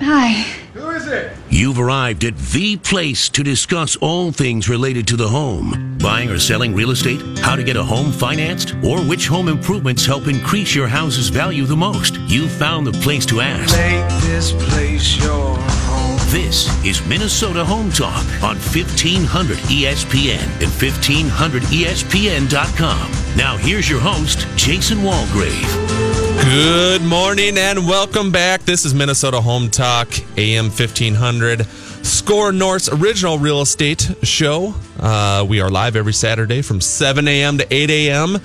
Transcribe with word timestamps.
Hi. 0.00 0.44
Who 0.74 0.90
is 0.90 1.08
it? 1.08 1.32
You've 1.50 1.78
arrived 1.80 2.22
at 2.24 2.36
the 2.36 2.76
place 2.76 3.28
to 3.30 3.42
discuss 3.42 3.96
all 3.96 4.30
things 4.30 4.68
related 4.68 5.08
to 5.08 5.16
the 5.16 5.26
home. 5.28 5.96
Buying 6.00 6.30
or 6.30 6.38
selling 6.38 6.72
real 6.72 6.92
estate, 6.92 7.20
how 7.38 7.56
to 7.56 7.64
get 7.64 7.76
a 7.76 7.82
home 7.82 8.12
financed, 8.12 8.74
or 8.84 9.00
which 9.00 9.26
home 9.26 9.48
improvements 9.48 10.06
help 10.06 10.28
increase 10.28 10.72
your 10.72 10.86
house's 10.86 11.30
value 11.30 11.64
the 11.64 11.76
most. 11.76 12.16
You've 12.28 12.52
found 12.52 12.86
the 12.86 12.92
place 12.92 13.26
to 13.26 13.40
ask. 13.40 13.76
Make 13.76 14.08
this 14.22 14.52
place 14.52 15.16
your 15.16 15.56
home. 15.58 16.16
This 16.30 16.68
is 16.84 17.04
Minnesota 17.06 17.64
Home 17.64 17.90
Talk 17.90 18.24
on 18.42 18.56
E 18.56 18.84
1500 18.84 19.58
ESPN 19.58 20.44
and 20.62 20.62
E 20.62 21.84
1500ESPN.com. 21.86 23.12
Now 23.36 23.56
here's 23.56 23.90
your 23.90 24.00
host, 24.00 24.46
Jason 24.56 24.98
Walgrave. 24.98 26.07
Good 26.44 27.02
morning 27.02 27.58
and 27.58 27.86
welcome 27.86 28.30
back. 28.30 28.62
This 28.62 28.84
is 28.84 28.94
Minnesota 28.94 29.40
Home 29.40 29.68
Talk, 29.70 30.08
AM 30.38 30.66
1500, 30.66 31.66
SKOR 31.66 32.52
North's 32.52 32.88
original 32.88 33.38
real 33.38 33.60
estate 33.60 34.10
show. 34.22 34.74
Uh, 34.98 35.44
we 35.48 35.60
are 35.60 35.68
live 35.68 35.96
every 35.96 36.12
Saturday 36.12 36.62
from 36.62 36.80
7 36.80 37.26
a.m. 37.28 37.58
to 37.58 37.66
8 37.74 37.90
a.m., 37.90 38.38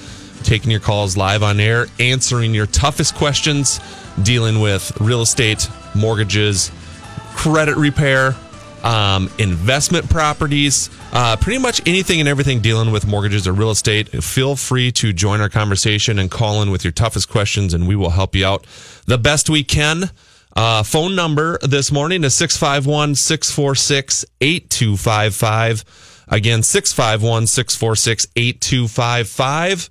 taking 0.44 0.72
your 0.72 0.80
calls 0.82 1.16
live 1.16 1.44
on 1.44 1.60
air, 1.60 1.86
answering 2.00 2.54
your 2.54 2.66
toughest 2.66 3.16
questions, 3.16 3.80
dealing 4.22 4.60
with 4.60 4.92
real 5.00 5.22
estate, 5.22 5.70
mortgages, 5.96 6.72
credit 7.36 7.78
repair, 7.78 8.36
um, 8.84 9.30
investment 9.40 10.10
properties, 10.10 10.90
uh, 11.14 11.38
pretty 11.38 11.60
much 11.60 11.82
anything 11.88 12.20
and 12.20 12.28
everything 12.28 12.60
dealing 12.60 12.92
with 12.92 13.08
mortgages 13.08 13.48
or 13.48 13.54
real 13.54 13.72
estate. 13.72 14.10
Feel 14.24 14.56
free 14.56 14.92
to 14.94 15.14
join 15.14 15.42
our 15.42 15.50
conversation 15.50 16.20
and 16.20 16.30
call 16.30 16.62
in 16.62 16.70
with 16.72 16.84
your 16.84 16.92
toughest 16.92 17.30
questions, 17.30 17.74
and 17.74 17.88
we 17.88 17.96
will 17.96 18.12
help 18.12 18.36
you 18.36 18.46
out 18.46 18.66
the 19.06 19.18
best 19.18 19.50
we 19.50 19.64
can. 19.64 20.10
Uh, 20.56 20.84
phone 20.84 21.16
number 21.16 21.58
this 21.64 21.92
morning 21.92 22.24
is 22.24 22.36
651 22.36 23.16
646 23.16 24.26
8255. 24.40 25.84
Again, 26.28 26.64
651 26.64 27.48
646 27.48 28.28
8255. 28.36 29.90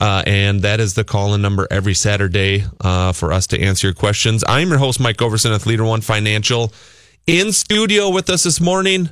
Uh, 0.00 0.22
and 0.26 0.62
that 0.62 0.78
is 0.78 0.94
the 0.94 1.02
call 1.02 1.34
in 1.34 1.42
number 1.42 1.66
every 1.70 1.94
Saturday 1.94 2.64
uh, 2.80 3.12
for 3.12 3.32
us 3.32 3.48
to 3.48 3.60
answer 3.60 3.88
your 3.88 3.94
questions. 3.94 4.44
I'm 4.46 4.68
your 4.68 4.78
host, 4.78 5.00
Mike 5.00 5.16
Overson 5.16 5.50
with 5.50 5.66
Leader 5.66 5.84
One 5.84 6.00
Financial. 6.00 6.72
In 7.28 7.52
studio 7.52 8.08
with 8.08 8.30
us 8.30 8.44
this 8.44 8.58
morning, 8.58 9.10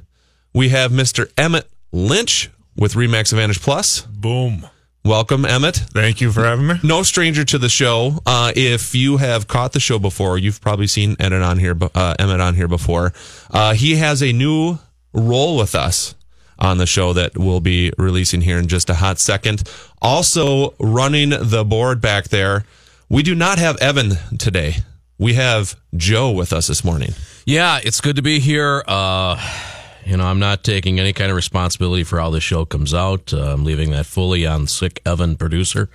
we 0.54 0.70
have 0.70 0.90
Mr. 0.90 1.30
Emmett 1.36 1.68
Lynch 1.92 2.48
with 2.74 2.94
Remax 2.94 3.30
Advantage 3.30 3.60
Plus. 3.60 4.00
Boom. 4.06 4.66
Welcome, 5.04 5.44
Emmett. 5.44 5.76
Thank 5.76 6.22
you 6.22 6.32
for 6.32 6.42
having 6.42 6.66
me. 6.66 6.76
No 6.82 7.02
stranger 7.02 7.44
to 7.44 7.58
the 7.58 7.68
show. 7.68 8.20
Uh, 8.24 8.52
if 8.56 8.94
you 8.94 9.18
have 9.18 9.48
caught 9.48 9.74
the 9.74 9.80
show 9.80 9.98
before, 9.98 10.38
you've 10.38 10.62
probably 10.62 10.86
seen 10.86 11.16
Emmett 11.20 11.42
on 11.42 11.58
here, 11.58 11.76
uh, 11.94 12.14
Emmett 12.18 12.40
on 12.40 12.54
here 12.54 12.68
before. 12.68 13.12
Uh, 13.50 13.74
he 13.74 13.96
has 13.96 14.22
a 14.22 14.32
new 14.32 14.78
role 15.12 15.58
with 15.58 15.74
us 15.74 16.14
on 16.58 16.78
the 16.78 16.86
show 16.86 17.12
that 17.12 17.36
we'll 17.36 17.60
be 17.60 17.92
releasing 17.98 18.40
here 18.40 18.56
in 18.56 18.66
just 18.66 18.88
a 18.88 18.94
hot 18.94 19.18
second. 19.18 19.62
Also, 20.00 20.74
running 20.80 21.34
the 21.38 21.66
board 21.66 22.00
back 22.00 22.28
there, 22.28 22.64
we 23.10 23.22
do 23.22 23.34
not 23.34 23.58
have 23.58 23.76
Evan 23.76 24.12
today. 24.38 24.76
We 25.18 25.34
have 25.34 25.76
Joe 25.96 26.30
with 26.30 26.52
us 26.52 26.66
this 26.66 26.84
morning. 26.84 27.14
Yeah, 27.46 27.80
it's 27.82 28.00
good 28.00 28.16
to 28.16 28.22
be 28.22 28.38
here. 28.38 28.84
Uh, 28.86 29.40
you 30.04 30.16
know, 30.16 30.24
I'm 30.26 30.38
not 30.38 30.62
taking 30.62 31.00
any 31.00 31.12
kind 31.12 31.30
of 31.30 31.36
responsibility 31.36 32.04
for 32.04 32.20
how 32.20 32.30
this 32.30 32.42
show 32.44 32.64
comes 32.64 32.92
out. 32.92 33.32
Uh, 33.32 33.52
I'm 33.54 33.64
leaving 33.64 33.90
that 33.92 34.06
fully 34.06 34.46
on 34.46 34.66
sick 34.66 35.00
Evan 35.06 35.36
producer. 35.36 35.88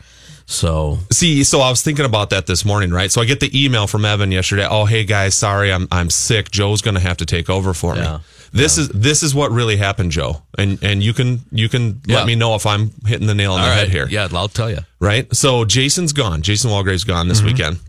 So 0.48 0.98
See, 1.12 1.44
so 1.44 1.62
I 1.62 1.70
was 1.70 1.82
thinking 1.82 2.04
about 2.04 2.32
that 2.32 2.46
this 2.48 2.66
morning, 2.66 2.92
right? 2.92 3.12
So 3.12 3.22
I 3.22 3.26
get 3.26 3.40
the 3.40 3.52
email 3.66 3.88
from 3.88 4.04
Evan 4.06 4.32
yesterday. 4.32 4.68
Oh, 4.70 4.86
hey 4.86 5.04
guys, 5.06 5.36
sorry, 5.36 5.72
I'm 5.72 5.88
I'm 5.92 6.10
sick. 6.10 6.50
Joe's 6.52 6.82
going 6.82 6.96
to 6.96 7.00
have 7.02 7.18
to 7.18 7.26
take 7.26 7.50
over 7.50 7.74
for 7.74 7.94
me. 7.96 8.02
Yeah. 8.02 8.20
This 8.52 8.78
is 8.78 8.90
this 8.90 9.24
is 9.24 9.34
what 9.34 9.52
really 9.52 9.78
happened, 9.78 10.12
Joe. 10.12 10.42
And 10.58 10.78
and 10.84 11.02
you 11.02 11.14
can 11.14 11.40
you 11.52 11.70
can 11.70 12.02
Yeah. 12.06 12.18
let 12.18 12.26
me 12.28 12.36
know 12.36 12.56
if 12.56 12.66
I'm 12.66 12.92
hitting 13.06 13.28
the 13.28 13.36
nail 13.36 13.54
on 13.54 13.60
all 13.62 13.66
the 13.66 13.72
right, 13.72 13.80
head 13.82 13.90
here. 13.90 14.08
yeah, 14.10 14.28
I'll 14.34 14.50
tell 14.50 14.70
you. 14.70 14.80
Right? 15.00 15.34
So 15.34 15.64
Jason's 15.64 16.12
gone. 16.12 16.42
Jason 16.42 16.70
Walgrave's 16.72 17.04
gone 17.06 17.28
Mm-hmm. 17.28 17.30
this 17.30 17.44
weekend. 17.44 17.80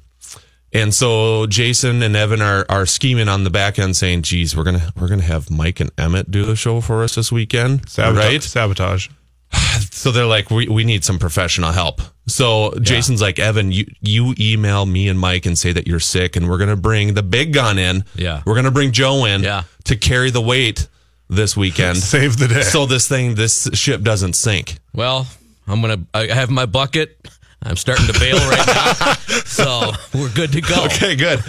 And 0.75 0.95
so 0.95 1.47
Jason 1.47 2.03
and 2.03 2.17
Evan 2.17 2.41
are 2.41 2.65
are 2.69 2.87
scheming 2.87 3.29
on 3.29 3.45
the 3.45 3.51
back 3.51 3.79
end 3.79 3.97
saying, 3.97 4.23
geez, 4.23 4.57
we're 4.57 4.65
gonna 4.65 4.93
we're 4.99 5.09
gonna 5.09 5.23
have 5.23 5.51
Mike 5.51 5.81
and 5.81 5.91
Emmett 5.99 6.31
do 6.31 6.45
the 6.45 6.57
show 6.57 6.81
for 6.81 7.03
us 7.03 7.15
this 7.15 7.31
weekend. 7.31 7.89
Sabotage. 7.89 8.25
Right? 8.33 8.43
Sabotage. 8.43 9.09
So 9.93 10.11
they're 10.11 10.27
like, 10.27 10.51
we, 10.51 10.67
we 10.69 10.83
need 10.85 11.05
some 11.05 11.19
professional 11.19 11.71
help. 11.71 12.01
So 12.27 12.75
Jason's 12.81 13.23
like, 13.23 13.39
Evan, 13.39 13.71
you, 13.71 13.87
you 14.01 14.35
email 14.41 14.85
me 14.85 15.09
and 15.09 15.19
Mike 15.19 15.47
and 15.47 15.57
say 15.57 15.73
that 15.73 15.87
you're 15.87 16.01
sick, 16.01 16.35
and 16.35 16.49
we're 16.49 16.59
going 16.59 16.71
to 16.71 16.77
bring 16.77 17.15
the 17.15 17.23
big 17.23 17.53
gun 17.53 17.79
in. 17.79 18.05
Yeah. 18.17 18.43
We're 18.45 18.55
going 18.55 18.65
to 18.65 18.71
bring 18.73 18.91
Joe 18.93 19.25
in 19.27 19.43
Yeah. 19.43 19.63
to 19.85 19.97
carry 19.97 20.31
the 20.31 20.41
weight 20.41 20.89
this 21.29 21.57
weekend. 21.57 21.99
Save 22.03 22.37
the 22.39 22.49
day. 22.49 22.63
so 22.63 22.85
this 22.87 23.07
thing, 23.07 23.35
this 23.37 23.69
ship 23.75 24.03
doesn't 24.03 24.33
sink. 24.35 24.79
Well, 24.93 25.27
I'm 25.69 25.81
gonna. 25.81 26.05
I 26.13 26.27
have 26.27 26.51
my 26.51 26.67
bucket. 26.67 27.17
I'm 27.65 27.77
starting 27.77 28.07
to 28.07 28.19
bail 28.19 28.37
right 28.37 28.67
now, 28.67 29.13
so 29.45 29.93
we're 30.15 30.31
good 30.31 30.53
to 30.53 30.61
go. 30.61 30.85
Okay, 30.87 31.15
good. 31.17 31.41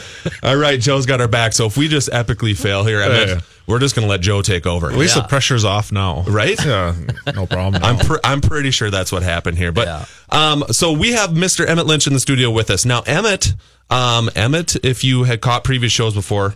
All 0.43 0.55
right, 0.55 0.79
Joe's 0.79 1.05
got 1.05 1.21
our 1.21 1.27
back. 1.27 1.53
So 1.53 1.65
if 1.65 1.75
we 1.75 1.87
just 1.87 2.09
epically 2.09 2.55
fail 2.57 2.83
here, 2.83 3.01
Emmett, 3.01 3.29
Yeah. 3.29 3.39
we're 3.67 3.79
just 3.79 3.95
going 3.95 4.05
to 4.05 4.09
let 4.09 4.21
Joe 4.21 4.41
take 4.43 4.67
over. 4.67 4.91
At 4.91 4.97
least 4.97 5.15
Yeah. 5.15 5.23
the 5.23 5.27
pressure's 5.27 5.65
off 5.65 5.91
now. 5.91 6.21
Right? 6.27 6.63
Yeah, 6.63 6.93
no 7.33 7.47
problem. 7.47 7.83
I'm 7.83 7.97
now. 7.97 8.03
pr- 8.03 8.19
I'm 8.23 8.41
pretty 8.41 8.69
sure 8.71 8.91
that's 8.91 9.11
what 9.11 9.23
happened 9.23 9.57
here. 9.57 9.71
But 9.71 9.87
Yeah. 9.87 10.05
um, 10.29 10.63
so 10.71 10.91
we 10.91 11.13
have 11.13 11.31
Mr. 11.31 11.67
Emmett 11.67 11.87
Lynch 11.87 12.05
in 12.05 12.13
the 12.13 12.19
studio 12.19 12.51
with 12.51 12.69
us 12.69 12.85
now. 12.85 13.01
Emmett, 13.07 13.53
um, 13.89 14.29
Emmett, 14.35 14.75
if 14.85 15.03
you 15.03 15.23
had 15.23 15.41
caught 15.41 15.63
previous 15.63 15.91
shows 15.91 16.13
before, 16.13 16.53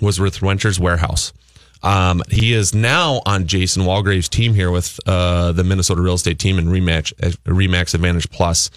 was 0.00 0.20
with 0.20 0.38
Wencher's 0.40 0.78
Warehouse. 0.78 1.32
Um, 1.82 2.22
he 2.30 2.52
is 2.52 2.74
now 2.74 3.22
on 3.24 3.46
Jason 3.46 3.84
Walgrave's 3.84 4.28
team 4.28 4.54
here 4.54 4.70
with 4.70 4.98
uh, 5.06 5.52
the 5.52 5.64
Minnesota 5.64 6.00
real 6.00 6.14
estate 6.14 6.38
team 6.38 6.58
and 6.58 6.68
Remax 6.68 7.12
uh, 7.22 7.30
Remax 7.50 7.94
Advantage 7.94 8.30
Plus. 8.30 8.70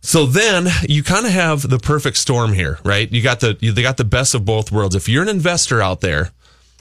So 0.00 0.26
then 0.26 0.68
you 0.88 1.02
kind 1.02 1.24
of 1.24 1.32
have 1.32 1.68
the 1.68 1.78
perfect 1.78 2.18
storm 2.18 2.52
here, 2.52 2.78
right? 2.84 3.10
You 3.10 3.22
got 3.22 3.40
the 3.40 3.56
you, 3.60 3.72
they 3.72 3.82
got 3.82 3.96
the 3.96 4.04
best 4.04 4.34
of 4.34 4.44
both 4.44 4.70
worlds. 4.70 4.94
If 4.94 5.08
you're 5.08 5.22
an 5.22 5.28
investor 5.28 5.80
out 5.80 6.00
there 6.00 6.30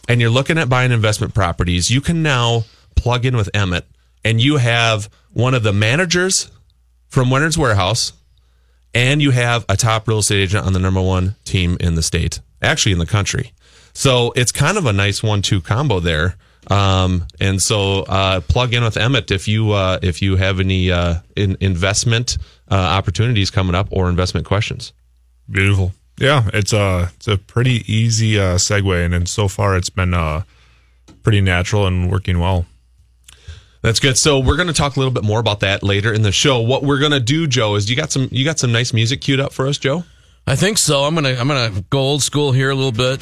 and 0.09 0.19
you're 0.19 0.29
looking 0.29 0.57
at 0.57 0.68
buying 0.68 0.91
investment 0.91 1.34
properties, 1.34 1.90
you 1.90 2.01
can 2.01 2.22
now 2.22 2.66
plug 2.95 3.25
in 3.25 3.38
with 3.38 3.50
Emmett 3.53 3.85
and 4.25 4.41
you 4.41 4.57
have 4.57 5.09
one 5.31 5.53
of 5.53 5.63
the 5.63 5.74
managers 5.74 6.51
from 7.07 7.30
Winter's 7.30 7.57
Warehouse 7.57 8.13
and 8.94 9.22
you 9.22 9.31
have 9.31 9.66
a 9.69 9.78
top 9.78 10.07
real 10.07 10.19
estate 10.19 10.41
agent 10.41 10.66
on 10.66 10.74
the 10.74 10.80
number 10.80 11.01
one 11.01 11.35
team 11.45 11.78
in 11.80 11.95
the 11.95 12.03
state, 12.03 12.41
actually 12.63 12.94
in 12.94 13.00
the 13.00 13.06
country. 13.06 13.51
So 13.94 14.34
it's 14.35 14.51
kind 14.51 14.78
of 14.78 14.85
a 14.85 14.94
nice 14.94 15.22
one-two 15.22 15.62
combo 15.62 16.00
there. 16.00 16.35
Um, 16.68 17.28
and 17.40 17.62
so 17.62 18.03
uh, 18.03 18.40
plug 18.41 18.74
in 18.74 18.84
with 18.84 18.97
Emmett 18.97 19.31
if 19.31 19.47
you 19.47 19.72
uh, 19.72 20.00
if 20.01 20.22
you 20.22 20.38
have 20.38 20.59
any 20.59 20.91
uh, 20.91 21.16
in, 21.35 21.57
investment 21.59 22.38
uh, 22.72 22.75
opportunities 22.75 23.51
coming 23.51 23.75
up 23.75 23.90
or 23.91 24.09
investment 24.09 24.47
questions. 24.47 24.94
Beautiful. 25.50 25.91
Yeah, 26.19 26.50
it's 26.53 26.74
a 26.74 27.12
it's 27.16 27.28
a 27.28 27.38
pretty 27.38 27.84
easy 27.91 28.40
uh, 28.40 28.56
segue, 28.56 29.03
and 29.03 29.13
then 29.13 29.25
so 29.25 29.47
far 29.47 29.75
it's 29.75 29.90
been 29.90 30.13
uh, 30.13 30.44
pretty 31.22 31.41
natural 31.41 31.85
and 31.85 32.09
working 32.09 32.40
well. 32.40 32.66
That's 33.81 34.00
good. 34.00 34.18
So 34.18 34.40
we're 34.40 34.56
going 34.56 34.69
to 34.69 34.74
talk 34.74 34.95
a 34.95 35.00
little 35.00 35.13
bit 35.13 35.25
more 35.25 35.41
about 35.41 35.59
that 35.59 35.84
later 35.84 36.13
in 36.13 36.22
the 36.22 36.31
show. 36.31 36.62
What 36.62 36.84
we're 36.84 37.00
going 37.00 37.12
to 37.12 37.19
do, 37.19 37.47
Joe, 37.47 37.75
is 37.75 37.90
you 37.90 37.97
got 37.97 38.12
some 38.13 38.30
you 38.31 38.45
got 38.45 38.57
some 38.57 38.72
nice 38.72 38.94
music 38.94 39.19
queued 39.19 39.41
up 39.41 39.51
for 39.51 39.68
us, 39.68 39.78
Joe. 39.78 40.06
I 40.45 40.55
think 40.55 40.77
so. 40.77 41.03
I'm 41.03 41.15
gonna. 41.15 41.35
I'm 41.35 41.47
gonna 41.47 41.83
go 41.89 41.99
old 41.99 42.21
school 42.23 42.51
here 42.51 42.69
a 42.69 42.75
little 42.75 42.91
bit. 42.91 43.21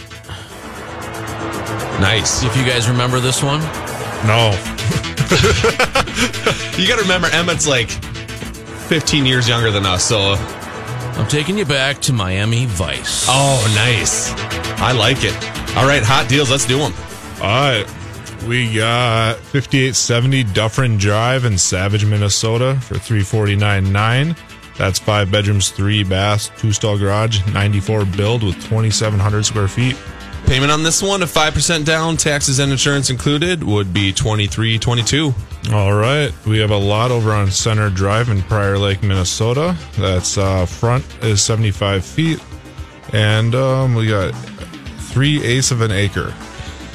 Nice. 2.01 2.43
If 2.43 2.57
you 2.57 2.65
guys 2.65 2.89
remember 2.89 3.19
this 3.19 3.43
one. 3.43 3.59
No, 4.25 4.51
You 6.77 6.87
got 6.87 6.97
to 6.97 7.01
remember, 7.03 7.27
Emmett's 7.31 7.67
like 7.67 7.89
15 7.89 9.25
years 9.25 9.47
younger 9.47 9.71
than 9.71 9.85
us, 9.85 10.03
so 10.03 10.35
I'm 10.37 11.27
taking 11.27 11.57
you 11.57 11.65
back 11.65 11.99
to 12.01 12.13
Miami 12.13 12.66
Vice. 12.66 13.25
oh, 13.29 13.72
nice. 13.75 14.31
I 14.79 14.91
like 14.91 15.23
it. 15.23 15.34
All 15.78 15.87
right, 15.87 16.03
hot 16.03 16.28
deals. 16.29 16.51
Let's 16.51 16.66
do 16.66 16.78
them. 16.78 16.93
all 17.41 17.47
right. 17.49 17.85
We 18.47 18.73
got 18.75 19.37
5870 19.37 20.43
Dufferin 20.46 20.97
Drive 20.97 21.46
in 21.46 21.57
Savage, 21.57 22.05
Minnesota 22.05 22.78
for 22.81 22.96
349.9. 22.96 24.35
That's 24.78 25.00
five 25.00 25.32
bedrooms, 25.32 25.70
three 25.70 26.03
baths, 26.03 26.52
two 26.58 26.72
stall 26.72 26.97
garage, 26.97 27.46
94 27.53 28.06
build 28.06 28.44
with 28.44 28.56
2,700 28.56 29.46
square 29.46 29.68
feet. 29.68 29.97
Payment 30.46 30.72
on 30.72 30.84
this 30.84 31.02
one, 31.02 31.22
if 31.22 31.34
5% 31.34 31.85
down, 31.85 32.18
taxes 32.18 32.59
and 32.59 32.72
insurance 32.72 33.09
included, 33.09 33.64
would 33.64 33.94
be 33.94 34.12
2322 34.12 35.34
All 35.72 35.94
right. 35.94 36.34
We 36.46 36.59
have 36.59 36.72
a 36.72 36.78
lot 36.78 37.12
over 37.12 37.32
on 37.32 37.50
Center 37.52 37.90
Drive 37.90 38.29
in 38.29 38.41
Prior 38.41 38.78
Lake, 38.78 39.03
Minnesota. 39.03 39.78
That's 39.97 40.38
uh, 40.38 40.66
front 40.66 41.06
is 41.23 41.41
75 41.41 42.03
feet. 42.03 42.44
And 43.14 43.56
um, 43.56 43.94
we 43.96 44.08
got 44.08 44.32
three 45.12 45.44
eighths 45.44 45.72
of 45.72 45.82
an 45.82 45.91
acre. 45.91 46.34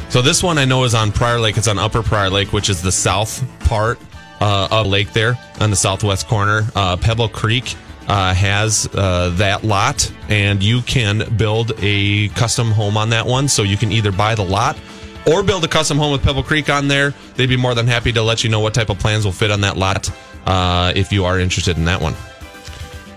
So 0.09 0.23
this 0.23 0.43
one 0.43 0.59
I 0.59 0.65
know 0.65 0.85
is 0.85 0.95
on 0.95 1.13
Prior 1.13 1.39
Lake. 1.39 1.57
It's 1.57 1.69
on 1.69 1.79
Upper 1.79 2.03
Prior 2.03 2.31
Lake, 2.31 2.53
which 2.53 2.69
is 2.69 2.83
the 2.83 2.93
south 2.93 3.45
part 3.61 3.99
uh, 4.41 4.69
of 4.71 4.87
lake 4.87 5.13
there 5.13 5.39
on 5.61 5.71
the 5.71 5.77
southwest 5.77 6.29
corner. 6.29 6.67
Uh, 6.75 6.97
Pebble 6.97 7.29
Creek 7.29 7.75
uh, 8.09 8.35
has 8.35 8.89
uh, 8.95 9.31
that 9.37 9.65
lot, 9.65 10.13
and 10.29 10.63
you 10.63 10.83
can 10.83 11.37
build 11.37 11.73
a 11.79 12.29
custom 12.29 12.71
home 12.71 12.97
on 12.97 13.11
that 13.11 13.27
one. 13.27 13.49
So 13.49 13.63
you 13.63 13.77
can 13.77 13.93
either 13.93 14.13
buy 14.13 14.35
the 14.35 14.45
lot 14.45 14.79
or 15.27 15.43
build 15.43 15.65
a 15.65 15.69
custom 15.69 15.99
home 15.99 16.13
with 16.13 16.23
Pebble 16.23 16.43
Creek 16.43 16.71
on 16.71 16.89
there. 16.89 17.13
They'd 17.35 17.49
be 17.49 17.57
more 17.57 17.75
than 17.75 17.87
happy 17.87 18.13
to 18.13 18.23
let 18.23 18.45
you 18.45 18.51
know 18.51 18.61
what 18.61 18.75
type 18.75 18.91
of 18.91 18.99
plans 18.99 19.25
will 19.25 19.33
fit 19.33 19.51
on 19.51 19.61
that 19.63 19.77
lot 19.77 20.11
uh, 20.47 20.93
if 20.95 21.13
you 21.13 21.25
are 21.25 21.39
interested 21.39 21.77
in 21.77 21.85
that 21.87 22.01
one. 22.01 22.15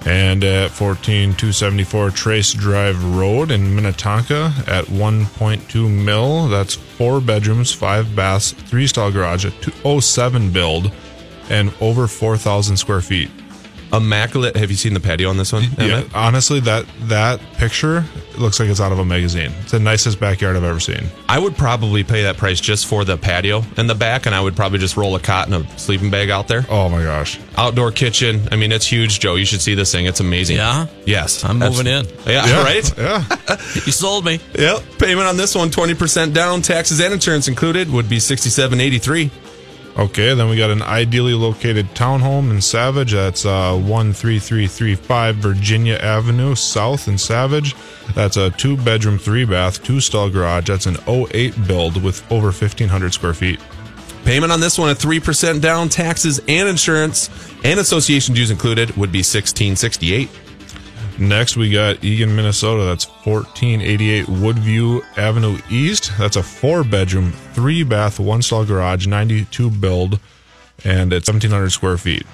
And 0.06 0.44
at 0.46 0.72
14274 0.72 2.12
Trace 2.12 2.54
Drive 2.54 3.04
Road 3.18 3.52
in 3.52 3.76
Minnetonka 3.76 4.54
at 4.66 4.86
1.2 4.86 6.04
mil. 6.04 6.48
That's 6.48 6.76
four 6.76 7.20
bedrooms, 7.20 7.74
five 7.74 8.16
baths, 8.16 8.54
three 8.54 8.88
stall 8.88 9.12
garage, 9.12 9.44
a 9.44 9.52
207 9.52 10.52
build, 10.52 10.94
and 11.50 11.74
over 11.82 12.08
4,000 12.08 12.78
square 12.78 13.02
feet. 13.02 13.30
Immaculate. 13.92 14.56
Have 14.56 14.70
you 14.70 14.78
seen 14.78 14.94
the 14.94 15.00
patio 15.00 15.30
on 15.30 15.38
this 15.38 15.52
one? 15.52 15.64
Yeah, 15.80 15.84
Emmett? 15.84 16.16
honestly, 16.16 16.60
that 16.60 16.86
that 17.08 17.42
picture 17.54 18.06
looks 18.38 18.60
like 18.60 18.70
it's 18.70 18.80
out 18.80 18.92
of 18.92 19.00
a 19.00 19.06
magazine. 19.06 19.52
It's 19.62 19.72
the 19.72 19.80
nicest 19.80 20.20
backyard 20.20 20.56
I've 20.56 20.64
ever 20.64 20.80
seen. 20.80 21.06
I 21.28 21.40
would 21.40 21.58
probably 21.58 22.04
pay 22.04 22.22
that 22.22 22.38
price 22.38 22.60
just 22.62 22.86
for 22.86 23.04
the 23.04 23.18
patio 23.18 23.64
in 23.78 23.88
the 23.88 23.96
back, 23.96 24.28
and 24.28 24.36
I 24.36 24.42
would 24.42 24.56
probably 24.56 24.78
just 24.78 24.96
roll 24.96 25.16
a 25.16 25.20
cot 25.20 25.48
and 25.52 25.66
a 25.66 25.80
sleeping 25.80 26.12
bag 26.12 26.30
out 26.30 26.48
there. 26.48 26.68
Oh 26.70 26.88
my 26.88 27.02
gosh! 27.02 27.40
Outdoor 27.58 27.92
kitchen. 27.92 28.48
I 28.52 28.58
mean, 28.58 28.72
it's 28.72 28.86
huge, 28.86 29.20
Joe. 29.22 29.34
You 29.34 29.46
should 29.46 29.62
see 29.62 29.74
this 29.74 29.92
thing. 29.92 30.06
It's 30.06 30.20
amazing. 30.20 30.58
Yeah? 30.58 30.86
Yes. 31.06 31.44
I'm 31.44 31.58
moving 31.58 31.88
in. 31.88 32.06
Yeah, 32.28 32.62
right? 32.64 32.96
Yeah, 32.96 33.24
You 33.74 33.92
sold 33.92 34.24
me. 34.24 34.40
Yep. 34.54 34.84
Payment 35.00 35.28
on 35.28 35.36
this 35.36 35.56
one, 35.56 35.70
20% 35.72 36.32
down, 36.32 36.62
taxes 36.62 37.02
and 37.02 37.12
insurance 37.12 37.48
included, 37.48 37.90
would 37.90 38.08
be 38.08 38.20
6783 38.20 39.32
Okay, 40.00 40.34
then 40.34 40.48
we 40.48 40.56
got 40.56 40.70
an 40.70 40.82
ideally 40.82 41.34
located 41.34 41.86
townhome 41.88 42.52
in 42.52 42.62
Savage. 42.62 43.12
That's 43.12 43.46
uh, 43.46 43.74
13335 43.74 45.36
Virginia 45.36 45.96
Avenue 45.96 46.56
South 46.56 47.10
in 47.10 47.18
Savage. 47.18 47.76
That's 48.16 48.38
a 48.38 48.50
two 48.52 48.78
bedroom, 48.78 49.18
three 49.18 49.44
bath, 49.44 49.84
two 49.84 50.00
stall 50.00 50.30
garage. 50.30 50.68
That's 50.68 50.86
an 50.86 50.96
08 51.06 51.68
build 51.68 52.02
with 52.02 52.24
over 52.32 52.46
1,500 52.46 53.14
square 53.14 53.34
feet. 53.34 53.60
Payment 54.24 54.54
on 54.54 54.62
this 54.62 54.80
one 54.80 54.90
at 54.90 54.96
3% 54.96 55.60
down, 55.60 55.90
taxes 55.90 56.40
and 56.48 56.70
insurance 56.70 57.30
and 57.66 57.78
association 57.78 58.34
dues 58.34 58.52
included, 58.52 58.92
would 58.92 59.12
be 59.12 59.20
1668 59.20 60.30
Next, 61.20 61.58
we 61.58 61.70
got 61.70 62.02
Eagan, 62.04 62.34
Minnesota. 62.36 62.86
That's 62.86 63.06
1488 63.06 64.26
Woodview 64.28 65.04
Avenue 65.18 65.58
East. 65.70 66.12
That's 66.18 66.38
a 66.38 66.44
four 66.44 66.84
bedroom, 66.86 67.34
three 67.54 67.84
bath, 67.84 68.20
one 68.20 68.42
stall 68.42 68.64
garage, 68.66 69.06
92 69.06 69.70
build, 69.70 70.20
and 70.86 71.12
it's 71.12 71.28
1,700 71.28 71.70
square 71.72 71.98
feet. 71.98 72.26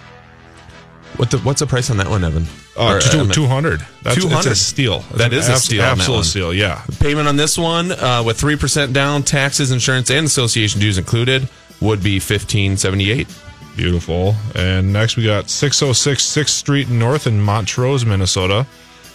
What 1.18 1.32
the, 1.32 1.38
What's 1.40 1.62
the 1.62 1.66
price 1.68 1.90
on 1.90 1.98
that 1.98 2.10
one, 2.10 2.24
Evan? 2.24 2.46
Uh, 2.78 2.96
Or, 2.96 3.00
two- 3.02 3.20
Emmett? 3.20 3.34
200. 3.34 3.86
That's, 4.04 4.18
200. 4.18 4.38
It's 4.38 4.46
a 4.48 4.56
steal. 4.56 5.00
That's 5.00 5.18
That 5.18 5.34
is 5.34 5.48
a 5.48 5.56
steal 5.56 5.82
Absolute 5.82 6.26
steal, 6.26 6.54
yeah. 6.54 6.84
Payment 7.00 7.28
on 7.28 7.38
this 7.38 7.58
one 7.58 7.92
uh, 7.92 8.22
with 8.26 8.40
3% 8.40 8.94
down, 8.94 9.24
taxes, 9.24 9.72
insurance, 9.72 10.12
and 10.12 10.26
association 10.26 10.80
dues 10.82 10.98
included, 10.98 11.48
would 11.82 12.04
be 12.04 12.16
1578 12.16 13.28
Beautiful. 13.76 14.36
And 14.56 14.94
next 14.94 15.18
we 15.18 15.24
got 15.24 15.50
606 15.50 16.24
6th 16.24 16.50
Street 16.50 16.90
North 16.90 17.28
in 17.28 17.42
Montrose, 17.42 18.06
Minnesota. 18.06 18.66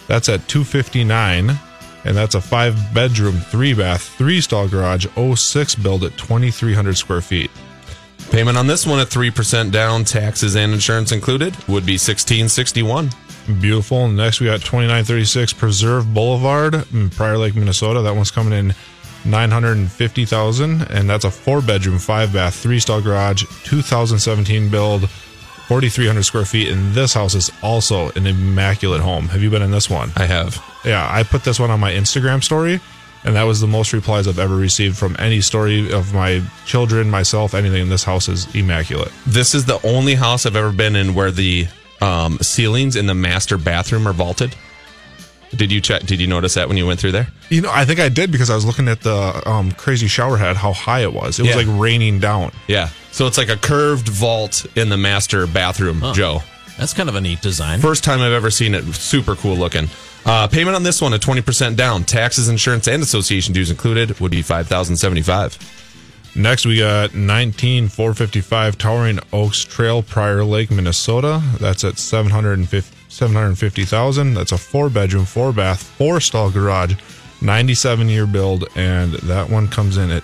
That's 0.07 0.29
at 0.29 0.47
259. 0.47 1.57
And 2.03 2.17
that's 2.17 2.35
a 2.35 2.41
five 2.41 2.75
bedroom, 2.93 3.37
three 3.37 3.73
bath, 3.73 4.01
three 4.01 4.41
stall 4.41 4.67
garage, 4.67 5.05
06 5.15 5.75
build 5.75 6.03
at 6.03 6.17
2,300 6.17 6.97
square 6.97 7.21
feet. 7.21 7.51
Payment 8.31 8.57
on 8.57 8.65
this 8.65 8.87
one 8.87 8.99
at 8.99 9.07
3% 9.07 9.71
down, 9.71 10.03
taxes 10.05 10.55
and 10.55 10.73
insurance 10.73 11.11
included, 11.11 11.53
would 11.67 11.85
be 11.85 11.93
1661 11.93 13.09
Beautiful. 13.59 14.07
Next 14.07 14.39
we 14.39 14.45
got 14.45 14.59
2936 14.61 15.53
Preserve 15.53 16.13
Boulevard 16.13 16.85
in 16.93 17.09
Prior 17.09 17.37
Lake, 17.37 17.55
Minnesota. 17.55 18.01
That 18.01 18.15
one's 18.15 18.31
coming 18.31 18.53
in 18.53 18.75
950,000 19.25 20.81
and 20.89 21.09
that's 21.09 21.25
a 21.25 21.31
four 21.31 21.61
bedroom, 21.61 21.99
five 21.99 22.33
bath, 22.33 22.55
three 22.55 22.79
stall 22.79 23.01
garage, 23.01 23.43
2017 23.63 24.69
build, 24.69 25.09
4,300 25.71 26.23
square 26.23 26.45
feet. 26.45 26.67
And 26.67 26.93
this 26.93 27.13
house 27.13 27.33
is 27.33 27.51
also 27.63 28.09
an 28.11 28.27
immaculate 28.27 29.01
home. 29.01 29.27
Have 29.29 29.41
you 29.41 29.49
been 29.49 29.61
in 29.61 29.71
this 29.71 29.89
one? 29.89 30.11
I 30.17 30.25
have. 30.25 30.61
Yeah, 30.83 31.07
I 31.09 31.23
put 31.23 31.43
this 31.43 31.59
one 31.59 31.71
on 31.71 31.79
my 31.79 31.93
Instagram 31.93 32.43
story, 32.43 32.81
and 33.23 33.35
that 33.35 33.43
was 33.43 33.61
the 33.61 33.67
most 33.67 33.93
replies 33.93 34.27
I've 34.27 34.39
ever 34.39 34.55
received 34.55 34.97
from 34.97 35.15
any 35.17 35.39
story 35.39 35.91
of 35.91 36.13
my 36.13 36.41
children, 36.65 37.09
myself, 37.09 37.53
anything. 37.53 37.83
in 37.83 37.89
This 37.89 38.03
house 38.03 38.27
is 38.27 38.53
immaculate. 38.53 39.13
This 39.25 39.55
is 39.55 39.65
the 39.65 39.79
only 39.87 40.15
house 40.15 40.45
I've 40.45 40.57
ever 40.57 40.73
been 40.73 40.95
in 40.95 41.13
where 41.13 41.31
the 41.31 41.67
um, 42.01 42.37
ceilings 42.39 42.95
in 42.95 43.05
the 43.05 43.15
master 43.15 43.57
bathroom 43.57 44.07
are 44.07 44.13
vaulted. 44.13 44.55
Did 45.55 45.71
you 45.71 45.81
check? 45.81 46.03
Did 46.03 46.21
you 46.21 46.27
notice 46.27 46.53
that 46.53 46.67
when 46.69 46.77
you 46.77 46.87
went 46.87 46.99
through 46.99 47.11
there? 47.11 47.27
You 47.49 47.61
know, 47.61 47.71
I 47.71 47.83
think 47.85 47.99
I 47.99 48.07
did 48.09 48.31
because 48.31 48.49
I 48.49 48.55
was 48.55 48.65
looking 48.65 48.87
at 48.87 49.01
the 49.01 49.41
um, 49.45 49.71
crazy 49.73 50.07
shower 50.07 50.37
head, 50.37 50.55
how 50.55 50.71
high 50.71 51.01
it 51.01 51.13
was. 51.13 51.39
It 51.39 51.43
was 51.43 51.51
Yeah. 51.51 51.57
like 51.57 51.79
raining 51.81 52.19
down. 52.19 52.51
Yeah. 52.67 52.89
So 53.11 53.27
it's 53.27 53.37
like 53.37 53.49
a 53.49 53.57
curved 53.57 54.07
vault 54.07 54.65
in 54.77 54.87
the 54.89 54.97
master 54.97 55.45
bathroom, 55.47 56.01
Joe. 56.13 56.41
That's 56.77 56.93
kind 56.93 57.09
of 57.09 57.15
a 57.15 57.21
neat 57.21 57.41
design. 57.41 57.79
First 57.81 58.03
time 58.05 58.21
I've 58.21 58.31
ever 58.31 58.49
seen 58.49 58.73
it. 58.73 58.83
Super 58.95 59.35
cool 59.35 59.55
looking. 59.55 59.87
Uh, 60.25 60.47
payment 60.47 60.75
on 60.75 60.83
this 60.83 61.01
one 61.01 61.13
at 61.13 61.19
20% 61.21 61.75
down. 61.75 62.05
Taxes, 62.05 62.47
insurance, 62.47 62.87
and 62.87 63.03
association 63.03 63.53
dues 63.53 63.69
included 63.69 64.19
would 64.19 64.31
be 64.31 64.41
5075 64.41 65.57
Next, 66.33 66.65
we 66.65 66.77
got 66.77 67.13
19455 67.13 68.77
Towering 68.77 69.19
Oaks 69.33 69.65
Trail, 69.65 70.01
Prior 70.01 70.45
Lake, 70.45 70.71
Minnesota. 70.71 71.41
That's 71.59 71.83
at 71.83 71.97
750 71.99 72.95
750,000. 73.11 74.33
That's 74.33 74.51
a 74.51 74.57
four 74.57 74.89
bedroom, 74.89 75.25
four 75.25 75.51
bath, 75.51 75.83
four 75.83 76.19
stall 76.21 76.49
garage, 76.49 76.95
97 77.41 78.07
year 78.09 78.25
build, 78.25 78.65
and 78.75 79.13
that 79.13 79.49
one 79.49 79.67
comes 79.67 79.97
in 79.97 80.11
at 80.11 80.23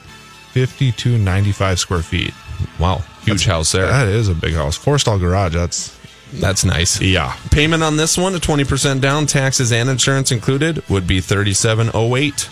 5295 0.54 1.80
square 1.80 2.02
feet. 2.02 2.34
Wow. 2.80 3.04
Huge 3.24 3.46
house 3.46 3.72
there. 3.72 3.88
That 3.88 4.08
is 4.08 4.30
a 4.30 4.36
big 4.36 4.54
house. 4.54 4.78
Four 4.78 4.98
stall 5.00 5.20
garage. 5.20 5.54
That's 5.54 5.98
That's 6.34 6.64
nice. 6.66 7.02
yeah. 7.02 7.36
Payment 7.52 7.84
on 7.84 7.98
this 7.98 8.18
one 8.18 8.34
at 8.36 8.42
20% 8.42 9.02
down. 9.02 9.26
Taxes 9.26 9.72
and 9.72 9.90
insurance 9.90 10.32
included 10.32 10.88
would 10.90 11.06
be 11.06 11.20
3708 11.20 12.50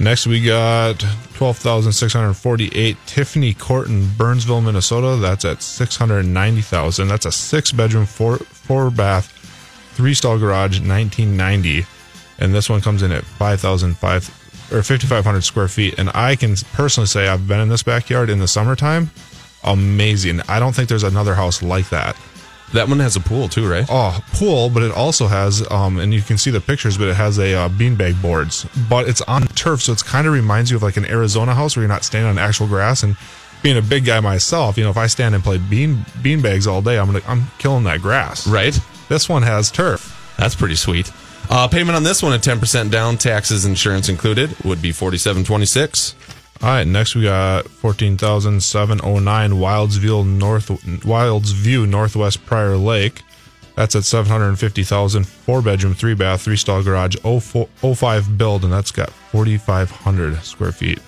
Next, 0.00 0.26
we 0.26 0.42
got 0.42 0.98
12,648 1.34 2.96
Tiffany 3.06 3.54
Court 3.54 3.88
in 3.88 4.08
Burnsville, 4.16 4.60
Minnesota. 4.60 5.16
That's 5.20 5.44
at 5.44 5.62
690,000. 5.62 7.08
That's 7.08 7.26
a 7.26 7.32
six 7.32 7.72
bedroom, 7.72 8.06
four, 8.06 8.38
four 8.38 8.90
bath, 8.90 9.28
three 9.94 10.14
stall 10.14 10.38
garage, 10.38 10.80
1990. 10.80 11.86
And 12.38 12.54
this 12.54 12.68
one 12.70 12.80
comes 12.80 13.02
in 13.02 13.12
at 13.12 13.24
5,005 13.24 14.72
or 14.72 14.82
5,500 14.82 15.44
square 15.44 15.68
feet. 15.68 15.98
And 15.98 16.10
I 16.14 16.36
can 16.36 16.56
personally 16.72 17.06
say 17.06 17.28
I've 17.28 17.46
been 17.46 17.60
in 17.60 17.68
this 17.68 17.82
backyard 17.82 18.30
in 18.30 18.38
the 18.38 18.48
summertime. 18.48 19.10
Amazing. 19.62 20.40
I 20.48 20.58
don't 20.58 20.74
think 20.74 20.88
there's 20.88 21.04
another 21.04 21.34
house 21.34 21.62
like 21.62 21.88
that. 21.90 22.16
That 22.72 22.88
one 22.88 23.00
has 23.00 23.16
a 23.16 23.20
pool 23.20 23.48
too, 23.48 23.68
right? 23.68 23.84
Oh, 23.88 24.18
pool, 24.32 24.70
but 24.70 24.82
it 24.82 24.92
also 24.92 25.26
has, 25.26 25.68
um, 25.70 25.98
and 25.98 26.14
you 26.14 26.22
can 26.22 26.38
see 26.38 26.50
the 26.50 26.60
pictures, 26.60 26.96
but 26.96 27.08
it 27.08 27.16
has 27.16 27.38
a 27.38 27.54
uh, 27.54 27.68
beanbag 27.68 28.20
boards, 28.22 28.66
but 28.88 29.08
it's 29.08 29.20
on 29.22 29.46
turf, 29.48 29.82
so 29.82 29.92
it's 29.92 30.02
kind 30.02 30.26
of 30.26 30.32
reminds 30.32 30.70
you 30.70 30.76
of 30.78 30.82
like 30.82 30.96
an 30.96 31.04
Arizona 31.04 31.54
house 31.54 31.76
where 31.76 31.82
you're 31.82 31.88
not 31.88 32.04
standing 32.04 32.30
on 32.30 32.38
actual 32.38 32.66
grass. 32.66 33.02
And 33.02 33.16
being 33.62 33.76
a 33.76 33.82
big 33.82 34.06
guy 34.06 34.20
myself, 34.20 34.78
you 34.78 34.84
know, 34.84 34.90
if 34.90 34.96
I 34.96 35.06
stand 35.06 35.34
and 35.34 35.44
play 35.44 35.58
bean 35.58 35.98
beanbags 36.22 36.66
all 36.66 36.82
day, 36.82 36.98
I'm 36.98 37.06
gonna 37.06 37.22
I'm 37.26 37.44
killing 37.58 37.84
that 37.84 38.00
grass. 38.00 38.46
Right. 38.46 38.78
This 39.08 39.28
one 39.28 39.42
has 39.42 39.70
turf. 39.70 40.34
That's 40.38 40.54
pretty 40.54 40.76
sweet. 40.76 41.12
Uh, 41.50 41.68
payment 41.68 41.94
on 41.94 42.02
this 42.02 42.22
one 42.22 42.32
at 42.32 42.40
10% 42.40 42.90
down. 42.90 43.18
Taxes, 43.18 43.64
insurance 43.66 44.08
included 44.08 44.56
would 44.64 44.80
be 44.80 44.92
4726 44.92 46.14
All 46.62 46.68
right, 46.68 46.86
next 46.86 47.16
we 47.16 47.24
got 47.24 47.66
fourteen 47.66 48.16
thousand 48.16 48.62
seven 48.62 49.00
oh 49.02 49.18
nine 49.18 49.52
Wildsville 49.52 50.24
North 50.24 50.68
Wildsview 50.68 51.88
Northwest 51.88 52.46
Prior 52.46 52.76
Lake. 52.76 53.22
That's 53.74 53.96
at 53.96 54.04
seven 54.04 54.30
hundred 54.30 54.50
and 54.50 54.58
fifty 54.58 54.84
thousand. 54.84 55.26
Four 55.26 55.62
bedroom, 55.62 55.94
three 55.94 56.14
bath, 56.14 56.42
three 56.42 56.56
stall 56.56 56.82
garage, 56.82 57.16
04 57.16 57.66
05 57.66 58.38
build, 58.38 58.62
and 58.62 58.72
that's 58.72 58.92
got 58.92 59.10
forty 59.10 59.56
five 59.56 59.90
hundred 59.90 60.40
square 60.44 60.72
feet. 60.72 61.00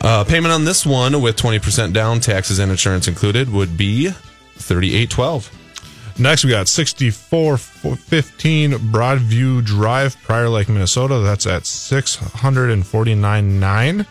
Uh, 0.00 0.24
payment 0.24 0.52
on 0.52 0.64
this 0.64 0.86
one 0.86 1.20
with 1.20 1.36
20% 1.36 1.92
down. 1.92 2.20
Taxes 2.20 2.60
and 2.60 2.70
insurance 2.70 3.08
included 3.08 3.52
would 3.52 3.76
be 3.76 4.10
3812 4.10 5.50
Next, 6.20 6.44
we 6.44 6.50
got 6.50 6.66
6415 6.66 8.72
Broadview 8.92 9.64
Drive, 9.64 10.20
Prior 10.22 10.48
Lake, 10.48 10.68
Minnesota. 10.68 11.20
That's 11.20 11.46
at 11.46 11.62
649.9. 11.62 14.04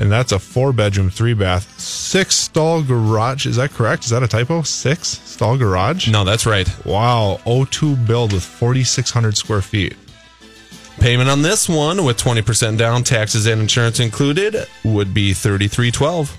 And 0.00 0.10
that's 0.10 0.32
a 0.32 0.38
four 0.38 0.72
bedroom, 0.72 1.10
three 1.10 1.34
bath, 1.34 1.78
six 1.78 2.34
stall 2.34 2.82
garage. 2.82 3.46
Is 3.46 3.56
that 3.56 3.70
correct? 3.70 4.04
Is 4.04 4.10
that 4.10 4.22
a 4.22 4.28
typo? 4.28 4.62
Six 4.62 5.08
stall 5.08 5.56
garage? 5.56 6.08
No, 6.08 6.24
that's 6.24 6.46
right. 6.46 6.68
Wow. 6.84 7.38
O2 7.44 8.06
build 8.06 8.32
with 8.32 8.42
4,600 8.42 9.36
square 9.36 9.60
feet. 9.60 9.96
Payment 10.98 11.30
on 11.30 11.42
this 11.42 11.68
one 11.68 12.04
with 12.04 12.18
20% 12.18 12.76
down. 12.76 13.04
Taxes 13.04 13.46
and 13.46 13.60
insurance 13.60 14.00
included 14.00 14.66
would 14.84 15.14
be 15.14 15.32
3312 15.32 16.36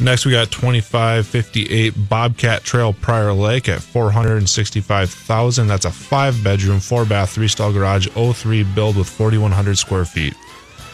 Next, 0.00 0.26
we 0.26 0.32
got 0.32 0.50
2558 0.50 2.08
Bobcat 2.08 2.64
Trail 2.64 2.92
Prior 2.92 3.32
Lake 3.32 3.68
at 3.68 3.80
465000 3.80 5.66
That's 5.66 5.84
a 5.84 5.90
five 5.90 6.42
bedroom, 6.42 6.80
four 6.80 7.04
bath, 7.04 7.30
three 7.30 7.48
stall 7.48 7.72
garage, 7.72 8.08
03 8.08 8.64
build 8.74 8.96
with 8.96 9.08
4,100 9.08 9.78
square 9.78 10.04
feet. 10.04 10.34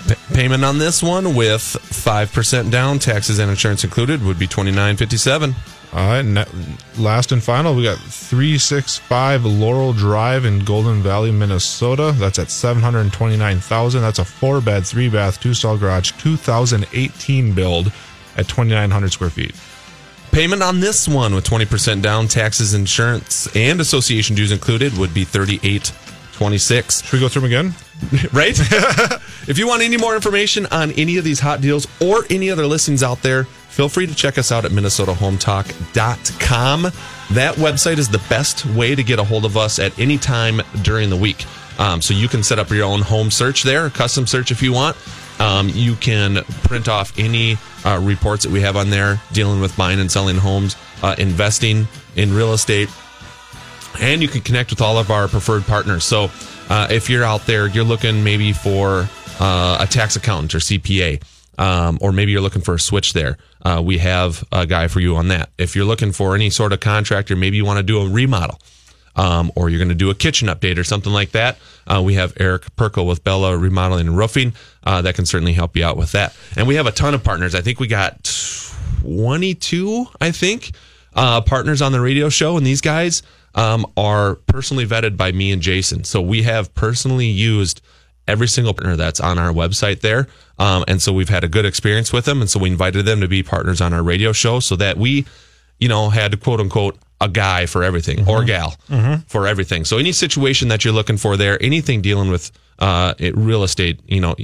P- 0.09 0.15
payment 0.35 0.65
on 0.65 0.79
this 0.79 1.03
one 1.03 1.35
with 1.35 1.61
5% 1.61 2.71
down, 2.71 2.99
taxes 2.99 3.39
and 3.39 3.51
insurance 3.51 3.85
included, 3.85 4.23
would 4.25 4.39
be 4.39 4.47
2957 4.47 5.55
All 5.93 5.99
right, 5.99 6.47
last 6.99 7.33
and 7.33 7.43
final, 7.43 7.75
we 7.75 7.83
got 7.83 7.99
365 7.99 9.45
Laurel 9.45 9.93
Drive 9.93 10.45
in 10.45 10.65
Golden 10.65 11.03
Valley, 11.03 11.31
Minnesota. 11.33 12.13
That's 12.17 12.39
at 12.39 12.51
729,000. 12.51 14.01
That's 14.01 14.19
a 14.19 14.25
four 14.25 14.61
bed, 14.61 14.87
three 14.87 15.09
bath, 15.09 15.41
two 15.41 15.53
stall 15.55 15.77
garage, 15.77 16.13
2018 16.13 17.55
build 17.55 17.93
at 18.37 18.49
2,900 18.49 19.13
square 19.13 19.31
feet. 19.31 19.55
Payment 20.31 20.63
on 20.63 20.79
this 20.79 21.09
one 21.09 21.35
with 21.35 21.45
20% 21.45 22.03
down, 22.03 22.29
taxes, 22.29 22.73
insurance, 22.73 23.49
and 23.57 23.81
association 23.81 24.37
dues 24.37 24.53
included 24.53 24.97
would 24.97 25.13
be 25.13 25.25
3826 26.41 27.03
Should 27.03 27.13
we 27.13 27.21
go 27.21 27.29
through 27.29 27.43
them 27.43 27.51
again? 27.51 27.75
right? 28.33 28.59
if 29.47 29.59
you 29.59 29.69
want 29.69 29.83
any 29.83 29.99
more 29.99 30.15
information 30.15 30.65
on 30.71 30.91
any 30.93 31.19
of 31.19 31.25
these 31.25 31.39
hot 31.39 31.61
deals 31.61 31.87
or 32.01 32.25
any 32.31 32.51
other 32.51 32.67
listings 32.67 33.03
out 33.03 33.21
there, 33.21 33.45
feel 33.45 33.91
free 33.91 34.07
to 34.07 34.15
check 34.15 34.39
us 34.39 34.51
out 34.51 34.65
at 34.65 34.71
minnesotahometalk.com. 34.71 36.83
That 36.83 37.55
website 37.57 37.99
is 37.99 38.09
the 38.09 38.23
best 38.31 38.65
way 38.65 38.95
to 38.95 39.03
get 39.03 39.19
a 39.19 39.25
hold 39.25 39.45
of 39.45 39.59
us 39.59 39.79
at 39.79 39.99
any 39.99 40.17
time 40.17 40.63
during 40.81 41.11
the 41.11 41.17
week. 41.17 41.45
Um, 41.79 42.01
so 42.01 42.15
you 42.15 42.27
can 42.27 42.43
set 42.43 42.59
up 42.59 42.71
your 42.71 42.87
own 42.87 43.03
home 43.03 43.31
search 43.31 43.63
there, 43.63 43.91
custom 43.91 44.27
search 44.27 44.51
if 44.51 44.63
you 44.63 44.73
want. 44.73 44.97
Um, 45.41 45.69
you 45.69 45.95
can 45.95 46.43
print 46.65 46.89
off 46.89 47.13
any 47.19 47.59
uh, 47.85 48.01
reports 48.03 48.45
that 48.45 48.53
we 48.53 48.63
have 48.63 48.77
on 48.77 48.89
there 48.89 49.21
dealing 49.33 49.61
with 49.61 49.77
buying 49.77 50.01
and 50.01 50.11
selling 50.11 50.37
homes, 50.37 50.75
uh, 51.03 51.17
investing 51.19 51.87
in 52.17 52.35
real 52.35 52.55
estate, 52.55 52.89
and 53.99 54.23
you 54.23 54.29
can 54.29 54.41
connect 54.41 54.71
with 54.71 54.81
all 54.81 54.99
of 54.99 55.11
our 55.11 55.29
preferred 55.29 55.65
partners. 55.65 56.05
So 56.05 56.31
uh, 56.69 56.89
if 56.91 57.11
you're 57.11 57.25
out 57.25 57.47
there, 57.47 57.67
you're 57.67 57.85
looking 57.85 58.23
maybe 58.23 58.53
for 58.53 59.09
uh, 59.41 59.79
a 59.81 59.87
tax 59.87 60.17
accountant 60.17 60.55
or 60.55 60.59
CPA, 60.59 61.23
um, 61.59 61.99
or 62.01 62.13
maybe 62.13 62.33
you're 62.33 62.41
looking 62.41 62.63
for 62.63 62.75
a 62.75 62.81
switch 62.81 63.13
there. 63.13 63.39
Uh, 63.63 63.83
we 63.85 63.99
have 63.99 64.45
a 64.53 64.67
guy 64.67 64.89
for 64.89 65.01
you 65.01 65.17
on 65.17 65.29
that. 65.29 65.51
If 65.59 65.75
you're 65.75 65.85
looking 65.85 66.13
for 66.13 66.35
any 66.35 66.51
sort 66.51 66.73
of 66.73 66.81
contractor, 66.81 67.37
maybe 67.37 67.57
you 67.57 67.65
want 67.65 67.79
to 67.79 67.83
do 67.83 68.01
a 68.01 68.09
remodel. 68.09 68.59
Um, 69.17 69.51
or 69.57 69.69
you're 69.69 69.81
going 69.81 69.89
to 69.89 69.95
do 69.97 70.09
a 70.09 70.15
kitchen 70.15 70.47
update 70.47 70.79
or 70.79 70.85
something 70.85 71.13
like 71.13 71.33
that. 71.33 71.59
Uh, 71.85 72.01
we 72.03 72.15
have 72.15 72.33
Eric 72.39 72.63
Perkel 72.77 73.07
with 73.07 73.25
Bella 73.25 73.59
Remodeling 73.59 74.07
and 74.07 74.17
Roofing 74.17 74.55
uh, 74.85 75.03
that 75.03 75.17
can 75.17 75.27
certainly 75.27 75.53
help 75.53 75.77
you 75.77 75.85
out 75.85 75.97
with 75.97 76.13
that. 76.13 76.35
And 76.57 76.69
we 76.69 76.77
have 76.77 76.87
a 76.87 76.93
ton 76.93 77.13
of 77.13 77.25
partners. 77.25 77.57
I 77.57 77.61
think 77.61 77.81
we 77.81 77.89
got 77.89 78.25
22, 79.03 80.07
I 80.21 80.31
think, 80.31 80.71
uh, 81.15 81.41
partners 81.41 81.83
on 81.83 81.91
the 81.91 82.01
radio 82.01 82.29
show. 82.29 82.57
And 82.57 82.65
these 82.65 82.81
guys 82.81 83.23
um, 83.55 83.87
are 83.97 84.37
personally 84.47 84.87
vetted 84.87 85.17
by 85.17 85.33
me 85.33 85.53
and 85.53 85.63
Jason. 85.63 86.05
So 86.05 86.21
we 86.21 86.43
have 86.43 86.73
personally 86.75 87.27
used 87.27 87.81
every 88.29 88.49
single 88.49 88.75
partner 88.75 88.97
that's 88.97 89.21
on 89.21 89.39
our 89.39 89.53
website 89.53 90.01
there. 90.01 90.29
Um, 90.59 90.85
and 90.87 91.03
so 91.03 91.13
we've 91.13 91.29
had 91.29 91.43
a 91.43 91.49
good 91.49 91.65
experience 91.65 92.13
with 92.13 92.25
them. 92.27 92.41
And 92.41 92.49
so 92.49 92.61
we 92.61 92.71
invited 92.71 93.05
them 93.07 93.21
to 93.21 93.29
be 93.29 93.43
partners 93.43 93.81
on 93.81 93.93
our 93.93 94.03
radio 94.03 94.33
show 94.33 94.61
so 94.61 94.77
that 94.77 94.97
we, 94.97 95.27
you 95.79 95.89
know, 95.89 96.11
had 96.11 96.31
to 96.33 96.37
quote 96.37 96.61
unquote 96.61 96.97
a 97.21 97.29
guy 97.29 97.67
for 97.67 97.83
everything 97.83 98.27
or 98.29 98.45
gal 98.45 98.77
for 99.27 99.47
everything. 99.47 99.85
So 99.85 99.99
any 99.99 100.13
situation 100.13 100.69
that 100.69 100.85
you're 100.85 100.95
looking 100.95 101.17
for 101.19 101.37
there, 101.37 101.63
anything 101.63 102.01
dealing 102.03 102.31
with 102.31 102.51
uh, 102.79 103.15
real 103.35 103.63
estate, 103.63 104.01
you 104.07 104.21
know, 104.21 104.35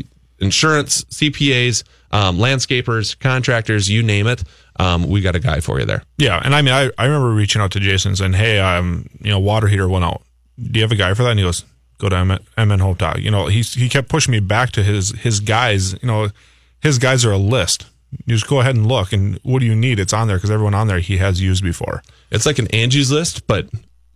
insurance, 0.41 1.05
CPAs, 1.05 1.85
um, 2.13 2.39
landscapers, 2.39 3.19
contractors, 3.19 3.89
you 3.89 4.03
name 4.03 4.27
it, 4.27 4.45
um, 4.79 5.09
we 5.09 5.21
got 5.21 5.35
a 5.35 5.41
guy 5.41 5.61
for 5.61 5.79
you 5.81 5.87
there. 5.87 6.03
Yeah, 6.19 6.41
and 6.45 6.55
I 6.55 6.63
mean, 6.63 6.75
I, 6.75 6.91
I 6.99 7.07
remember 7.07 7.31
reaching 7.31 7.63
out 7.63 7.73
to 7.73 7.81
Jason 7.81 8.17
saying, 8.17 8.35
"Hey, 8.35 8.59
um, 8.59 9.09
you 9.21 9.31
know, 9.31 9.39
water 9.39 9.67
heater 9.67 9.89
went 9.89 10.05
out. 10.05 10.23
Do 10.59 10.79
you 10.79 10.83
have 10.83 10.93
a 10.93 10.97
guy 10.97 11.15
for 11.15 11.23
that?" 11.23 11.31
And 11.31 11.39
he 11.39 11.45
goes, 11.45 11.65
"Go 11.99 12.09
to 12.09 12.25
MN, 12.25 12.39
MN 12.57 12.79
Home 12.81 12.97
Talk." 12.97 13.19
You 13.19 13.31
know, 13.31 13.47
he 13.47 13.63
he 13.63 13.89
kept 13.89 14.09
pushing 14.09 14.33
me 14.33 14.41
back 14.41 14.71
to 14.73 14.83
his 14.83 15.11
his 15.11 15.41
guys. 15.41 15.93
You 15.95 16.09
know, 16.09 16.29
his 16.81 16.99
guys 16.99 17.25
are 17.25 17.33
a 17.33 17.39
list. 17.39 17.87
You 18.25 18.35
just 18.35 18.49
go 18.49 18.61
ahead 18.61 18.77
and 18.77 18.87
look, 18.87 19.13
and 19.13 19.39
what 19.43 19.61
do 19.61 19.67
you 19.67 19.75
need? 19.75 19.99
It's 19.99 20.13
on 20.13 20.29
there 20.29 20.37
because 20.37 20.51
everyone 20.51 20.75
on 20.75 20.87
there 20.87 21.01
he 21.01 21.19
has 21.19 21.41
used 21.41 21.63
before. 21.63 22.03
It's 22.31 22.47
like 22.47 22.59
an 22.59 22.69
Angie's 22.69 23.11
list, 23.11 23.47
but 23.47 23.69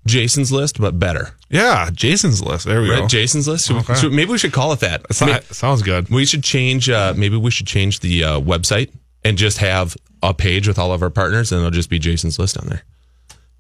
Jason's 0.07 0.51
list, 0.51 0.81
but 0.81 0.99
better. 0.99 1.31
Yeah, 1.51 1.91
Jason's 1.93 2.43
list. 2.43 2.65
There 2.67 2.81
we 2.83 2.91
Right? 2.91 3.01
go. 3.01 3.09
Jason's 3.09 3.47
list. 3.47 3.71
Okay. 3.71 3.95
so 3.95 4.09
maybe 4.09 4.31
we 4.33 4.39
should 4.39 4.53
call 4.53 4.73
it 4.73 4.81
that. 4.81 5.05
So- 5.15 5.27
I 5.27 5.33
mean, 5.33 5.43
sounds 5.51 5.83
good. 5.83 6.09
we 6.09 6.25
should 6.25 6.43
change. 6.43 6.89
Uh, 6.89 7.13
maybe 7.17 7.37
we 7.37 7.51
should 7.51 7.67
change 7.67 8.01
the 8.01 8.25
uh, 8.25 8.41
website 8.41 8.91
and 9.25 9.37
just 9.37 9.59
have 9.59 9.97
a 10.23 10.33
page 10.35 10.67
with 10.69 10.79
all 10.79 10.93
of 10.93 11.03
our 11.03 11.11
partners, 11.11 11.53
and 11.53 11.59
it'll 11.61 11.71
just 11.71 11.91
be 11.91 11.99
Jason's 11.99 12.39
list 12.39 12.57
on 12.59 12.67
there. 12.69 12.83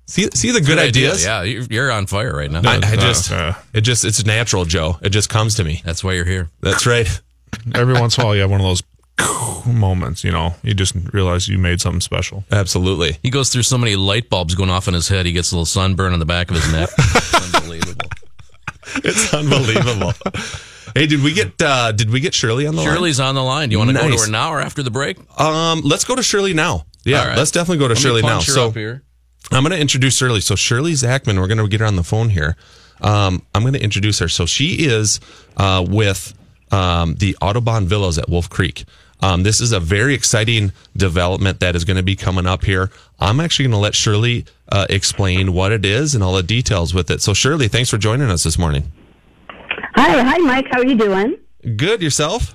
See, 0.06 0.28
see 0.34 0.50
the 0.50 0.60
good, 0.60 0.78
ideas. 0.78 1.22
Yeah, 1.24 1.42
you- 1.42 1.66
you're 1.70 1.90
on 1.92 2.06
fire 2.06 2.34
right 2.34 2.50
now. 2.50 2.62
I, 2.64 2.76
I 2.82 2.96
just, 2.96 3.30
Uh, 3.30 3.52
it 3.72 3.82
just, 3.82 4.04
it's 4.04 4.24
natural, 4.24 4.64
Joe. 4.64 4.98
It 5.02 5.10
just 5.10 5.28
comes 5.28 5.54
to 5.56 5.64
me. 5.64 5.82
That's 5.84 6.02
why 6.02 6.14
you're 6.14 6.24
here. 6.24 6.48
That's 6.60 6.84
right. 6.86 7.06
Every 7.74 7.94
once 7.94 8.16
in 8.16 8.22
a 8.22 8.26
while, 8.26 8.34
you 8.34 8.40
have 8.42 8.50
one 8.50 8.60
of 8.60 8.66
those 8.66 8.82
moments. 9.72 10.24
You 10.24 10.32
know, 10.32 10.54
you 10.62 10.74
just 10.74 10.94
realize 11.12 11.48
you 11.48 11.58
made 11.58 11.80
something 11.80 12.00
special. 12.00 12.44
Absolutely. 12.50 13.18
He 13.22 13.30
goes 13.30 13.50
through 13.50 13.62
so 13.62 13.78
many 13.78 13.96
light 13.96 14.30
bulbs 14.30 14.54
going 14.54 14.70
off 14.70 14.88
in 14.88 14.94
his 14.94 15.08
head. 15.08 15.26
He 15.26 15.32
gets 15.32 15.52
a 15.52 15.54
little 15.54 15.66
sunburn 15.66 16.12
on 16.12 16.18
the 16.18 16.26
back 16.26 16.50
of 16.50 16.56
his 16.56 16.72
neck. 16.72 16.90
It's 17.02 17.54
unbelievable. 17.54 18.10
It's 19.04 19.34
unbelievable. 19.34 20.12
hey, 20.94 21.06
did 21.06 21.22
we 21.22 21.32
get, 21.32 21.60
uh, 21.62 21.92
did 21.92 22.10
we 22.10 22.20
get 22.20 22.34
Shirley 22.34 22.66
on 22.66 22.74
the 22.74 22.82
line? 22.82 22.92
Shirley's 22.92 23.20
on 23.20 23.34
the 23.34 23.42
line. 23.42 23.68
Do 23.68 23.74
you 23.74 23.78
want 23.78 23.90
to 23.90 23.96
go 23.96 24.10
to 24.10 24.16
her 24.16 24.30
now 24.30 24.52
or 24.52 24.60
after 24.60 24.82
the 24.82 24.90
break? 24.90 25.18
Um, 25.40 25.82
let's 25.84 26.04
go 26.04 26.16
to 26.16 26.22
Shirley 26.22 26.54
now. 26.54 26.86
Yeah, 27.04 27.28
right. 27.28 27.38
let's 27.38 27.50
definitely 27.50 27.78
go 27.78 27.88
to 27.88 27.94
Let 27.94 28.02
Shirley 28.02 28.22
now. 28.22 28.40
So. 28.40 28.72
I'm 29.52 29.62
going 29.62 29.72
to 29.72 29.80
introduce 29.80 30.16
Shirley. 30.16 30.40
So 30.40 30.54
Shirley 30.54 30.92
Zachman, 30.92 31.38
we're 31.38 31.48
going 31.48 31.58
to 31.58 31.68
get 31.68 31.80
her 31.80 31.86
on 31.86 31.96
the 31.96 32.04
phone 32.04 32.30
here. 32.30 32.56
Um, 33.00 33.42
I'm 33.54 33.62
going 33.62 33.74
to 33.74 33.82
introduce 33.82 34.18
her. 34.18 34.28
So 34.28 34.46
she 34.46 34.86
is 34.86 35.20
uh, 35.56 35.84
with 35.88 36.34
um, 36.70 37.14
the 37.16 37.36
Autobahn 37.40 37.86
Villas 37.86 38.18
at 38.18 38.28
Wolf 38.28 38.48
Creek. 38.48 38.84
Um, 39.22 39.42
this 39.42 39.60
is 39.60 39.72
a 39.72 39.80
very 39.80 40.14
exciting 40.14 40.72
development 40.96 41.60
that 41.60 41.76
is 41.76 41.84
going 41.84 41.96
to 41.96 42.02
be 42.02 42.16
coming 42.16 42.46
up 42.46 42.64
here. 42.64 42.90
I'm 43.18 43.40
actually 43.40 43.64
going 43.66 43.72
to 43.72 43.78
let 43.78 43.94
Shirley 43.94 44.46
uh, 44.70 44.86
explain 44.88 45.52
what 45.52 45.72
it 45.72 45.84
is 45.84 46.14
and 46.14 46.24
all 46.24 46.34
the 46.34 46.42
details 46.42 46.94
with 46.94 47.10
it. 47.10 47.20
So 47.20 47.34
Shirley, 47.34 47.68
thanks 47.68 47.90
for 47.90 47.98
joining 47.98 48.30
us 48.30 48.42
this 48.44 48.58
morning. 48.58 48.90
Hi, 49.94 50.22
hi, 50.22 50.38
Mike. 50.38 50.66
How 50.70 50.80
are 50.80 50.86
you 50.86 50.96
doing? 50.96 51.36
Good 51.76 52.00
yourself. 52.02 52.54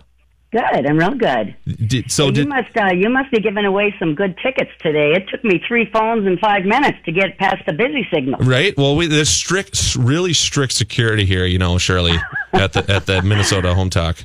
Good. 0.52 0.88
I'm 0.88 0.98
real 0.98 1.16
good. 1.16 1.56
Did, 1.66 2.10
so 2.10 2.28
you 2.28 2.32
did 2.32 2.48
must 2.48 2.78
uh, 2.78 2.94
you 2.94 3.10
must 3.10 3.30
be 3.30 3.42
giving 3.42 3.66
away 3.66 3.94
some 4.00 4.16
good 4.16 4.38
tickets 4.42 4.72
today. 4.82 5.12
It 5.12 5.28
took 5.30 5.44
me 5.44 5.62
three 5.68 5.90
phones 5.92 6.26
in 6.26 6.38
five 6.38 6.64
minutes 6.64 6.98
to 7.06 7.12
get 7.12 7.38
past 7.38 7.66
the 7.68 7.74
busy 7.74 8.08
signal. 8.14 8.40
right? 8.40 8.76
Well, 8.78 8.96
we, 8.96 9.08
there's 9.08 9.28
strict, 9.28 9.98
really 9.98 10.32
strict 10.32 10.72
security 10.72 11.26
here. 11.26 11.46
You 11.46 11.60
know, 11.60 11.78
Shirley 11.78 12.16
at 12.54 12.72
the 12.72 12.90
at 12.90 13.06
the 13.06 13.22
Minnesota 13.22 13.74
Home 13.76 13.90
Talk. 13.90 14.24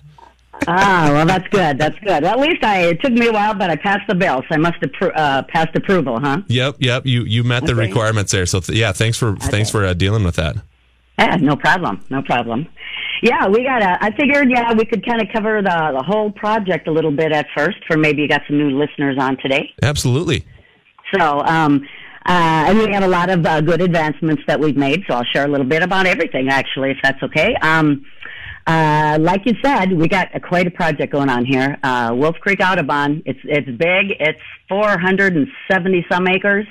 Ah, 0.68 1.10
well, 1.12 1.26
that's 1.26 1.46
good. 1.48 1.78
That's 1.78 1.98
good. 2.00 2.24
At 2.24 2.38
least 2.38 2.62
I. 2.62 2.86
It 2.88 3.02
took 3.02 3.12
me 3.12 3.28
a 3.28 3.32
while, 3.32 3.54
but 3.54 3.70
I 3.70 3.76
passed 3.76 4.06
the 4.08 4.14
bill, 4.14 4.42
so 4.48 4.54
I 4.54 4.56
must 4.58 4.76
have 4.80 4.90
appro- 4.90 5.12
uh, 5.16 5.42
passed 5.44 5.74
approval, 5.76 6.18
huh? 6.20 6.42
Yep, 6.48 6.76
yep. 6.78 7.06
You 7.06 7.24
you 7.24 7.44
met 7.44 7.64
the 7.66 7.72
Okay. 7.72 7.86
requirements 7.88 8.32
there. 8.32 8.46
So 8.46 8.60
th- 8.60 8.78
yeah, 8.78 8.92
thanks 8.92 9.18
for 9.18 9.36
thanks 9.36 9.70
for 9.70 9.84
uh, 9.84 9.94
dealing 9.94 10.24
with 10.24 10.36
that. 10.36 10.56
Yeah, 11.18 11.36
no 11.36 11.56
problem. 11.56 12.02
No 12.10 12.22
problem. 12.22 12.66
Yeah, 13.22 13.46
we 13.48 13.62
got. 13.64 13.80
to 13.80 13.98
I 14.02 14.10
figured, 14.16 14.50
yeah, 14.50 14.72
we 14.72 14.86
could 14.86 15.04
kind 15.04 15.20
of 15.20 15.28
cover 15.32 15.60
the 15.60 15.92
the 15.96 16.02
whole 16.02 16.30
project 16.30 16.88
a 16.88 16.92
little 16.92 17.10
bit 17.10 17.32
at 17.32 17.46
first, 17.56 17.76
for 17.86 17.96
maybe 17.98 18.22
you 18.22 18.28
got 18.28 18.42
some 18.46 18.56
new 18.56 18.78
listeners 18.78 19.16
on 19.18 19.36
today. 19.38 19.70
Absolutely. 19.82 20.46
So, 21.14 21.40
um, 21.40 21.86
uh, 22.24 22.64
and 22.68 22.78
we 22.78 22.90
have 22.92 23.02
a 23.02 23.08
lot 23.08 23.28
of 23.30 23.44
uh, 23.44 23.60
good 23.60 23.80
advancements 23.82 24.42
that 24.46 24.58
we've 24.60 24.76
made. 24.76 25.02
So 25.08 25.14
I'll 25.16 25.24
share 25.24 25.44
a 25.44 25.48
little 25.48 25.66
bit 25.66 25.82
about 25.82 26.06
everything, 26.06 26.48
actually, 26.48 26.92
if 26.92 26.98
that's 27.02 27.22
okay. 27.22 27.54
Um, 27.62 28.06
uh, 28.66 29.18
like 29.20 29.46
you 29.46 29.54
said, 29.64 29.92
we 29.92 30.08
got 30.08 30.34
a, 30.34 30.40
quite 30.40 30.66
a 30.66 30.70
project 30.70 31.12
going 31.12 31.28
on 31.28 31.44
here. 31.44 31.78
Uh, 31.82 32.12
Wolf 32.14 32.36
Creek 32.40 32.60
Autobahn. 32.60 33.22
It's 33.26 33.40
it's 33.44 33.66
big. 33.66 34.16
It's 34.20 34.40
470 34.68 36.06
some 36.10 36.28
acres. 36.28 36.66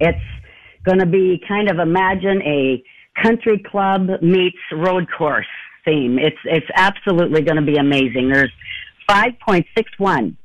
It's 0.00 0.18
going 0.84 0.98
to 0.98 1.06
be 1.06 1.42
kind 1.46 1.70
of 1.70 1.78
imagine 1.78 2.42
a 2.42 2.82
country 3.22 3.58
club 3.70 4.08
meets 4.22 4.56
road 4.72 5.06
course 5.16 5.46
theme. 5.84 6.18
It's 6.18 6.38
it's 6.44 6.66
absolutely 6.74 7.42
going 7.42 7.56
to 7.56 7.62
be 7.62 7.76
amazing. 7.76 8.30
There's 8.30 8.52
5.61 9.08 10.36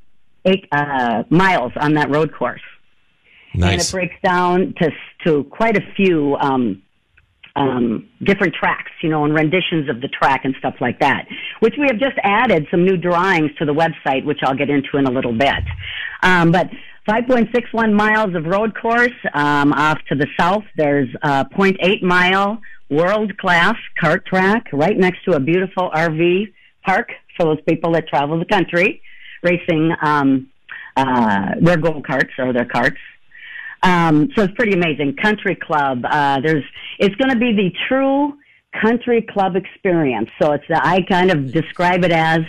eight, 0.45 0.67
uh, 0.71 1.23
miles 1.29 1.71
on 1.79 1.93
that 1.95 2.09
road 2.09 2.33
course 2.33 2.61
and 3.53 3.81
it 3.81 3.91
breaks 3.91 4.15
down 4.23 4.73
to 4.79 4.91
to 5.25 5.43
quite 5.45 5.77
a 5.77 5.81
few 5.95 6.35
um, 6.37 6.81
um, 7.59 8.09
different 8.23 8.53
tracks, 8.53 8.91
you 9.01 9.09
know, 9.09 9.25
and 9.25 9.33
renditions 9.33 9.89
of 9.89 10.01
the 10.01 10.07
track 10.07 10.41
and 10.45 10.55
stuff 10.59 10.75
like 10.79 10.99
that. 10.99 11.27
Which 11.59 11.75
we 11.77 11.87
have 11.87 11.99
just 11.99 12.17
added 12.23 12.67
some 12.71 12.83
new 12.85 12.97
drawings 12.97 13.51
to 13.59 13.65
the 13.65 13.73
website, 13.73 14.25
which 14.25 14.39
I'll 14.43 14.55
get 14.55 14.69
into 14.69 14.97
in 14.97 15.05
a 15.05 15.11
little 15.11 15.37
bit. 15.37 15.63
Um, 16.23 16.51
but 16.51 16.69
5.61 17.07 17.93
miles 17.93 18.35
of 18.35 18.45
road 18.45 18.73
course 18.79 19.11
um, 19.33 19.73
off 19.73 19.99
to 20.09 20.15
the 20.15 20.27
south. 20.39 20.63
There's 20.75 21.09
a 21.21 21.45
0.8 21.45 22.01
mile 22.01 22.61
world 22.89 23.37
class 23.37 23.75
kart 24.01 24.25
track 24.25 24.67
right 24.73 24.97
next 24.97 25.23
to 25.25 25.33
a 25.33 25.39
beautiful 25.39 25.91
RV 25.93 26.53
park 26.85 27.09
for 27.37 27.45
those 27.45 27.61
people 27.67 27.93
that 27.93 28.07
travel 28.07 28.39
the 28.39 28.45
country, 28.45 29.01
racing. 29.43 29.91
Um, 30.01 30.49
uh, 30.99 31.51
their 31.61 31.77
go 31.77 32.01
karts 32.01 32.37
or 32.37 32.51
their 32.51 32.65
carts. 32.65 32.97
Um, 33.81 34.29
so 34.35 34.43
it's 34.43 34.53
pretty 34.53 34.73
amazing. 34.73 35.15
Country 35.21 35.55
club. 35.55 36.03
Uh, 36.05 36.39
there's 36.41 36.63
it's 36.99 37.15
going 37.15 37.31
to 37.31 37.37
be 37.37 37.53
the 37.53 37.71
true 37.87 38.37
country 38.81 39.21
club 39.21 39.55
experience. 39.55 40.29
So 40.41 40.51
it's 40.51 40.65
I 40.69 41.01
kind 41.09 41.31
of 41.31 41.51
describe 41.51 42.03
it 42.03 42.11
as 42.11 42.41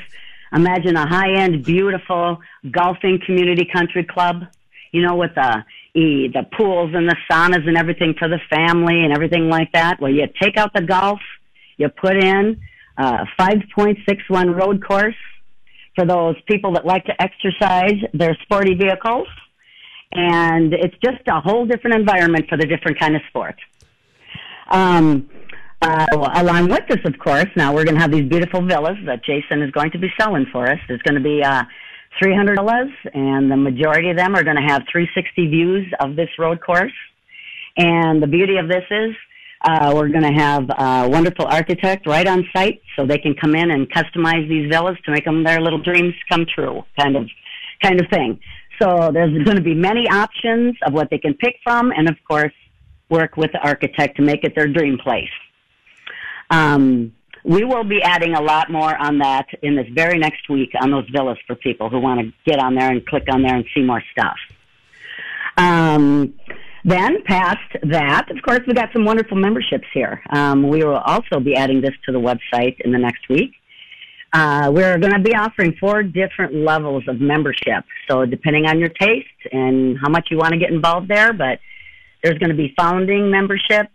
imagine 0.52 0.96
a 0.96 1.06
high 1.06 1.32
end, 1.34 1.64
beautiful 1.64 2.38
golfing 2.70 3.20
community 3.24 3.68
country 3.72 4.04
club. 4.04 4.44
You 4.92 5.02
know, 5.02 5.14
with 5.14 5.34
the 5.36 5.64
the 5.94 6.46
pools 6.56 6.92
and 6.94 7.08
the 7.08 7.16
saunas 7.30 7.66
and 7.66 7.76
everything 7.76 8.14
for 8.18 8.28
the 8.28 8.40
family 8.48 9.04
and 9.04 9.12
everything 9.12 9.48
like 9.48 9.72
that. 9.72 10.00
Where 10.00 10.10
you 10.10 10.26
take 10.40 10.56
out 10.56 10.72
the 10.74 10.82
golf, 10.82 11.20
you 11.76 11.88
put 11.88 12.16
in 12.16 12.60
a 12.96 13.26
5.61 13.38 14.58
road 14.58 14.84
course 14.84 15.14
for 15.94 16.06
those 16.06 16.36
people 16.46 16.72
that 16.74 16.86
like 16.86 17.04
to 17.06 17.22
exercise 17.22 17.98
their 18.14 18.36
sporty 18.42 18.74
vehicles. 18.74 19.26
And 20.12 20.74
it's 20.74 20.96
just 21.02 21.22
a 21.28 21.40
whole 21.40 21.66
different 21.66 21.96
environment 21.96 22.46
for 22.48 22.56
the 22.56 22.66
different 22.66 22.98
kind 22.98 23.14
of 23.14 23.22
sports. 23.28 23.60
Um, 24.68 25.28
uh, 25.82 26.06
along 26.34 26.68
with 26.68 26.82
this, 26.88 27.00
of 27.04 27.18
course, 27.18 27.46
now 27.56 27.72
we're 27.72 27.84
going 27.84 27.94
to 27.94 28.00
have 28.00 28.10
these 28.10 28.28
beautiful 28.28 28.60
villas 28.66 28.98
that 29.06 29.24
Jason 29.24 29.62
is 29.62 29.70
going 29.70 29.90
to 29.92 29.98
be 29.98 30.08
selling 30.20 30.46
for 30.52 30.68
us. 30.68 30.78
There's 30.88 31.02
going 31.02 31.14
to 31.14 31.22
be 31.22 31.42
uh, 31.42 31.64
300 32.22 32.56
villas, 32.56 32.90
and 33.14 33.50
the 33.50 33.56
majority 33.56 34.10
of 34.10 34.16
them 34.16 34.34
are 34.34 34.44
going 34.44 34.56
to 34.56 34.62
have 34.62 34.82
360 34.90 35.46
views 35.46 35.92
of 36.00 36.16
this 36.16 36.28
road 36.38 36.60
course. 36.60 36.92
And 37.76 38.22
the 38.22 38.26
beauty 38.26 38.56
of 38.58 38.68
this 38.68 38.84
is 38.90 39.14
uh, 39.62 39.92
we're 39.94 40.08
going 40.08 40.22
to 40.22 40.38
have 40.38 40.68
a 40.70 41.08
wonderful 41.08 41.46
architect 41.46 42.06
right 42.06 42.26
on 42.26 42.44
site, 42.54 42.82
so 42.96 43.06
they 43.06 43.18
can 43.18 43.34
come 43.34 43.54
in 43.54 43.70
and 43.70 43.90
customize 43.90 44.48
these 44.48 44.70
villas 44.70 44.98
to 45.04 45.12
make 45.12 45.24
them 45.24 45.44
their 45.44 45.60
little 45.60 45.80
dreams 45.82 46.14
come 46.30 46.44
true, 46.52 46.82
kind 46.98 47.16
of, 47.16 47.28
kind 47.82 48.00
of 48.00 48.06
thing. 48.10 48.38
So 48.80 49.10
there's 49.12 49.32
going 49.44 49.56
to 49.56 49.62
be 49.62 49.74
many 49.74 50.08
options 50.08 50.74
of 50.86 50.92
what 50.94 51.10
they 51.10 51.18
can 51.18 51.34
pick 51.34 51.56
from, 51.62 51.92
and 51.92 52.08
of 52.08 52.16
course, 52.26 52.52
work 53.10 53.36
with 53.36 53.52
the 53.52 53.58
architect 53.58 54.16
to 54.16 54.22
make 54.22 54.44
it 54.44 54.54
their 54.54 54.68
dream 54.68 54.96
place. 54.96 55.28
Um, 56.50 57.12
we 57.44 57.64
will 57.64 57.84
be 57.84 58.02
adding 58.02 58.34
a 58.34 58.40
lot 58.40 58.70
more 58.70 58.96
on 58.96 59.18
that 59.18 59.46
in 59.62 59.76
this 59.76 59.86
very 59.92 60.18
next 60.18 60.48
week 60.48 60.70
on 60.80 60.90
those 60.90 61.08
villas 61.10 61.38
for 61.46 61.56
people 61.56 61.88
who 61.88 61.98
want 61.98 62.20
to 62.20 62.32
get 62.44 62.58
on 62.58 62.74
there 62.74 62.90
and 62.90 63.04
click 63.06 63.24
on 63.30 63.42
there 63.42 63.54
and 63.54 63.64
see 63.74 63.82
more 63.82 64.02
stuff. 64.12 64.36
Um, 65.56 66.34
then, 66.84 67.22
past 67.24 67.76
that, 67.82 68.30
of 68.30 68.42
course, 68.42 68.60
we've 68.66 68.76
got 68.76 68.90
some 68.92 69.04
wonderful 69.04 69.36
memberships 69.36 69.86
here. 69.92 70.22
Um, 70.30 70.68
we 70.68 70.82
will 70.82 70.96
also 70.96 71.38
be 71.40 71.54
adding 71.54 71.82
this 71.82 71.94
to 72.06 72.12
the 72.12 72.20
website 72.20 72.80
in 72.80 72.92
the 72.92 72.98
next 72.98 73.28
week. 73.28 73.52
Uh, 74.32 74.70
we're 74.72 74.98
going 74.98 75.12
to 75.12 75.20
be 75.20 75.34
offering 75.34 75.74
four 75.80 76.02
different 76.02 76.54
levels 76.54 77.02
of 77.08 77.20
membership. 77.20 77.84
So, 78.08 78.24
depending 78.24 78.66
on 78.66 78.78
your 78.78 78.90
taste 78.90 79.26
and 79.50 79.98
how 80.00 80.08
much 80.08 80.28
you 80.30 80.38
want 80.38 80.52
to 80.52 80.58
get 80.58 80.70
involved 80.70 81.08
there, 81.08 81.32
but 81.32 81.58
there's 82.22 82.38
going 82.38 82.50
to 82.50 82.56
be 82.56 82.72
founding 82.78 83.30
membership, 83.30 83.88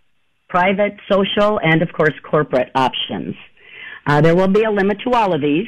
private, 0.50 0.98
social, 1.10 1.60
and 1.62 1.82
of 1.82 1.92
course, 1.94 2.14
corporate 2.30 2.70
options. 2.76 3.36
Uh, 4.06 4.22
there 4.22 4.36
will 4.36 4.48
be 4.48 4.64
a 4.64 4.72
limit 4.72 4.98
to 5.06 5.12
all 5.12 5.34
of 5.34 5.42
these. 5.42 5.68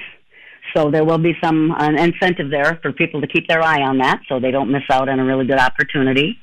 So 0.76 0.92
there 0.92 1.06
will 1.06 1.18
be 1.18 1.34
some 1.42 1.74
incentive 1.80 2.52
there 2.52 2.78
for 2.82 2.92
people 2.92 3.22
to 3.22 3.28
keep 3.28 3.48
their 3.48 3.62
eye 3.62 3.82
on 3.82 4.00
that 4.00 4.20
so 4.28 4.40
they 4.40 4.52
don't 4.52 4.72
miss 4.72 4.84
out 4.92 5.08
on 5.08 5.20
a 5.20 5.24
really 5.24 5.46
good 5.48 5.60
opportunity. 5.60 6.38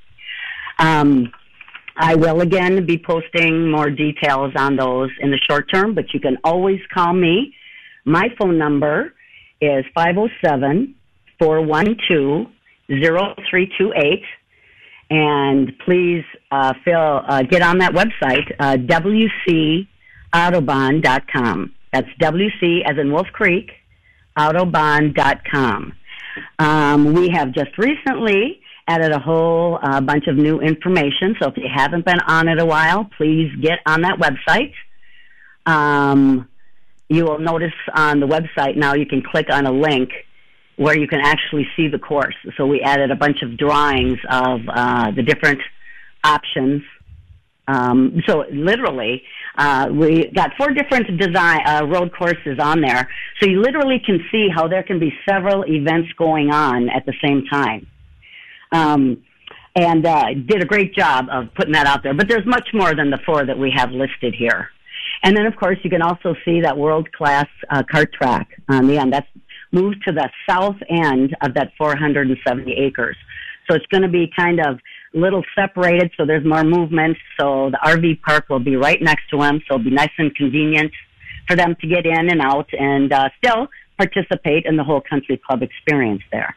Um, 0.78 1.30
I 1.96 2.16
will 2.16 2.40
again 2.40 2.84
be 2.86 2.98
posting 2.98 3.70
more 3.70 3.90
details 3.90 4.52
on 4.56 4.76
those 4.76 5.10
in 5.20 5.30
the 5.30 5.38
short 5.48 5.70
term, 5.72 5.94
but 5.94 6.12
you 6.12 6.20
can 6.20 6.38
always 6.42 6.80
call 6.92 7.12
me. 7.12 7.54
My 8.04 8.28
phone 8.38 8.58
number 8.58 9.14
is 9.60 9.84
507 9.94 10.94
412 11.38 12.46
0328. 12.88 14.22
And 15.10 15.72
please 15.84 16.24
uh, 16.50 16.72
fill, 16.84 17.20
uh, 17.28 17.42
get 17.42 17.62
on 17.62 17.78
that 17.78 17.92
website, 17.92 18.50
uh, 18.58 18.76
WCAutobahn.com. 20.34 21.74
That's 21.92 22.08
WC 22.20 22.82
as 22.84 22.98
in 22.98 23.12
Wolf 23.12 23.28
Creek, 23.32 23.70
Autobahn.com. 24.36 25.92
Um, 26.58 27.12
we 27.12 27.28
have 27.28 27.52
just 27.52 27.78
recently 27.78 28.60
added 28.88 29.12
a 29.12 29.18
whole 29.20 29.78
uh, 29.82 30.00
bunch 30.00 30.26
of 30.26 30.36
new 30.36 30.60
information. 30.60 31.36
So 31.40 31.48
if 31.50 31.56
you 31.56 31.68
haven't 31.72 32.04
been 32.04 32.20
on 32.26 32.48
it 32.48 32.60
a 32.60 32.66
while, 32.66 33.08
please 33.16 33.50
get 33.60 33.78
on 33.86 34.02
that 34.02 34.18
website. 34.18 34.72
Um, 35.66 36.48
you 37.08 37.24
will 37.24 37.38
notice 37.38 37.72
on 37.94 38.20
the 38.20 38.26
website 38.26 38.76
now 38.76 38.94
you 38.94 39.06
can 39.06 39.22
click 39.22 39.46
on 39.50 39.66
a 39.66 39.72
link 39.72 40.10
where 40.76 40.98
you 40.98 41.06
can 41.06 41.20
actually 41.20 41.66
see 41.76 41.88
the 41.88 41.98
course. 41.98 42.34
So 42.56 42.66
we 42.66 42.80
added 42.80 43.10
a 43.10 43.16
bunch 43.16 43.42
of 43.42 43.56
drawings 43.56 44.18
of 44.28 44.60
uh, 44.68 45.10
the 45.12 45.22
different 45.22 45.60
options. 46.24 46.82
Um, 47.68 48.20
so 48.26 48.44
literally, 48.50 49.22
uh, 49.56 49.88
we 49.92 50.30
got 50.34 50.50
four 50.58 50.70
different 50.72 51.18
design 51.18 51.60
uh, 51.64 51.86
road 51.86 52.12
courses 52.12 52.58
on 52.60 52.80
there. 52.80 53.08
So 53.40 53.48
you 53.48 53.60
literally 53.60 54.02
can 54.04 54.18
see 54.32 54.48
how 54.52 54.66
there 54.66 54.82
can 54.82 54.98
be 54.98 55.12
several 55.28 55.64
events 55.66 56.08
going 56.18 56.50
on 56.50 56.88
at 56.88 57.06
the 57.06 57.14
same 57.22 57.44
time 57.50 57.86
um, 58.72 59.22
and 59.76 60.04
uh, 60.04 60.34
did 60.46 60.62
a 60.62 60.66
great 60.66 60.94
job 60.94 61.26
of 61.30 61.54
putting 61.54 61.72
that 61.72 61.86
out 61.86 62.02
there. 62.02 62.14
But 62.14 62.28
there's 62.28 62.46
much 62.46 62.68
more 62.74 62.94
than 62.94 63.10
the 63.10 63.18
four 63.24 63.46
that 63.46 63.58
we 63.58 63.72
have 63.74 63.92
listed 63.92 64.34
here. 64.34 64.70
And 65.24 65.34
then, 65.34 65.46
of 65.46 65.56
course, 65.56 65.78
you 65.82 65.88
can 65.88 66.02
also 66.02 66.34
see 66.44 66.60
that 66.60 66.76
world 66.76 67.10
class 67.12 67.48
uh, 67.70 67.82
cart 67.90 68.12
track 68.12 68.46
on 68.68 68.86
the 68.86 68.98
end. 68.98 69.12
That's 69.12 69.26
moved 69.72 70.02
to 70.06 70.12
the 70.12 70.28
south 70.48 70.76
end 70.88 71.34
of 71.42 71.54
that 71.54 71.72
470 71.78 72.72
acres. 72.72 73.16
So 73.68 73.74
it's 73.74 73.86
going 73.86 74.02
to 74.02 74.08
be 74.08 74.30
kind 74.36 74.60
of 74.60 74.78
little 75.14 75.42
separated, 75.54 76.10
so 76.16 76.26
there's 76.26 76.44
more 76.44 76.62
movement. 76.62 77.16
So 77.40 77.70
the 77.70 77.78
RV 77.82 78.20
park 78.20 78.50
will 78.50 78.60
be 78.60 78.76
right 78.76 79.00
next 79.00 79.30
to 79.30 79.38
them, 79.38 79.60
so 79.66 79.76
it'll 79.76 79.84
be 79.84 79.90
nice 79.90 80.12
and 80.18 80.34
convenient 80.36 80.92
for 81.48 81.56
them 81.56 81.74
to 81.80 81.86
get 81.86 82.04
in 82.04 82.30
and 82.30 82.42
out 82.42 82.68
and 82.78 83.10
uh, 83.10 83.28
still 83.42 83.68
participate 83.96 84.66
in 84.66 84.76
the 84.76 84.84
whole 84.84 85.00
country 85.00 85.40
club 85.46 85.62
experience 85.62 86.22
there. 86.30 86.54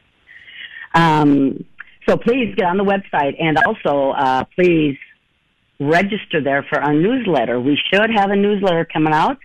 Um, 0.93 1.63
so 2.07 2.17
please 2.17 2.53
get 2.55 2.65
on 2.65 2.77
the 2.77 2.83
website 2.83 3.35
and 3.41 3.57
also 3.65 4.11
uh, 4.11 4.43
please 4.55 4.97
register 5.79 6.41
there 6.43 6.65
for 6.69 6.79
our 6.79 6.93
newsletter. 6.93 7.59
We 7.59 7.77
should 7.91 8.09
have 8.15 8.31
a 8.31 8.35
newsletter 8.35 8.85
coming 8.85 9.13
out. 9.13 9.37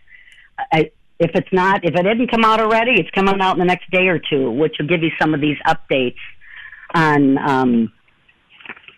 I, 0.73 0.91
if 1.19 1.31
it's 1.35 1.53
not, 1.53 1.85
if 1.85 1.95
it 1.95 2.03
didn't 2.03 2.31
come 2.31 2.45
out 2.45 2.61
already, 2.61 2.93
it's 2.93 3.11
coming 3.11 3.41
out 3.41 3.55
in 3.55 3.59
the 3.61 3.65
next 3.65 3.91
day 3.91 4.09
or 4.09 4.19
two, 4.19 4.51
which 4.51 4.77
will 4.79 4.89
give 4.89 5.03
you 5.03 5.11
some 5.21 5.35
of 5.35 5.41
these 5.41 5.57
updates 5.67 6.17
on 6.95 7.39
um, 7.39 7.93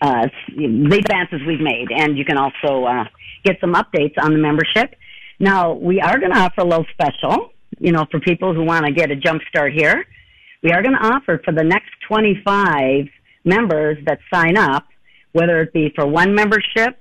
uh, 0.01 0.29
the 0.57 0.97
advances 0.99 1.40
we've 1.47 1.61
made. 1.61 1.88
And 1.90 2.16
you 2.16 2.25
can 2.25 2.38
also 2.38 2.85
uh, 2.85 3.05
get 3.44 3.57
some 3.61 3.75
updates 3.75 4.14
on 4.20 4.33
the 4.33 4.38
membership. 4.38 4.94
Now, 5.38 5.73
we 5.73 6.01
are 6.01 6.18
going 6.18 6.33
to 6.33 6.38
offer 6.38 6.61
a 6.61 6.64
little 6.64 6.87
special, 6.92 7.51
you 7.79 7.92
know, 7.92 8.07
for 8.11 8.20
people 8.20 8.55
who 8.55 8.64
want 8.64 8.87
to 8.87 8.92
get 8.92 9.11
a 9.11 9.16
jump 9.16 9.42
start 9.49 9.73
here. 9.73 10.05
We 10.62 10.73
are 10.73 10.83
going 10.83 10.94
to 10.94 11.07
offer 11.07 11.42
for 11.44 11.53
the 11.53 11.64
next 11.64 11.90
25 12.09 13.07
members 13.44 13.99
that 14.07 14.18
sign 14.33 14.57
up, 14.57 14.87
whether 15.33 15.61
it 15.61 15.73
be 15.73 15.92
for 15.94 16.07
one 16.07 16.35
membership 16.35 16.99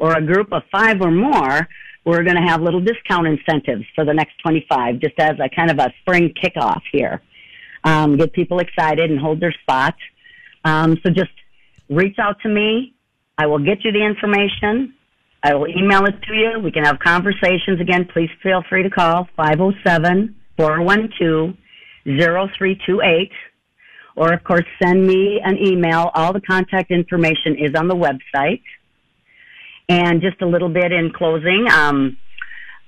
or 0.00 0.14
a 0.14 0.22
group 0.24 0.52
of 0.52 0.62
five 0.72 1.00
or 1.00 1.10
more, 1.10 1.68
we're 2.04 2.24
going 2.24 2.36
to 2.36 2.42
have 2.42 2.62
little 2.62 2.80
discount 2.80 3.26
incentives 3.26 3.84
for 3.94 4.04
the 4.04 4.14
next 4.14 4.32
25, 4.42 4.98
just 4.98 5.18
as 5.18 5.32
a 5.38 5.48
kind 5.54 5.70
of 5.70 5.78
a 5.78 5.92
spring 6.00 6.32
kickoff 6.42 6.80
here. 6.90 7.22
Um, 7.84 8.16
get 8.16 8.32
people 8.32 8.58
excited 8.58 9.10
and 9.10 9.20
hold 9.20 9.40
their 9.40 9.54
spot. 9.62 9.94
Um, 10.64 10.98
so 11.02 11.10
just 11.10 11.30
reach 11.88 12.18
out 12.18 12.40
to 12.42 12.48
me. 12.48 12.94
I 13.38 13.46
will 13.46 13.58
get 13.58 13.84
you 13.84 13.92
the 13.92 14.04
information. 14.04 14.94
I 15.42 15.54
will 15.54 15.68
email 15.68 16.04
it 16.06 16.20
to 16.22 16.34
you. 16.34 16.58
We 16.62 16.72
can 16.72 16.84
have 16.84 16.98
conversations. 16.98 17.80
Again, 17.80 18.06
please 18.12 18.30
feel 18.42 18.62
free 18.68 18.82
to 18.82 18.90
call 18.90 19.28
507 19.36 20.34
412 20.56 21.54
0328 22.04 23.30
or 24.16 24.32
of 24.32 24.44
course 24.44 24.64
send 24.82 25.06
me 25.06 25.40
an 25.42 25.56
email. 25.56 26.10
All 26.14 26.32
the 26.32 26.40
contact 26.40 26.90
information 26.90 27.56
is 27.56 27.74
on 27.74 27.88
the 27.88 27.94
website. 27.94 28.62
And 29.90 30.22
just 30.22 30.40
a 30.40 30.46
little 30.46 30.68
bit 30.68 30.92
in 30.92 31.10
closing, 31.12 31.66
um, 31.68 32.16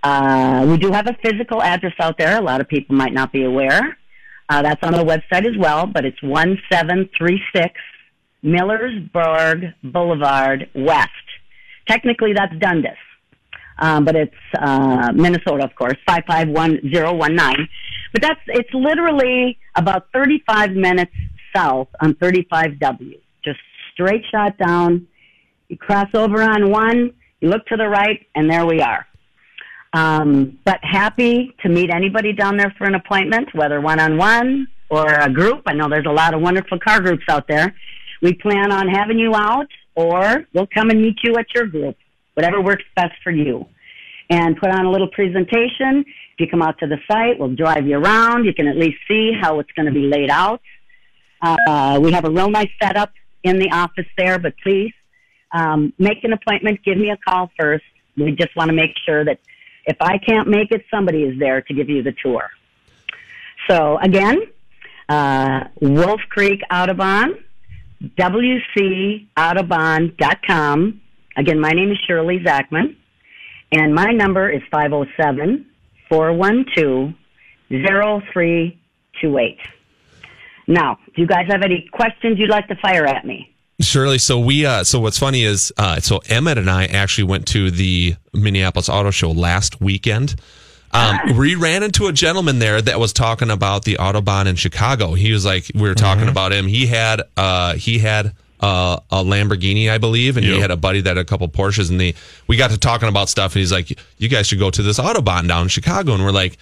uh, 0.04 0.64
we 0.68 0.78
do 0.78 0.92
have 0.92 1.08
a 1.08 1.16
physical 1.20 1.60
address 1.60 1.94
out 2.00 2.16
there. 2.16 2.38
A 2.38 2.40
lot 2.40 2.60
of 2.60 2.68
people 2.68 2.94
might 2.94 3.12
not 3.12 3.32
be 3.32 3.44
aware. 3.44 3.98
Uh, 4.48 4.62
that's 4.62 4.80
on 4.84 4.92
the 4.92 5.04
website 5.04 5.44
as 5.44 5.58
well, 5.58 5.84
but 5.84 6.04
it's 6.04 6.22
1736 6.22 7.74
Millersburg 8.44 9.74
Boulevard 9.82 10.70
West. 10.76 11.08
Technically, 11.88 12.34
that's 12.34 12.54
Dundas, 12.60 12.96
um, 13.78 14.04
but 14.04 14.14
it's 14.14 14.34
uh, 14.56 15.10
Minnesota, 15.12 15.64
of 15.64 15.74
course, 15.74 15.96
551019. 16.06 17.68
But 18.12 18.22
that's, 18.22 18.40
it's 18.46 18.72
literally 18.72 19.58
about 19.74 20.06
35 20.14 20.70
minutes 20.72 21.12
south 21.54 21.88
on 22.00 22.14
35W. 22.14 23.18
Just 23.44 23.58
straight 23.92 24.22
shot 24.30 24.56
down. 24.56 25.08
You 25.68 25.77
cross 25.79 26.09
over 26.14 26.42
on 26.42 26.70
one, 26.70 27.12
you 27.40 27.48
look 27.48 27.64
to 27.66 27.77
the 27.77 27.88
right, 27.88 28.27
and 28.35 28.51
there 28.51 28.66
we 28.66 28.81
are. 28.81 29.07
Um, 29.92 30.59
but 30.64 30.79
happy 30.83 31.55
to 31.62 31.68
meet 31.68 31.90
anybody 31.90 32.33
down 32.33 32.57
there 32.57 32.75
for 32.79 32.87
an 32.87 32.94
appointment, 32.94 33.55
whether 33.55 33.81
one 33.81 34.01
on 34.01 34.16
one 34.16 34.68
or 34.88 35.07
a 35.07 35.31
group, 35.31 35.62
I 35.66 35.75
know 35.75 35.88
there's 35.88 36.07
a 36.07 36.12
lot 36.12 36.35
of 36.35 36.40
wonderful 36.40 36.79
car 36.79 37.01
groups 37.01 37.25
out 37.29 37.48
there. 37.48 37.75
We 38.20 38.35
plan 38.35 38.72
on 38.72 38.88
having 38.88 39.18
you 39.18 39.35
out, 39.35 39.68
or 39.94 40.46
we'll 40.55 40.66
come 40.66 40.90
and 40.90 41.01
meet 41.03 41.16
you 41.25 41.37
at 41.37 41.46
your 41.55 41.66
group, 41.66 41.96
whatever 42.35 42.61
works 42.61 42.85
best 42.94 43.14
for 43.22 43.31
you. 43.31 43.66
And 44.31 44.57
put 44.57 44.70
on 44.70 44.87
a 44.87 44.90
little 44.90 45.09
presentation. 45.09 46.05
If 46.07 46.40
you 46.40 46.46
come 46.48 46.62
out 46.62 46.79
to 46.79 46.87
the 46.87 46.98
site, 47.11 47.38
we'll 47.38 47.55
drive 47.55 47.87
you 47.87 47.98
around. 47.98 48.44
You 48.44 48.55
can 48.55 48.68
at 48.68 48.77
least 48.77 48.98
see 49.09 49.33
how 49.38 49.61
it's 49.61 49.70
going 49.72 49.87
to 49.87 49.92
be 49.92 50.07
laid 50.07 50.31
out. 50.31 50.61
Uh, 51.42 51.98
we 52.01 52.12
have 52.12 52.25
a 52.25 52.31
real 52.31 52.51
nice 52.51 52.70
setup 52.81 53.12
in 53.42 53.59
the 53.59 53.70
office 53.70 54.07
there, 54.16 54.38
but 54.38 54.55
please 54.62 54.92
um, 55.52 55.92
make 55.98 56.24
an 56.24 56.32
appointment. 56.32 56.80
Give 56.84 56.96
me 56.96 57.10
a 57.10 57.16
call 57.16 57.50
first. 57.58 57.84
We 58.16 58.32
just 58.32 58.54
want 58.56 58.68
to 58.68 58.74
make 58.74 58.92
sure 59.04 59.24
that 59.24 59.38
if 59.84 59.96
I 60.00 60.18
can't 60.18 60.48
make 60.48 60.70
it, 60.70 60.84
somebody 60.90 61.22
is 61.22 61.38
there 61.38 61.62
to 61.62 61.74
give 61.74 61.88
you 61.88 62.02
the 62.02 62.14
tour. 62.22 62.50
So 63.68 63.98
again, 63.98 64.42
uh, 65.08 65.64
Wolf 65.80 66.20
Creek 66.28 66.60
Autobahn, 66.70 67.42
WCAutobahn.com. 68.02 71.00
Again, 71.36 71.60
my 71.60 71.70
name 71.70 71.90
is 71.90 71.98
Shirley 72.06 72.40
Zachman, 72.44 72.94
and 73.70 73.94
my 73.94 74.12
number 74.12 74.50
is 74.50 74.60
507 74.70 75.66
412 76.08 77.14
0328. 77.70 79.58
Now, 80.68 80.98
do 81.14 81.22
you 81.22 81.26
guys 81.26 81.46
have 81.48 81.62
any 81.62 81.88
questions 81.90 82.38
you'd 82.38 82.50
like 82.50 82.68
to 82.68 82.76
fire 82.76 83.06
at 83.06 83.26
me? 83.26 83.51
Shirley, 83.83 84.18
so 84.18 84.38
we 84.38 84.64
uh 84.66 84.85
so 84.85 85.01
what's 85.01 85.18
funny 85.18 85.42
is 85.42 85.73
uh 85.77 86.01
so 86.01 86.21
Emmett 86.29 86.59
and 86.59 86.71
I 86.71 86.87
actually 86.87 87.25
went 87.25 87.47
to 87.49 87.71
the 87.71 88.16
Minneapolis 88.33 88.88
Auto 88.88 89.11
Show 89.11 89.33
last 89.33 89.81
weekend. 89.81 90.35
Um, 90.92 91.18
we 91.37 91.55
ran 91.55 91.83
into 91.83 92.07
a 92.07 92.12
gentleman 92.12 92.59
there 92.59 92.81
that 92.81 93.01
was 93.01 93.12
talking 93.12 93.51
about 93.51 93.85
the 93.85 93.95
Autobahn 93.95 94.47
in 94.47 94.57
Chicago. 94.57 95.14
He 95.14 95.33
was 95.33 95.45
like, 95.45 95.71
we 95.75 95.88
were 95.88 95.95
talking 95.95 96.29
about 96.29 96.53
him. 96.53 96.66
He 96.66 96.87
had, 96.87 97.23
uh, 97.37 97.75
he 97.75 97.99
had 97.99 98.35
uh, 98.61 99.01
a 99.11 99.25
Lamborghini, 99.25 99.90
I 99.90 99.99
believe, 99.99 100.37
and 100.37 100.47
he 100.47 100.61
had 100.61 100.71
a 100.71 100.77
buddy 100.77 101.01
that 101.01 101.16
had 101.16 101.18
a 101.18 101.25
couple 101.25 101.49
Porsches, 101.49 101.90
and 101.90 102.01
they 102.01 102.14
we 102.47 102.57
got 102.57 102.71
to 102.71 102.79
talking 102.79 103.09
about 103.09 103.29
stuff, 103.29 103.55
and 103.55 103.61
he's 103.61 103.73
like, 103.73 103.99
you 104.18 104.29
guys 104.29 104.47
should 104.47 104.61
go 104.61 104.71
to 104.71 104.83
this 104.83 105.01
Autobahn 105.01 105.49
down 105.49 105.62
in 105.62 105.68
Chicago, 105.68 106.14
and 106.14 106.23
we're 106.23 106.31
like, 106.31 106.59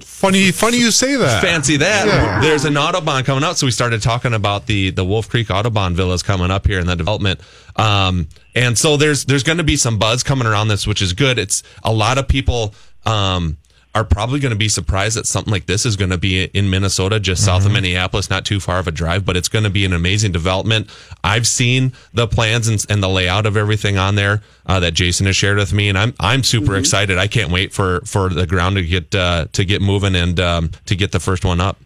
Funny, 0.00 0.50
funny 0.52 0.78
you 0.78 0.90
say 0.90 1.16
that. 1.16 1.42
fancy 1.42 1.76
that. 1.78 2.06
Yeah. 2.06 2.40
There's 2.40 2.64
an 2.64 2.74
Autobahn 2.74 3.24
coming 3.24 3.44
out. 3.44 3.56
So 3.58 3.66
we 3.66 3.70
started 3.70 4.02
talking 4.02 4.34
about 4.34 4.66
the 4.66 4.90
the 4.90 5.04
Wolf 5.04 5.28
Creek 5.28 5.48
Autobahn 5.48 5.94
villas 5.94 6.22
coming 6.22 6.50
up 6.50 6.66
here 6.66 6.80
in 6.80 6.86
the 6.86 6.96
development. 6.96 7.40
Um, 7.76 8.28
and 8.54 8.76
so 8.78 8.96
there's 8.96 9.24
there's 9.24 9.42
going 9.42 9.58
to 9.58 9.64
be 9.64 9.76
some 9.76 9.98
buzz 9.98 10.22
coming 10.22 10.46
around 10.46 10.68
this, 10.68 10.86
which 10.86 11.02
is 11.02 11.12
good. 11.12 11.38
It's 11.38 11.62
a 11.82 11.92
lot 11.92 12.18
of 12.18 12.28
people 12.28 12.74
um, 13.04 13.56
are 13.96 14.04
probably 14.04 14.38
going 14.38 14.50
to 14.50 14.58
be 14.58 14.68
surprised 14.68 15.16
that 15.16 15.26
something 15.26 15.50
like 15.50 15.64
this 15.64 15.86
is 15.86 15.96
going 15.96 16.10
to 16.10 16.18
be 16.18 16.44
in 16.44 16.68
Minnesota, 16.68 17.18
just 17.18 17.42
south 17.42 17.64
of 17.64 17.72
Minneapolis, 17.72 18.28
not 18.28 18.44
too 18.44 18.60
far 18.60 18.78
of 18.78 18.86
a 18.86 18.92
drive, 18.92 19.24
but 19.24 19.38
it's 19.38 19.48
going 19.48 19.64
to 19.64 19.70
be 19.70 19.86
an 19.86 19.94
amazing 19.94 20.32
development. 20.32 20.90
I've 21.24 21.46
seen 21.46 21.94
the 22.12 22.26
plans 22.28 22.68
and, 22.68 22.84
and 22.90 23.02
the 23.02 23.08
layout 23.08 23.46
of 23.46 23.56
everything 23.56 23.96
on 23.96 24.14
there 24.14 24.42
uh, 24.66 24.80
that 24.80 24.92
Jason 24.92 25.24
has 25.24 25.34
shared 25.34 25.56
with 25.56 25.72
me, 25.72 25.88
and 25.88 25.96
I'm 25.96 26.12
I'm 26.20 26.42
super 26.42 26.76
excited. 26.76 27.16
I 27.16 27.26
can't 27.26 27.50
wait 27.50 27.72
for 27.72 28.02
for 28.02 28.28
the 28.28 28.46
ground 28.46 28.76
to 28.76 28.84
get 28.84 29.14
uh, 29.14 29.46
to 29.52 29.64
get 29.64 29.80
moving 29.80 30.14
and 30.14 30.38
um, 30.40 30.70
to 30.84 30.94
get 30.94 31.12
the 31.12 31.20
first 31.20 31.46
one 31.46 31.58
up. 31.58 31.78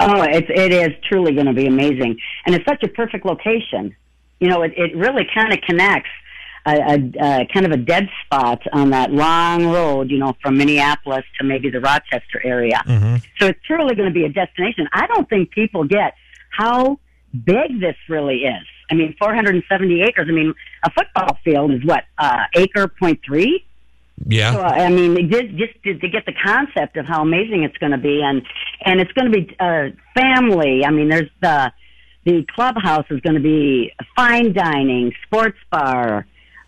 Oh, 0.00 0.22
it's 0.22 0.48
it 0.48 0.72
is 0.72 0.92
truly 1.06 1.34
going 1.34 1.46
to 1.46 1.52
be 1.52 1.66
amazing, 1.66 2.18
and 2.46 2.54
it's 2.54 2.64
such 2.64 2.82
a 2.82 2.88
perfect 2.88 3.26
location. 3.26 3.94
You 4.40 4.48
know, 4.48 4.62
it 4.62 4.72
it 4.74 4.96
really 4.96 5.28
kind 5.34 5.52
of 5.52 5.60
connects 5.60 6.08
a, 6.66 6.94
a, 7.20 7.48
kind 7.52 7.66
of 7.66 7.72
a 7.72 7.76
dead 7.76 8.08
spot 8.24 8.62
on 8.72 8.90
that 8.90 9.12
long 9.12 9.66
road. 9.66 10.10
You 10.10 10.18
know, 10.18 10.34
from 10.42 10.58
Minneapolis 10.58 11.24
to 11.38 11.44
maybe 11.44 11.70
the 11.70 11.80
Rochester 11.80 12.40
area. 12.44 12.82
So 13.38 13.46
it's 13.46 13.60
truly 13.66 13.94
going 13.94 14.08
to 14.08 14.14
be 14.14 14.24
a 14.24 14.28
destination. 14.28 14.88
I 14.92 15.06
don't 15.06 15.28
think 15.28 15.50
people 15.50 15.84
get 15.84 16.14
how 16.50 16.98
big 17.44 17.80
this 17.80 17.96
really 18.08 18.44
is. 18.44 18.66
I 18.90 18.94
mean, 18.94 19.14
470 19.18 20.02
acres. 20.02 20.26
I 20.28 20.32
mean, 20.32 20.54
a 20.84 20.90
football 20.90 21.38
field 21.44 21.72
is 21.72 21.84
what 21.84 22.04
uh, 22.18 22.44
acre 22.54 22.88
point 22.88 23.20
three. 23.24 23.64
Yeah. 24.24 24.52
So, 24.52 24.62
I 24.62 24.88
mean, 24.88 25.28
did, 25.28 25.58
just 25.58 25.74
to, 25.84 25.98
to 25.98 26.08
get 26.08 26.24
the 26.24 26.32
concept 26.32 26.96
of 26.96 27.06
how 27.06 27.22
amazing 27.22 27.64
it's 27.64 27.76
going 27.76 27.92
to 27.92 27.98
be, 27.98 28.22
and 28.22 28.42
and 28.84 29.00
it's 29.00 29.12
going 29.12 29.30
to 29.30 29.40
be 29.40 29.56
uh, 29.60 29.88
family. 30.14 30.84
I 30.86 30.90
mean, 30.90 31.08
there's 31.08 31.30
the 31.42 31.72
the 32.24 32.46
clubhouse 32.54 33.04
is 33.10 33.20
going 33.20 33.34
to 33.34 33.42
be 33.42 33.92
fine 34.16 34.52
dining, 34.52 35.12
sports 35.26 35.58
bar. 35.70 36.26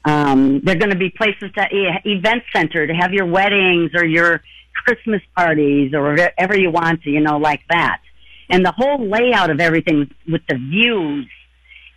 Um, 0.09 0.61
they're 0.65 0.77
going 0.77 0.91
to 0.91 0.97
be 0.97 1.11
places 1.11 1.51
to 1.55 1.67
event 1.71 2.43
center 2.55 2.87
to 2.87 2.95
have 2.95 3.13
your 3.13 3.27
weddings 3.27 3.91
or 3.95 4.05
your 4.07 4.43
Christmas 4.87 5.21
parties 5.37 5.93
or 5.93 6.13
whatever 6.13 6.57
you 6.57 6.71
want 6.71 7.03
to, 7.03 7.11
you 7.11 7.21
know, 7.21 7.37
like 7.37 7.61
that. 7.69 8.01
And 8.49 8.65
the 8.65 8.73
whole 8.73 9.07
layout 9.07 9.51
of 9.51 9.61
everything 9.61 10.11
with 10.27 10.41
the 10.49 10.55
views 10.55 11.29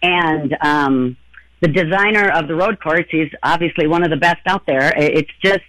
and 0.03 0.57
um, 0.61 1.17
the 1.61 1.69
designer 1.69 2.29
of 2.29 2.49
the 2.49 2.55
road 2.55 2.81
course 2.81 3.05
he's 3.09 3.31
obviously 3.43 3.87
one 3.87 4.03
of 4.03 4.09
the 4.09 4.17
best 4.17 4.41
out 4.45 4.65
there. 4.65 4.91
It's 4.97 5.31
just 5.41 5.61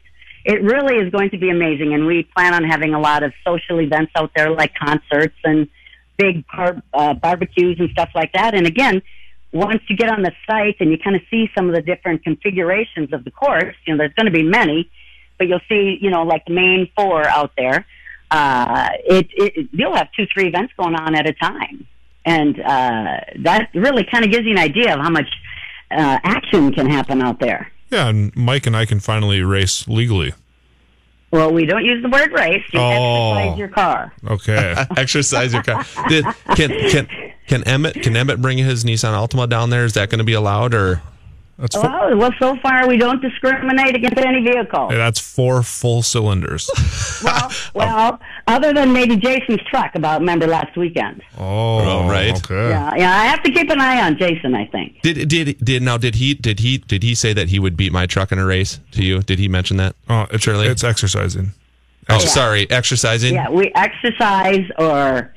it 0.44 0.60
really 0.62 0.96
is 0.96 1.12
going 1.12 1.30
to 1.30 1.38
be 1.38 1.50
amazing. 1.50 1.94
And 1.94 2.06
we 2.06 2.24
plan 2.34 2.54
on 2.54 2.64
having 2.64 2.94
a 2.94 3.00
lot 3.00 3.22
of 3.22 3.32
social 3.46 3.80
events 3.80 4.10
out 4.16 4.32
there 4.34 4.50
like 4.50 4.74
concerts 4.74 5.36
and 5.44 5.68
big 6.18 6.44
bar- 6.48 6.82
uh, 6.92 7.14
barbecues 7.14 7.76
and 7.78 7.88
stuff 7.90 8.10
like 8.16 8.32
that. 8.32 8.54
And 8.54 8.66
again 8.66 9.02
once 9.52 9.82
you 9.88 9.96
get 9.96 10.08
on 10.10 10.22
the 10.22 10.32
site 10.46 10.76
and 10.80 10.90
you 10.90 10.98
kind 10.98 11.14
of 11.16 11.22
see 11.30 11.48
some 11.56 11.68
of 11.68 11.74
the 11.74 11.82
different 11.82 12.22
configurations 12.24 13.12
of 13.12 13.24
the 13.24 13.30
course 13.30 13.74
you 13.86 13.92
know 13.92 13.98
there's 13.98 14.14
going 14.14 14.26
to 14.26 14.32
be 14.32 14.42
many 14.42 14.90
but 15.38 15.46
you'll 15.48 15.60
see 15.68 15.98
you 16.00 16.10
know 16.10 16.22
like 16.22 16.44
the 16.46 16.52
main 16.54 16.88
four 16.96 17.26
out 17.28 17.52
there 17.56 17.84
uh, 18.30 18.88
it, 19.04 19.26
it 19.34 19.68
you'll 19.72 19.94
have 19.94 20.08
two 20.16 20.26
three 20.32 20.48
events 20.48 20.72
going 20.78 20.94
on 20.94 21.14
at 21.14 21.28
a 21.28 21.32
time 21.34 21.86
and 22.24 22.58
uh, 22.60 23.18
that 23.40 23.68
really 23.74 24.04
kind 24.10 24.24
of 24.24 24.30
gives 24.30 24.44
you 24.46 24.52
an 24.52 24.58
idea 24.58 24.94
of 24.94 25.00
how 25.00 25.10
much 25.10 25.28
uh, 25.90 26.18
action 26.24 26.72
can 26.72 26.88
happen 26.88 27.20
out 27.20 27.38
there. 27.40 27.70
Yeah, 27.90 28.08
and 28.08 28.34
Mike 28.36 28.64
and 28.66 28.74
I 28.76 28.86
can 28.86 29.00
finally 29.00 29.42
race 29.42 29.86
legally. 29.88 30.32
Well, 31.32 31.52
we 31.52 31.66
don't 31.66 31.84
use 31.84 32.00
the 32.02 32.08
word 32.08 32.30
race. 32.32 32.62
You 32.72 32.78
Oh. 32.80 33.34
exercise 33.34 33.58
your 33.58 33.68
car. 33.68 34.12
Okay. 34.30 34.74
Exercise 34.96 35.52
your 35.52 35.62
car. 35.64 35.84
Did, 36.08 36.24
can 36.54 36.70
can 36.90 37.08
can 37.46 37.62
Emmett 37.64 37.94
can 38.02 38.16
Emmett 38.16 38.40
bring 38.40 38.58
his 38.58 38.84
Nissan 38.84 39.12
Altima 39.14 39.48
down 39.48 39.70
there? 39.70 39.84
Is 39.84 39.94
that 39.94 40.10
going 40.10 40.18
to 40.18 40.24
be 40.24 40.34
allowed 40.34 40.74
or? 40.74 41.02
That's 41.58 41.76
four, 41.76 41.84
Well, 41.84 42.16
well, 42.16 42.30
so 42.40 42.56
far 42.56 42.88
we 42.88 42.96
don't 42.96 43.20
discriminate 43.22 43.94
against 43.94 44.18
any 44.18 44.42
vehicle. 44.42 44.88
hey, 44.88 44.96
that's 44.96 45.20
four 45.20 45.62
full 45.62 46.02
cylinders. 46.02 46.68
Well, 47.22 47.52
well, 47.72 48.20
other 48.48 48.72
than 48.72 48.92
maybe 48.92 49.16
Jason's 49.16 49.60
truck. 49.70 49.94
About 49.94 50.20
remember 50.22 50.48
last 50.48 50.76
weekend. 50.76 51.22
Oh, 51.38 52.08
right. 52.08 52.36
Okay. 52.36 52.68
Yeah, 52.70 52.94
yeah. 52.96 53.16
I 53.16 53.26
have 53.26 53.44
to 53.44 53.52
keep 53.52 53.70
an 53.70 53.80
eye 53.80 54.02
on 54.02 54.18
Jason. 54.18 54.56
I 54.56 54.66
think. 54.66 55.00
Did 55.02 55.28
did 55.28 55.64
did 55.64 55.82
now 55.82 55.98
did 55.98 56.16
he 56.16 56.34
did 56.34 56.58
he 56.58 56.78
did 56.78 57.04
he 57.04 57.14
say 57.14 57.32
that 57.32 57.50
he 57.50 57.60
would 57.60 57.76
beat 57.76 57.92
my 57.92 58.06
truck 58.06 58.32
in 58.32 58.40
a 58.40 58.44
race 58.44 58.80
to 58.92 59.04
you? 59.04 59.20
Did 59.22 59.38
he 59.38 59.46
mention 59.46 59.76
that? 59.76 59.94
Oh, 60.08 60.26
it's 60.32 60.42
Shirley? 60.42 60.66
It's 60.66 60.82
exercising. 60.82 61.52
Oh, 62.08 62.18
sorry, 62.18 62.68
exercising. 62.70 63.34
Yeah, 63.34 63.48
we 63.48 63.70
exercise 63.76 64.68
or. 64.78 65.32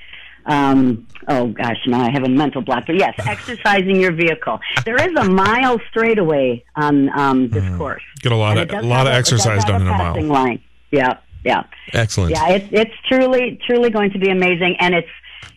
Um, 0.47 1.05
oh 1.27 1.47
gosh, 1.47 1.77
now 1.87 2.01
I 2.01 2.09
have 2.11 2.23
a 2.23 2.29
mental 2.29 2.61
block. 2.61 2.85
But 2.87 2.97
yes, 2.97 3.13
exercising 3.19 3.95
your 3.99 4.11
vehicle. 4.11 4.59
There 4.85 4.95
is 4.95 5.13
a 5.17 5.25
mile 5.29 5.79
straightaway 5.89 6.63
on 6.75 7.09
um, 7.17 7.49
this 7.49 7.63
course. 7.77 8.03
Get 8.21 8.31
a 8.31 8.35
lot 8.35 8.57
And 8.57 8.71
of 8.71 8.83
a 8.83 8.87
lot 8.87 9.07
of 9.07 9.13
exercise 9.13 9.63
done 9.65 9.81
in 9.81 9.87
a 9.87 9.91
mile. 9.91 10.21
Line. 10.23 10.61
Yeah, 10.91 11.17
yeah, 11.43 11.63
Excellent. 11.93 12.31
yeah. 12.31 12.49
It's 12.49 12.67
it's 12.71 12.93
truly 13.07 13.59
truly 13.65 13.89
going 13.89 14.11
to 14.11 14.19
be 14.19 14.29
amazing, 14.29 14.77
and 14.79 14.93
it's 14.95 15.07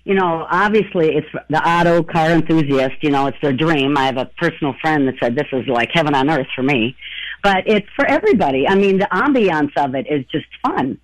you 0.05 0.15
know 0.15 0.47
obviously 0.51 1.17
it's 1.17 1.29
the 1.49 1.59
auto 1.67 2.03
car 2.03 2.31
enthusiast. 2.31 2.97
You 3.03 3.11
know, 3.11 3.27
it's 3.27 3.39
their 3.41 3.53
dream. 3.53 3.97
I 3.97 4.07
have 4.07 4.17
a 4.17 4.27
personal 4.39 4.75
friend 4.81 5.07
that 5.09 5.15
said 5.21 5.35
this 5.35 5.47
is 5.53 5.67
like 5.69 5.91
heaven 5.93 6.15
on 6.15 6.29
earth 6.31 6.49
for 6.55 6.63
me, 6.63 6.97
but 7.43 7.65
it's 7.67 7.87
for 7.95 8.07
everybody. 8.07 8.67
I 8.69 8.75
mean, 8.75 8.99
the 8.99 9.09
ambiance 9.13 9.73
of 9.77 9.95
it 9.95 10.07
is 10.11 10.25
just 10.27 10.47
fun. 10.63 10.99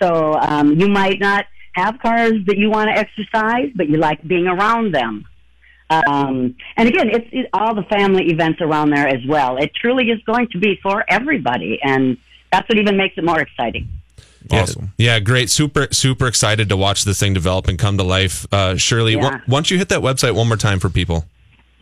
So 0.00 0.34
um, 0.40 0.80
you 0.80 0.88
might 0.88 1.20
not 1.20 1.44
have 1.72 1.98
cars 2.00 2.32
that 2.46 2.56
you 2.58 2.70
want 2.70 2.90
to 2.94 2.98
exercise, 2.98 3.70
but 3.74 3.88
you 3.88 3.96
like 3.96 4.26
being 4.26 4.46
around 4.46 4.94
them. 4.94 5.24
Um, 5.90 6.54
and 6.76 6.88
again, 6.88 7.08
it's 7.10 7.26
it, 7.32 7.48
all 7.52 7.74
the 7.74 7.82
family 7.82 8.30
events 8.30 8.60
around 8.60 8.90
there 8.90 9.08
as 9.08 9.24
well. 9.26 9.56
It 9.56 9.72
truly 9.74 10.10
is 10.10 10.22
going 10.24 10.48
to 10.52 10.58
be 10.58 10.78
for 10.82 11.04
everybody, 11.08 11.80
and 11.82 12.16
that's 12.52 12.68
what 12.68 12.78
even 12.78 12.96
makes 12.96 13.18
it 13.18 13.24
more 13.24 13.40
exciting. 13.40 13.88
Awesome. 14.52 14.92
Yeah, 14.98 15.18
great. 15.20 15.50
Super 15.50 15.88
super 15.90 16.26
excited 16.26 16.68
to 16.68 16.76
watch 16.76 17.04
this 17.04 17.18
thing 17.20 17.34
develop 17.34 17.68
and 17.68 17.78
come 17.78 17.96
to 17.98 18.04
life. 18.04 18.46
Uh, 18.52 18.76
Shirley, 18.76 19.14
Yeah. 19.14 19.40
why 19.46 19.56
don't 19.56 19.70
you 19.70 19.78
hit 19.78 19.88
that 19.90 20.00
website 20.00 20.34
one 20.34 20.48
more 20.48 20.56
time 20.56 20.78
for 20.80 20.88
people? 20.90 21.24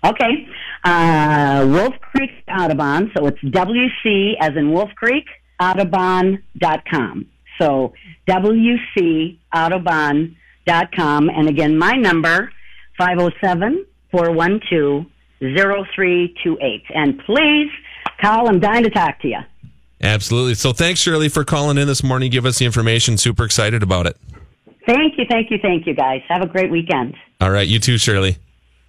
Okay, 0.05 0.46
uh, 0.85 1.66
Wolf 1.68 1.94
Creek 2.01 2.31
Autobahn. 2.48 3.12
So 3.16 3.27
it's 3.27 3.38
WC 3.42 4.37
as 4.40 4.57
in 4.57 4.72
Wolf 4.72 4.90
Creek 4.96 5.24
Autobahn.com. 5.61 7.27
So 7.59 7.92
WC 8.29 9.38
Autobahn.com. 9.55 11.31
And 11.31 11.49
again, 11.49 11.79
my 11.79 11.92
number 11.92 12.53
507 12.99 13.87
412 14.11 15.07
0328. 15.40 16.83
And 16.94 17.18
please 17.21 17.71
call. 18.21 18.49
I'm 18.49 18.61
dying 18.61 18.85
to 18.85 18.90
talk 18.90 19.21
to 19.21 19.29
you. 19.29 19.38
Absolutely. 20.01 20.55
So 20.55 20.73
thanks, 20.73 21.01
Shirley, 21.01 21.29
for 21.29 21.44
calling 21.44 21.77
in 21.79 21.87
this 21.88 22.03
morning. 22.03 22.31
Give 22.31 22.47
us 22.47 22.59
the 22.59 22.64
information. 22.64 23.16
Super 23.16 23.44
excited 23.44 23.83
about 23.83 24.07
it. 24.07 24.16
Thank 24.87 25.18
you, 25.18 25.27
thank 25.29 25.51
you, 25.51 25.59
thank 25.61 25.87
you, 25.87 25.94
guys. 25.94 26.23
Have 26.29 26.40
a 26.42 26.47
great 26.47 26.71
weekend. 26.71 27.14
All 27.40 27.51
right, 27.51 27.68
you 27.68 27.79
too, 27.79 27.99
Shirley. 27.99 28.38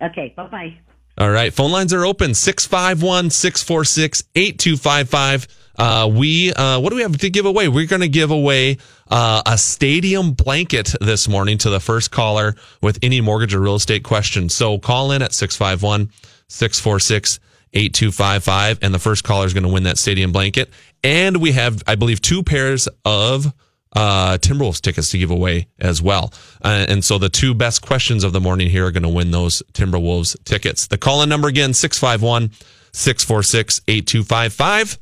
Okay, 0.01 0.34
bye 0.38 0.47
bye. 0.47 0.79
All 1.19 1.29
right, 1.29 1.53
phone 1.53 1.73
lines 1.73 1.91
are 1.91 2.05
open 2.05 2.34
651 2.34 3.29
646 3.29 4.23
8255. 4.34 5.47
Uh, 5.77 6.10
we, 6.13 6.53
uh, 6.53 6.79
what 6.79 6.91
do 6.91 6.95
we 6.95 7.01
have 7.01 7.17
to 7.17 7.29
give 7.29 7.45
away? 7.45 7.67
We're 7.67 7.88
going 7.88 8.01
to 8.01 8.08
give 8.08 8.32
away 8.32 8.77
uh, 9.12 9.41
a 9.45 9.58
stadium 9.58 10.32
blanket 10.32 10.95
this 11.01 11.27
morning 11.27 11.58
to 11.58 11.69
the 11.69 11.82
first 11.82 12.12
caller 12.12 12.55
with 12.82 12.99
any 13.03 13.19
mortgage 13.19 13.53
or 13.53 13.60
real 13.60 13.75
estate 13.75 14.05
question. 14.05 14.47
So 14.47 14.79
call 14.79 15.12
in 15.12 15.21
at 15.21 15.34
651 15.34 16.10
646 16.47 17.41
8255, 17.73 18.79
and 18.82 18.93
the 18.93 18.99
first 18.99 19.25
caller 19.25 19.45
is 19.45 19.53
going 19.53 19.63
to 19.63 19.69
win 19.69 19.84
that 19.84 19.97
stadium 19.97 20.32
blanket. 20.32 20.69
And 21.03 21.41
we 21.41 21.51
have, 21.51 21.84
I 21.86 21.95
believe, 21.95 22.21
two 22.21 22.43
pairs 22.43 22.88
of 23.03 23.53
uh, 23.95 24.38
Timberwolves 24.38 24.82
tickets 24.82 25.10
to 25.12 25.17
give 25.17 25.32
away 25.32 25.67
as 25.80 26.02
well. 26.02 26.34
Uh, 26.63 26.86
and 26.88 27.04
so 27.04 27.17
the 27.17 27.30
two 27.30 27.54
best 27.54 27.82
questions 27.82 28.23
of 28.23 28.34
the 28.34 28.39
morning 28.39 28.69
here 28.69 28.86
are 28.86 28.91
going 28.91 29.04
to 29.04 29.10
win 29.10 29.32
those 29.32 29.63
Timberwolves 29.73 30.41
tickets. 30.43 30.88
The 30.88 30.97
call 30.97 31.21
in 31.21 31.30
number 31.30 31.47
again, 31.47 31.73
651 31.73 32.52
646 32.91 33.82
8255. 33.88 34.99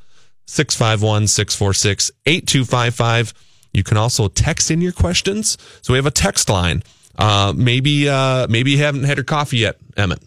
651 0.50 1.28
646 1.28 2.12
8255. 2.26 3.34
You 3.73 3.84
can 3.84 3.97
also 3.97 4.28
text 4.30 4.71
in 4.71 4.82
your 4.82 4.93
questions. 4.93 5.58
So 5.82 5.93
we 5.93 5.97
have 5.97 6.06
a 6.06 6.12
text 6.12 6.50
line. 6.50 6.84
Uh, 7.17 7.54
maybe, 7.56 8.08
uh, 8.08 8.47
maybe 8.47 8.71
you 8.71 8.78
haven't 8.78 9.04
had 9.04 9.17
your 9.17 9.23
coffee 9.23 9.58
yet, 9.58 9.78
Emmett. 9.97 10.23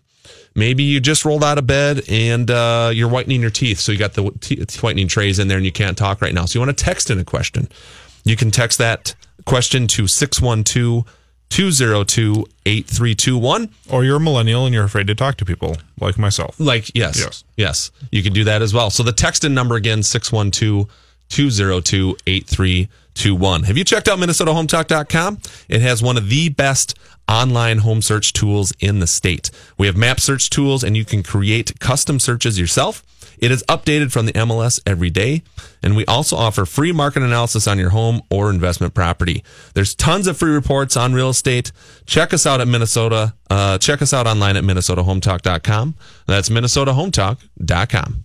Maybe 0.55 0.83
you 0.83 1.01
just 1.01 1.25
rolled 1.25 1.45
out 1.45 1.59
of 1.59 1.67
bed 1.67 2.03
and 2.09 2.51
uh, 2.51 2.91
you're 2.93 3.09
whitening 3.09 3.41
your 3.41 3.51
teeth. 3.51 3.79
So 3.79 3.93
you 3.93 3.99
got 3.99 4.15
the 4.15 4.31
te- 4.41 4.65
whitening 4.81 5.09
trays 5.09 5.39
in 5.39 5.49
there 5.49 5.57
and 5.57 5.65
you 5.65 5.73
can't 5.73 5.97
talk 5.97 6.21
right 6.21 6.35
now. 6.35 6.45
So 6.45 6.59
you 6.59 6.67
want 6.67 6.77
to 6.77 6.85
text 6.85 7.09
in 7.11 7.19
a 7.19 7.25
question. 7.25 7.69
You 8.25 8.37
can 8.37 8.51
text 8.51 8.79
that 8.79 9.15
question 9.45 9.87
to 9.89 10.07
612 10.07 11.05
202 11.51 12.47
8321. 12.65 13.71
Or 13.91 14.05
you're 14.05 14.17
a 14.17 14.21
millennial 14.21 14.65
and 14.67 14.75
you're 14.75 14.85
afraid 14.85 15.09
to 15.09 15.15
talk 15.15 15.37
to 15.39 15.45
people 15.45 15.77
like 16.01 16.17
myself. 16.19 16.59
Like, 16.59 16.95
yes. 16.95 17.19
Yes. 17.19 17.45
Yes. 17.57 17.91
You 18.11 18.23
can 18.23 18.33
do 18.33 18.45
that 18.45 18.63
as 18.63 18.73
well. 18.73 18.91
So 18.91 19.03
the 19.03 19.13
text 19.13 19.45
in 19.45 19.53
number 19.53 19.75
again, 19.75 20.03
612 20.03 20.89
202 21.29 22.17
8321. 22.27 23.63
Have 23.65 23.77
you 23.77 23.85
checked 23.85 24.09
out 24.09 24.19
MinnesotaHometalk.com? 24.19 25.39
It 25.69 25.81
has 25.81 26.03
one 26.03 26.17
of 26.17 26.29
the 26.29 26.49
best 26.51 26.97
online 27.29 27.79
home 27.79 28.03
search 28.03 28.33
tools 28.33 28.73
in 28.81 28.99
the 28.99 29.07
state. 29.07 29.51
We 29.79 29.87
have 29.87 29.97
map 29.97 30.21
search 30.21 30.51
tools 30.51 30.83
and 30.83 30.97
you 30.97 31.05
can 31.05 31.23
create 31.23 31.79
custom 31.81 32.19
searches 32.19 32.59
yourself. 32.59 33.05
It 33.41 33.51
is 33.51 33.65
updated 33.69 34.13
from 34.13 34.27
the 34.27 34.33
MLS 34.33 34.81
every 34.87 35.11
day. 35.11 35.43
And 35.83 35.97
we 35.97 36.05
also 36.07 36.37
offer 36.37 36.65
free 36.67 36.93
market 36.93 37.23
analysis 37.23 37.67
on 37.67 37.79
your 37.79 37.91
home 37.91 38.21
or 38.31 38.51
investment 38.51 38.95
property. 38.95 39.43
There's 39.75 39.95
tons 39.95 40.27
of 40.27 40.37
free 40.37 40.53
reports 40.53 40.97
on 40.97 41.15
real 41.15 41.31
estate. 41.31 41.73
Check 42.07 42.33
us 42.35 42.47
out 42.47 42.61
at 42.61 42.69
Minnesota. 42.69 43.35
Uh, 43.49 43.79
check 43.79 44.03
us 44.03 44.13
out 44.13 44.27
online 44.27 44.57
at 44.57 44.65
MinnesotaHometalk.com. 44.65 45.95
That's 46.27 46.49
MinnesotaHometalk.com. 46.49 48.25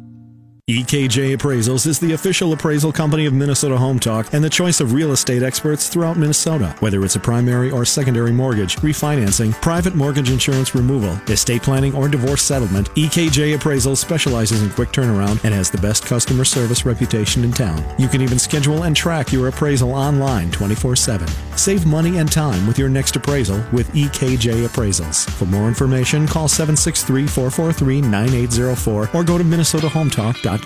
EKJ 0.71 1.35
Appraisals 1.35 1.85
is 1.85 1.99
the 1.99 2.13
official 2.13 2.53
appraisal 2.53 2.93
company 2.93 3.25
of 3.25 3.33
Minnesota 3.33 3.77
Home 3.77 3.99
Talk 3.99 4.33
and 4.33 4.41
the 4.41 4.49
choice 4.49 4.79
of 4.79 4.93
real 4.93 5.11
estate 5.11 5.43
experts 5.43 5.89
throughout 5.89 6.15
Minnesota. 6.15 6.73
Whether 6.79 7.03
it's 7.03 7.17
a 7.17 7.19
primary 7.19 7.69
or 7.71 7.83
secondary 7.83 8.31
mortgage, 8.31 8.77
refinancing, 8.77 9.51
private 9.61 9.95
mortgage 9.95 10.29
insurance 10.29 10.73
removal, 10.73 11.19
estate 11.27 11.61
planning, 11.61 11.93
or 11.93 12.07
divorce 12.07 12.41
settlement, 12.41 12.89
EKJ 12.91 13.57
Appraisals 13.57 13.97
specializes 13.97 14.63
in 14.63 14.69
quick 14.69 14.91
turnaround 14.91 15.43
and 15.43 15.53
has 15.53 15.69
the 15.69 15.77
best 15.77 16.05
customer 16.05 16.45
service 16.45 16.85
reputation 16.85 17.43
in 17.43 17.51
town. 17.51 17.83
You 17.99 18.07
can 18.07 18.21
even 18.21 18.39
schedule 18.39 18.83
and 18.83 18.95
track 18.95 19.33
your 19.33 19.49
appraisal 19.49 19.91
online 19.91 20.51
24 20.51 20.95
7. 20.95 21.27
Save 21.57 21.85
money 21.85 22.19
and 22.19 22.31
time 22.31 22.65
with 22.65 22.79
your 22.79 22.87
next 22.87 23.17
appraisal 23.17 23.61
with 23.73 23.91
EKJ 23.91 24.65
Appraisals. 24.65 25.29
For 25.31 25.45
more 25.45 25.67
information, 25.67 26.27
call 26.27 26.47
763 26.47 27.27
443 27.27 27.99
9804 27.99 29.09
or 29.13 29.23
go 29.25 29.37
to 29.37 29.43
MinnesotaHometalk.com. 29.43 30.60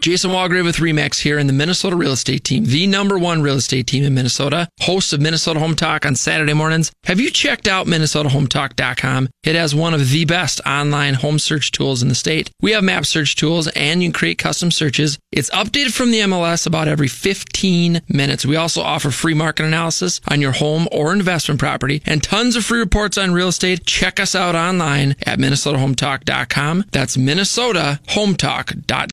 Jason 0.00 0.32
Walgrave 0.32 0.64
with 0.64 0.76
Remax 0.76 1.20
here 1.20 1.38
in 1.38 1.46
the 1.46 1.52
Minnesota 1.54 1.96
real 1.96 2.12
estate 2.12 2.44
team, 2.44 2.64
the 2.66 2.86
number 2.86 3.18
one 3.18 3.40
real 3.40 3.54
estate 3.54 3.86
team 3.86 4.04
in 4.04 4.12
Minnesota, 4.12 4.68
hosts 4.82 5.14
of 5.14 5.20
Minnesota 5.20 5.58
Home 5.60 5.74
Talk 5.74 6.04
on 6.04 6.14
Saturday 6.14 6.52
mornings. 6.52 6.92
Have 7.04 7.20
you 7.20 7.30
checked 7.30 7.66
out 7.66 7.86
MinnesotaHometalk.com? 7.86 9.30
It 9.44 9.54
has 9.54 9.74
one 9.74 9.94
of 9.94 10.10
the 10.10 10.26
best 10.26 10.60
online 10.66 11.14
home 11.14 11.38
search 11.38 11.70
tools 11.72 12.02
in 12.02 12.10
the 12.10 12.14
state. 12.14 12.50
We 12.60 12.72
have 12.72 12.84
map 12.84 13.06
search 13.06 13.36
tools 13.36 13.66
and 13.68 14.02
you 14.02 14.08
can 14.10 14.12
create 14.12 14.36
custom 14.36 14.70
searches. 14.70 15.18
It's 15.32 15.48
updated 15.50 15.94
from 15.94 16.10
the 16.10 16.20
MLS 16.20 16.66
about 16.66 16.86
every 16.88 17.08
15 17.08 18.02
minutes. 18.08 18.44
We 18.44 18.56
also 18.56 18.82
offer 18.82 19.10
free 19.10 19.34
market 19.34 19.64
analysis 19.64 20.20
on 20.28 20.42
your 20.42 20.52
home 20.52 20.86
or 20.92 21.14
investment 21.14 21.60
property 21.60 22.02
and 22.04 22.22
tons 22.22 22.56
of 22.56 22.64
free 22.66 22.80
reports 22.80 23.16
on 23.16 23.32
real 23.32 23.48
estate. 23.48 23.86
Check 23.86 24.20
us 24.20 24.34
out 24.34 24.54
online 24.54 25.16
at 25.24 25.38
MinnesotaHometalk.com. 25.38 26.84
That's 26.92 27.16
MinnesotaHometalk.com. 27.16 29.08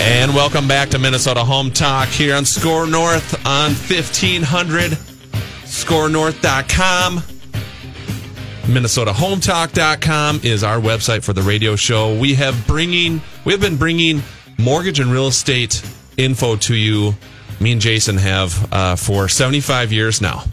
And 0.00 0.34
welcome 0.34 0.66
back 0.66 0.88
to 0.90 0.98
Minnesota 0.98 1.44
Home 1.44 1.70
Talk 1.70 2.08
here 2.08 2.34
on 2.34 2.44
SKOR 2.44 2.86
North 2.86 3.46
on 3.46 3.72
1500, 3.72 4.92
skornorth.com. 5.62 7.18
MinnesotaHometalk.com 8.68 10.40
is 10.42 10.62
our 10.62 10.78
website 10.78 11.22
for 11.22 11.32
the 11.32 11.42
radio 11.42 11.74
show. 11.76 12.14
We 12.18 12.34
have 12.34 12.66
bringing 12.66 13.22
we 13.44 13.52
have 13.52 13.62
been 13.62 13.76
bringing 13.76 14.22
mortgage 14.58 15.00
and 15.00 15.10
real 15.10 15.28
estate 15.28 15.82
info 16.16 16.56
to 16.56 16.74
you. 16.74 17.14
Me 17.60 17.72
and 17.72 17.80
Jason 17.80 18.18
have 18.18 18.72
uh, 18.72 18.96
for 18.96 19.28
75 19.28 19.92
years 19.92 20.20
now. 20.20 20.44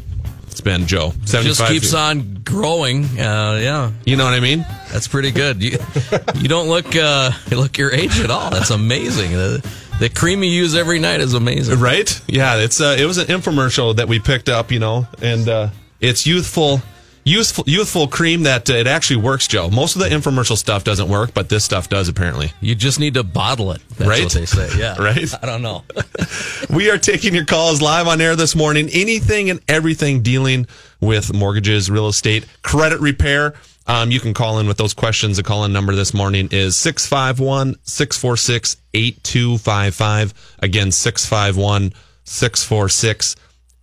It's 0.55 0.61
been 0.61 0.87
Joe. 0.87 1.11
75 1.25 1.43
Just 1.43 1.67
keeps 1.69 1.83
years. 1.87 1.93
on 1.95 2.35
growing. 2.45 3.03
Uh, 3.19 3.59
yeah, 3.61 3.91
You 4.05 4.15
know 4.15 4.23
what 4.23 4.33
I 4.33 4.39
mean? 4.39 4.59
that's 4.89 5.05
pretty 5.05 5.31
good. 5.31 5.61
You, 5.61 5.71
you 6.35 6.47
don't 6.47 6.69
look 6.69 6.95
uh, 6.95 7.31
you 7.51 7.57
look 7.57 7.77
your 7.77 7.91
age 7.91 8.21
at 8.21 8.31
all. 8.31 8.51
That's 8.51 8.69
amazing. 8.69 9.33
The, 9.33 9.69
the 9.99 10.07
cream 10.07 10.43
you 10.43 10.49
use 10.49 10.73
every 10.73 10.97
night 10.99 11.19
is 11.19 11.33
amazing. 11.33 11.77
Right? 11.81 12.21
Yeah, 12.27 12.55
it's 12.55 12.79
uh, 12.79 12.95
it 12.97 13.03
was 13.03 13.17
an 13.17 13.27
infomercial 13.27 13.97
that 13.97 14.07
we 14.07 14.19
picked 14.19 14.47
up, 14.47 14.71
you 14.71 14.79
know, 14.79 15.05
and 15.21 15.49
uh, 15.49 15.69
it's 15.99 16.25
youthful, 16.25 16.81
youthful, 17.25 17.63
youthful 17.67 18.07
cream 18.07 18.43
that 18.43 18.69
uh, 18.69 18.73
it 18.73 18.87
actually 18.87 19.17
works, 19.17 19.47
Joe. 19.47 19.69
Most 19.69 19.95
of 19.95 20.01
the 20.01 20.07
infomercial 20.09 20.55
stuff 20.57 20.83
doesn't 20.85 21.09
work, 21.09 21.33
but 21.33 21.49
this 21.49 21.65
stuff 21.65 21.89
does 21.89 22.07
apparently. 22.07 22.53
You 22.61 22.75
just 22.75 22.99
need 22.99 23.15
to 23.15 23.23
bottle 23.23 23.71
it. 23.71 23.81
That's 23.97 24.07
Right? 24.09 24.23
what 24.23 24.31
they 24.33 24.45
say. 24.45 24.69
Yeah. 24.77 24.95
Right? 24.99 25.29
I 25.43 25.45
don't 25.45 25.61
know. 25.61 25.83
we 26.69 26.89
are 26.89 26.97
taking 26.97 27.35
your 27.35 27.45
calls 27.45 27.81
live 27.81 28.07
on 28.07 28.21
air 28.21 28.35
this 28.35 28.55
morning. 28.55 28.89
Anything 28.93 29.49
and 29.49 29.59
everything 29.67 30.21
dealing 30.21 30.67
with 31.01 31.33
mortgages, 31.33 31.91
real 31.91 32.07
estate, 32.07 32.45
credit 32.61 33.01
repair. 33.01 33.55
Um, 33.87 34.09
you 34.09 34.19
can 34.19 34.33
call 34.33 34.57
in 34.59 34.67
with 34.67 34.77
those 34.77 34.93
questions. 34.95 35.37
The 35.37 35.43
call 35.43 35.63
in 35.65 35.71
number 35.73 35.93
this 35.93 36.13
morning 36.13 36.49
is 36.51 36.75
651 36.77 37.75
646 37.83 38.77
8255. 38.95 40.33
Again, 40.59 40.91
651 40.91 41.93
646 42.23 43.35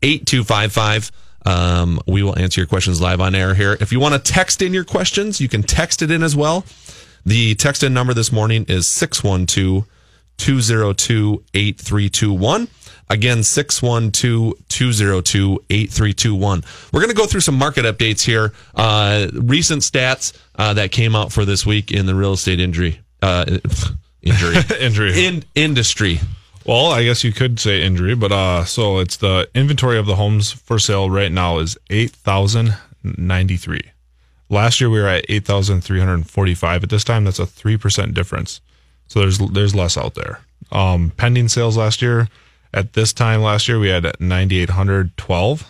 8255. 0.02 1.12
Um, 1.44 2.00
we 2.06 2.22
will 2.22 2.38
answer 2.38 2.60
your 2.60 2.68
questions 2.68 3.00
live 3.00 3.20
on 3.20 3.34
air 3.34 3.54
here. 3.54 3.76
If 3.80 3.92
you 3.92 4.00
want 4.00 4.14
to 4.14 4.32
text 4.32 4.62
in 4.62 4.72
your 4.72 4.84
questions, 4.84 5.40
you 5.40 5.48
can 5.48 5.62
text 5.62 6.02
it 6.02 6.10
in 6.10 6.22
as 6.22 6.36
well. 6.36 6.64
The 7.24 7.54
text 7.54 7.82
in 7.82 7.94
number 7.94 8.14
this 8.14 8.32
morning 8.32 8.64
is 8.68 8.86
612 8.86 9.86
202 10.38 11.44
8321. 11.54 12.68
Again, 13.10 13.42
612 13.42 14.54
202 14.68 15.64
8321. 15.68 16.64
We're 16.92 17.00
going 17.00 17.10
to 17.10 17.16
go 17.16 17.26
through 17.26 17.40
some 17.40 17.56
market 17.56 17.84
updates 17.84 18.24
here. 18.24 18.52
Uh, 18.74 19.28
recent 19.34 19.82
stats 19.82 20.32
uh, 20.56 20.74
that 20.74 20.92
came 20.92 21.14
out 21.14 21.32
for 21.32 21.44
this 21.44 21.66
week 21.66 21.90
in 21.90 22.06
the 22.06 22.14
real 22.14 22.32
estate 22.32 22.58
injury. 22.58 23.00
Uh, 23.20 23.44
injury. 24.22 24.56
Injury. 24.80 25.26
In 25.26 25.44
industry. 25.54 26.20
Well, 26.64 26.86
I 26.86 27.02
guess 27.02 27.24
you 27.24 27.32
could 27.32 27.58
say 27.58 27.82
injury, 27.82 28.14
but 28.14 28.30
uh, 28.30 28.64
so 28.64 29.00
it's 29.00 29.16
the 29.16 29.50
inventory 29.54 29.98
of 29.98 30.06
the 30.06 30.14
homes 30.14 30.52
for 30.52 30.78
sale 30.78 31.10
right 31.10 31.32
now 31.32 31.58
is 31.58 31.76
8,093. 31.90 33.90
Last 34.48 34.80
year 34.80 34.88
we 34.88 35.00
were 35.00 35.08
at 35.08 35.26
8,345. 35.28 36.84
At 36.84 36.90
this 36.90 37.04
time, 37.04 37.24
that's 37.24 37.40
a 37.40 37.46
3% 37.46 38.14
difference. 38.14 38.60
So 39.08 39.18
there's 39.20 39.38
there's 39.38 39.74
less 39.74 39.96
out 39.96 40.14
there. 40.14 40.40
Um, 40.70 41.12
pending 41.16 41.48
sales 41.48 41.76
last 41.76 42.00
year, 42.00 42.28
at 42.72 42.92
this 42.94 43.12
time 43.12 43.42
last 43.42 43.68
year, 43.68 43.78
we 43.78 43.88
had 43.88 44.04
9,812. 44.20 45.68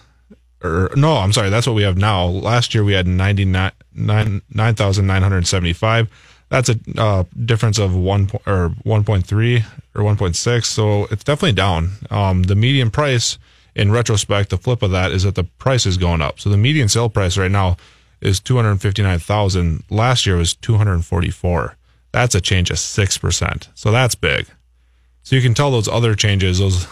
Or, 0.63 0.91
no, 0.95 1.17
I'm 1.17 1.33
sorry, 1.33 1.51
that's 1.51 1.67
what 1.67 1.75
we 1.75 1.83
have 1.83 1.97
now. 1.97 2.25
Last 2.25 2.73
year 2.75 2.85
we 2.85 2.93
had 2.93 3.09
9,975. 3.09 6.07
9, 6.07 6.13
that's 6.53 6.69
a 6.69 6.79
uh, 6.99 7.25
difference 7.47 7.79
of 7.79 7.97
one 7.97 8.31
or 8.47 8.75
one 8.83 9.05
point 9.05 9.27
three 9.27 9.65
or 9.95 10.05
one 10.05 10.19
point 10.19 10.37
six. 10.37 10.69
So 10.69 11.07
it's 11.11 11.25
definitely 11.25 11.55
down. 11.55 11.93
Um, 12.11 12.43
the 12.43 12.55
median 12.55 12.91
price, 12.91 13.39
in 13.75 13.91
retrospect, 13.91 14.51
the 14.51 14.59
flip 14.59 14.83
of 14.83 14.91
that 14.91 15.13
is 15.13 15.23
that 15.23 15.35
the 15.35 15.45
price 15.45 15.87
is 15.87 15.97
going 15.97 16.21
up. 16.21 16.39
So 16.39 16.51
the 16.51 16.59
median 16.59 16.91
sale 16.91 17.09
price 17.09 17.39
right 17.39 17.51
now 17.51 17.79
is 18.21 18.39
two 18.39 18.57
hundred 18.57 18.79
fifty 18.83 19.03
nine 19.03 19.19
thousand. 19.19 19.85
Last 19.89 20.27
year 20.27 20.37
was 20.37 20.53
two 20.53 20.77
hundred 20.77 21.03
forty 21.07 21.31
four. 21.31 21.79
That's 22.13 22.35
a 22.35 22.41
change 22.43 22.71
of 22.71 22.79
six 22.79 23.17
percent. 23.17 23.71
So 23.75 23.91
that's 23.91 24.15
big. 24.15 24.47
So 25.23 25.37
you 25.37 25.41
can 25.41 25.55
tell 25.55 25.71
those 25.71 25.89
other 25.89 26.15
changes, 26.15 26.59
those 26.59 26.87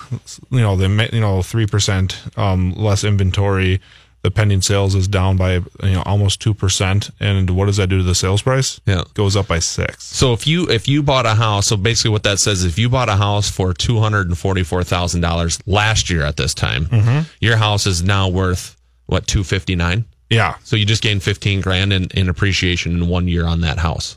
you 0.51 0.63
know, 0.63 0.75
the 0.75 1.11
you 1.13 1.21
know 1.21 1.43
three 1.43 1.67
percent 1.67 2.19
um, 2.39 2.73
less 2.73 3.05
inventory, 3.05 3.83
the 4.23 4.31
pending 4.31 4.61
sales 4.63 4.95
is 4.95 5.09
down 5.09 5.37
by 5.37 5.55
you 5.55 5.65
know 5.83 6.03
almost 6.05 6.41
two 6.41 6.53
percent, 6.55 7.11
and 7.21 7.51
what 7.51 7.67
does 7.67 7.77
that 7.79 7.89
do 7.89 7.99
to 7.99 8.03
the 8.05 8.15
sales 8.15 8.43
price? 8.43 8.81
Yeah. 8.87 9.03
goes 9.15 9.35
up 9.37 9.49
by 9.49 9.59
six. 9.61 10.05
So 10.05 10.33
if 10.33 10.47
you 10.47 10.69
if 10.69 10.89
you 10.89 11.03
bought 11.03 11.27
a 11.27 11.35
house, 11.35 11.69
so 11.69 11.77
basically 11.77 12.11
what 12.11 12.23
that 12.25 12.39
says, 12.39 12.65
if 12.65 12.79
you 12.79 12.89
bought 12.89 13.09
a 13.09 13.17
house 13.17 13.49
for 13.51 13.73
two 13.73 13.99
hundred 13.99 14.29
and 14.29 14.37
forty 14.39 14.63
four 14.63 14.85
thousand 14.85 15.21
dollars 15.23 15.59
last 15.67 16.11
year 16.11 16.23
at 16.23 16.37
this 16.37 16.55
time, 16.55 16.87
Mm-hmm. 16.87 17.21
your 17.41 17.57
house 17.57 17.87
is 17.87 18.03
now 18.03 18.29
worth 18.29 18.77
what 19.07 19.27
two 19.27 19.43
fifty 19.45 19.75
nine. 19.77 20.05
Yeah, 20.29 20.55
So 20.63 20.77
you 20.77 20.85
just 20.87 21.03
gained 21.03 21.25
fifteen 21.25 21.61
grand 21.61 21.93
in, 21.93 22.05
in 22.15 22.29
appreciation 22.29 22.93
in 22.93 23.09
one 23.09 23.27
year 23.27 23.45
on 23.47 23.63
that 23.63 23.79
house. 23.79 24.17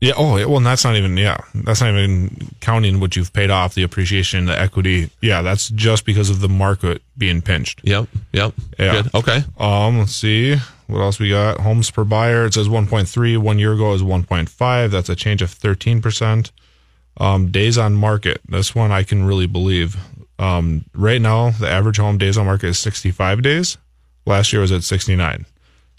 Yeah. 0.00 0.12
Oh, 0.16 0.34
well, 0.34 0.58
and 0.58 0.66
that's 0.66 0.84
not 0.84 0.96
even, 0.96 1.16
yeah, 1.16 1.38
that's 1.54 1.80
not 1.80 1.90
even 1.90 2.50
counting 2.60 3.00
what 3.00 3.16
you've 3.16 3.32
paid 3.32 3.50
off, 3.50 3.74
the 3.74 3.82
appreciation, 3.82 4.44
the 4.44 4.58
equity. 4.58 5.10
Yeah, 5.22 5.40
that's 5.40 5.70
just 5.70 6.04
because 6.04 6.28
of 6.28 6.40
the 6.40 6.48
market 6.48 7.00
being 7.16 7.40
pinched. 7.40 7.80
Yep. 7.84 8.08
Yep. 8.32 8.54
Yeah. 8.78 9.02
Good. 9.02 9.14
Okay. 9.14 9.44
Um, 9.58 9.98
let's 10.00 10.14
see 10.14 10.56
what 10.88 11.00
else 11.00 11.18
we 11.18 11.30
got. 11.30 11.60
Homes 11.60 11.90
per 11.90 12.04
buyer, 12.04 12.44
it 12.44 12.54
says 12.54 12.68
1.3. 12.68 13.38
One 13.38 13.58
year 13.58 13.72
ago 13.72 13.94
is 13.94 14.02
1.5. 14.02 14.90
That's 14.90 15.08
a 15.08 15.16
change 15.16 15.40
of 15.42 15.50
13%. 15.50 16.50
Um, 17.16 17.50
days 17.50 17.78
on 17.78 17.94
market. 17.94 18.40
This 18.48 18.74
one 18.74 18.90
I 18.90 19.04
can 19.04 19.24
really 19.24 19.46
believe. 19.46 19.96
Um, 20.38 20.84
right 20.94 21.20
now, 21.20 21.50
the 21.50 21.68
average 21.68 21.96
home 21.96 22.18
days 22.18 22.36
on 22.36 22.46
market 22.46 22.66
is 22.68 22.78
65 22.78 23.40
days. 23.40 23.78
Last 24.26 24.52
year 24.52 24.60
was 24.60 24.72
at 24.72 24.82
69. 24.82 25.46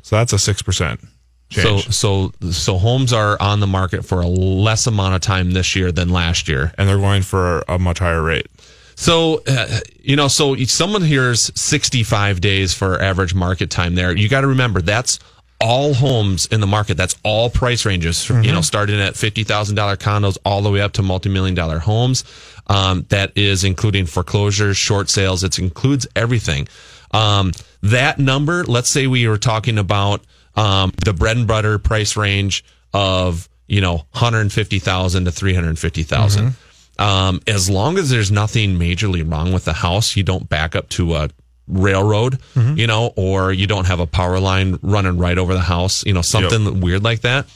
So 0.04 0.18
that's 0.18 0.34
a 0.34 0.36
6%. 0.36 1.08
So 1.52 1.78
so 1.78 2.32
so 2.52 2.78
homes 2.78 3.14
are 3.14 3.42
on 3.42 3.60
the 3.60 3.68
market 3.68 4.04
for 4.04 4.22
a 4.22 4.28
less 4.28 4.88
amount 4.88 5.16
of 5.16 5.22
time 5.22 5.52
this 5.52 5.76
year 5.76 5.92
than 5.92 6.10
last 6.10 6.48
year, 6.48 6.74
and 6.78 6.90
they're 6.90 6.98
going 6.98 7.22
for 7.22 7.64
a 7.68 7.80
much 7.80 8.00
higher 8.00 8.22
rate. 8.22 8.48
So 8.96 9.44
uh, 9.48 9.80
you 10.02 10.16
know, 10.16 10.28
so 10.28 10.56
someone 10.66 11.04
hears 11.04 11.52
sixty 11.60 12.04
five 12.04 12.42
days 12.42 12.74
for 12.74 13.02
average 13.02 13.36
market 13.36 13.70
time. 13.70 13.96
There, 13.96 14.16
you 14.16 14.28
got 14.28 14.42
to 14.42 14.48
remember 14.48 14.82
that's 14.82 15.20
all 15.62 15.94
homes 15.94 16.48
in 16.48 16.60
the 16.62 16.68
market. 16.68 16.98
That's 16.98 17.16
all 17.24 17.50
price 17.50 17.86
ranges. 17.86 18.18
Mm-hmm. 18.18 18.44
You 18.44 18.52
know, 18.52 18.62
starting 18.62 19.00
at 19.00 19.16
fifty 19.16 19.44
thousand 19.44 19.76
dollar 19.76 19.96
condos 19.96 20.38
all 20.46 20.62
the 20.62 20.72
way 20.72 20.82
up 20.82 20.94
to 20.94 21.04
multi 21.04 21.30
million 21.30 21.56
dollar 21.56 21.80
homes. 21.80 22.24
Um, 22.68 23.06
that 23.10 23.32
is 23.38 23.64
including 23.64 24.08
foreclosures, 24.08 24.78
short 24.78 25.10
sales. 25.10 25.44
It 25.44 25.60
includes 25.60 26.08
everything. 26.16 26.68
Um, 27.12 27.52
that 27.84 28.18
number, 28.18 28.64
let's 28.64 28.90
say 28.90 29.08
we 29.08 29.28
were 29.28 29.38
talking 29.38 29.78
about 29.78 30.22
um, 30.56 30.92
the 31.04 31.14
bread 31.14 31.38
and 31.38 31.48
butter 31.48 31.78
price 31.80 32.16
range 32.18 32.64
of, 32.94 33.50
you 33.68 33.82
know, 33.82 33.96
150,000 34.12 35.26
to 35.26 35.32
350,000 35.32 36.56
um, 36.98 37.42
as 37.48 37.70
long 37.70 37.98
as 37.98 38.10
there's 38.10 38.32
nothing 38.32 38.78
majorly 38.78 39.30
wrong 39.30 39.52
with 39.52 39.66
the 39.66 39.74
house, 39.74 40.16
you 40.16 40.24
don't 40.24 40.48
back 40.48 40.76
up 40.76 40.88
to 40.90 41.16
a 41.16 41.30
railroad, 41.68 42.40
you 42.78 42.88
know, 42.88 43.12
or 43.16 43.52
you 43.52 43.68
don't 43.68 43.88
have 43.88 44.00
a 44.00 44.08
power 44.08 44.40
line 44.40 44.80
running 44.82 45.18
right 45.18 45.38
over 45.38 45.54
the 45.54 45.60
house, 45.60 46.06
you 46.06 46.14
know, 46.14 46.22
something 46.22 46.80
weird 46.80 47.04
like 47.04 47.22
that. 47.22 47.48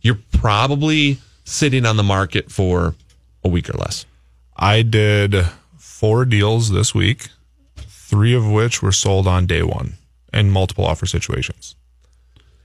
You're 0.00 0.18
probably 0.32 1.18
sitting 1.44 1.86
on 1.86 1.96
the 1.96 2.02
market 2.02 2.50
for 2.50 2.94
a 3.44 3.48
week 3.48 3.68
or 3.70 3.74
less. 3.74 4.04
I 4.56 4.82
did 4.82 5.46
four 5.76 6.24
deals 6.24 6.70
this 6.70 6.94
week, 6.94 7.28
three 7.76 8.34
of 8.34 8.50
which 8.50 8.82
were 8.82 8.92
sold 8.92 9.28
on 9.28 9.46
day 9.46 9.62
one 9.62 9.94
in 10.32 10.50
multiple 10.50 10.84
offer 10.84 11.06
situations. 11.06 11.76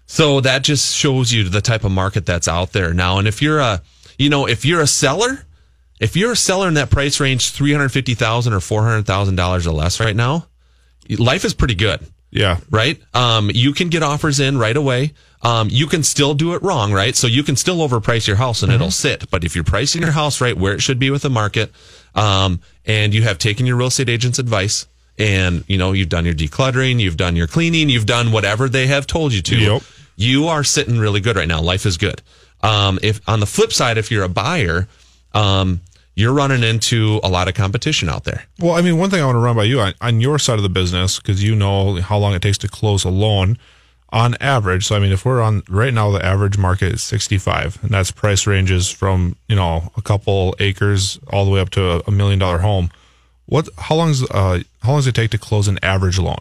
So 0.05 0.41
that 0.41 0.63
just 0.63 0.95
shows 0.95 1.31
you 1.31 1.43
the 1.47 1.61
type 1.61 1.83
of 1.83 1.91
market 1.91 2.25
that's 2.25 2.47
out 2.47 2.71
there 2.73 2.93
now. 2.93 3.17
And 3.19 3.27
if 3.27 3.41
you're 3.41 3.59
a, 3.59 3.81
you 4.17 4.29
know, 4.29 4.47
if 4.47 4.65
you're 4.65 4.81
a 4.81 4.87
seller, 4.87 5.45
if 5.99 6.15
you're 6.15 6.33
a 6.33 6.35
seller 6.35 6.67
in 6.67 6.73
that 6.75 6.89
price 6.89 7.19
range, 7.19 7.51
three 7.51 7.71
hundred 7.71 7.89
fifty 7.89 8.13
thousand 8.13 8.53
or 8.53 8.59
four 8.59 8.83
hundred 8.83 9.05
thousand 9.05 9.35
dollars 9.35 9.65
or 9.65 9.71
less 9.71 9.99
right 9.99 10.15
now, 10.15 10.47
life 11.17 11.45
is 11.45 11.53
pretty 11.53 11.75
good. 11.75 12.01
Yeah. 12.31 12.57
right? 12.71 12.99
Um, 13.13 13.51
you 13.53 13.73
can 13.73 13.89
get 13.89 14.01
offers 14.01 14.39
in 14.39 14.57
right 14.57 14.75
away. 14.75 15.13
Um, 15.43 15.67
you 15.69 15.85
can 15.85 16.01
still 16.01 16.33
do 16.33 16.55
it 16.55 16.63
wrong, 16.63 16.91
right? 16.91 17.15
So 17.15 17.27
you 17.27 17.43
can 17.43 17.55
still 17.55 17.77
overprice 17.87 18.25
your 18.25 18.37
house 18.37 18.63
and 18.63 18.71
it'll 18.71 18.89
sit. 18.91 19.29
But 19.29 19.43
if 19.43 19.53
you're 19.53 19.63
pricing 19.63 20.01
your 20.01 20.11
house 20.11 20.41
right 20.41 20.57
where 20.57 20.73
it 20.73 20.81
should 20.81 20.97
be 20.97 21.11
with 21.11 21.21
the 21.21 21.29
market, 21.29 21.71
um, 22.15 22.59
and 22.85 23.13
you 23.13 23.21
have 23.21 23.37
taken 23.37 23.67
your 23.67 23.75
real 23.75 23.87
estate 23.87 24.09
agent's 24.09 24.39
advice 24.39 24.87
and, 25.17 25.63
you 25.67 25.77
know, 25.77 25.91
you've 25.91 26.09
done 26.09 26.25
your 26.25 26.33
decluttering, 26.33 26.99
you've 26.99 27.17
done 27.17 27.35
your 27.35 27.47
cleaning, 27.47 27.89
you've 27.89 28.05
done 28.05 28.31
whatever 28.31 28.67
they 28.69 28.87
have 28.87 29.05
told 29.07 29.33
you 29.33 29.41
to, 29.43 29.57
Yep. 29.57 29.81
you 30.15 30.47
are 30.47 30.63
sitting 30.63 30.97
really 30.97 31.19
good 31.19 31.35
right 31.35 31.47
now. 31.47 31.61
Life 31.61 31.85
is 31.85 31.97
good. 31.97 32.21
Um, 32.61 32.97
if 33.03 33.21
on 33.27 33.39
the 33.39 33.45
flip 33.45 33.73
side, 33.73 33.97
if 33.97 34.09
you're 34.09 34.23
a 34.23 34.29
buyer, 34.29 34.87
um, 35.33 35.81
you're 36.15 36.33
running 36.33 36.63
into 36.63 37.19
a 37.23 37.29
lot 37.29 37.47
of 37.47 37.55
competition 37.55 38.07
out 38.09 38.23
there. 38.23 38.45
Well, 38.59 38.73
I 38.75 38.81
mean, 38.81 38.97
one 38.97 39.09
thing 39.09 39.21
I 39.21 39.25
want 39.25 39.35
to 39.35 39.39
run 39.39 39.55
by 39.55 39.63
you 39.63 39.79
on, 39.79 39.93
on 39.99 40.21
your 40.21 40.37
side 40.39 40.57
of 40.57 40.63
the 40.63 40.69
business, 40.69 41.19
because 41.19 41.43
you 41.43 41.55
know 41.55 41.99
how 42.01 42.17
long 42.17 42.33
it 42.35 42.41
takes 42.41 42.57
to 42.59 42.67
close 42.67 43.03
a 43.03 43.09
loan 43.09 43.57
on 44.11 44.35
average. 44.39 44.85
So, 44.85 44.95
I 44.95 44.99
mean, 44.99 45.11
if 45.11 45.25
we're 45.25 45.41
on 45.41 45.63
right 45.67 45.91
now, 45.91 46.11
the 46.11 46.23
average 46.23 46.55
market 46.57 46.93
is 46.93 47.01
65, 47.03 47.79
and 47.81 47.91
that's 47.91 48.11
price 48.11 48.45
ranges 48.45 48.89
from, 48.91 49.35
you 49.49 49.55
know, 49.55 49.91
a 49.97 50.03
couple 50.03 50.55
acres 50.59 51.19
all 51.31 51.45
the 51.45 51.51
way 51.51 51.59
up 51.59 51.71
to 51.71 51.83
a, 51.93 52.01
a 52.05 52.11
million 52.11 52.37
dollar 52.39 52.59
home. 52.59 52.91
What, 53.45 53.67
how 53.77 53.95
long's, 53.95 54.23
uh, 54.23 54.61
how 54.81 54.89
long 54.91 54.97
does 54.99 55.07
it 55.07 55.15
take 55.15 55.31
to 55.31 55.37
close 55.37 55.67
an 55.67 55.77
average 55.83 56.17
loan? 56.17 56.37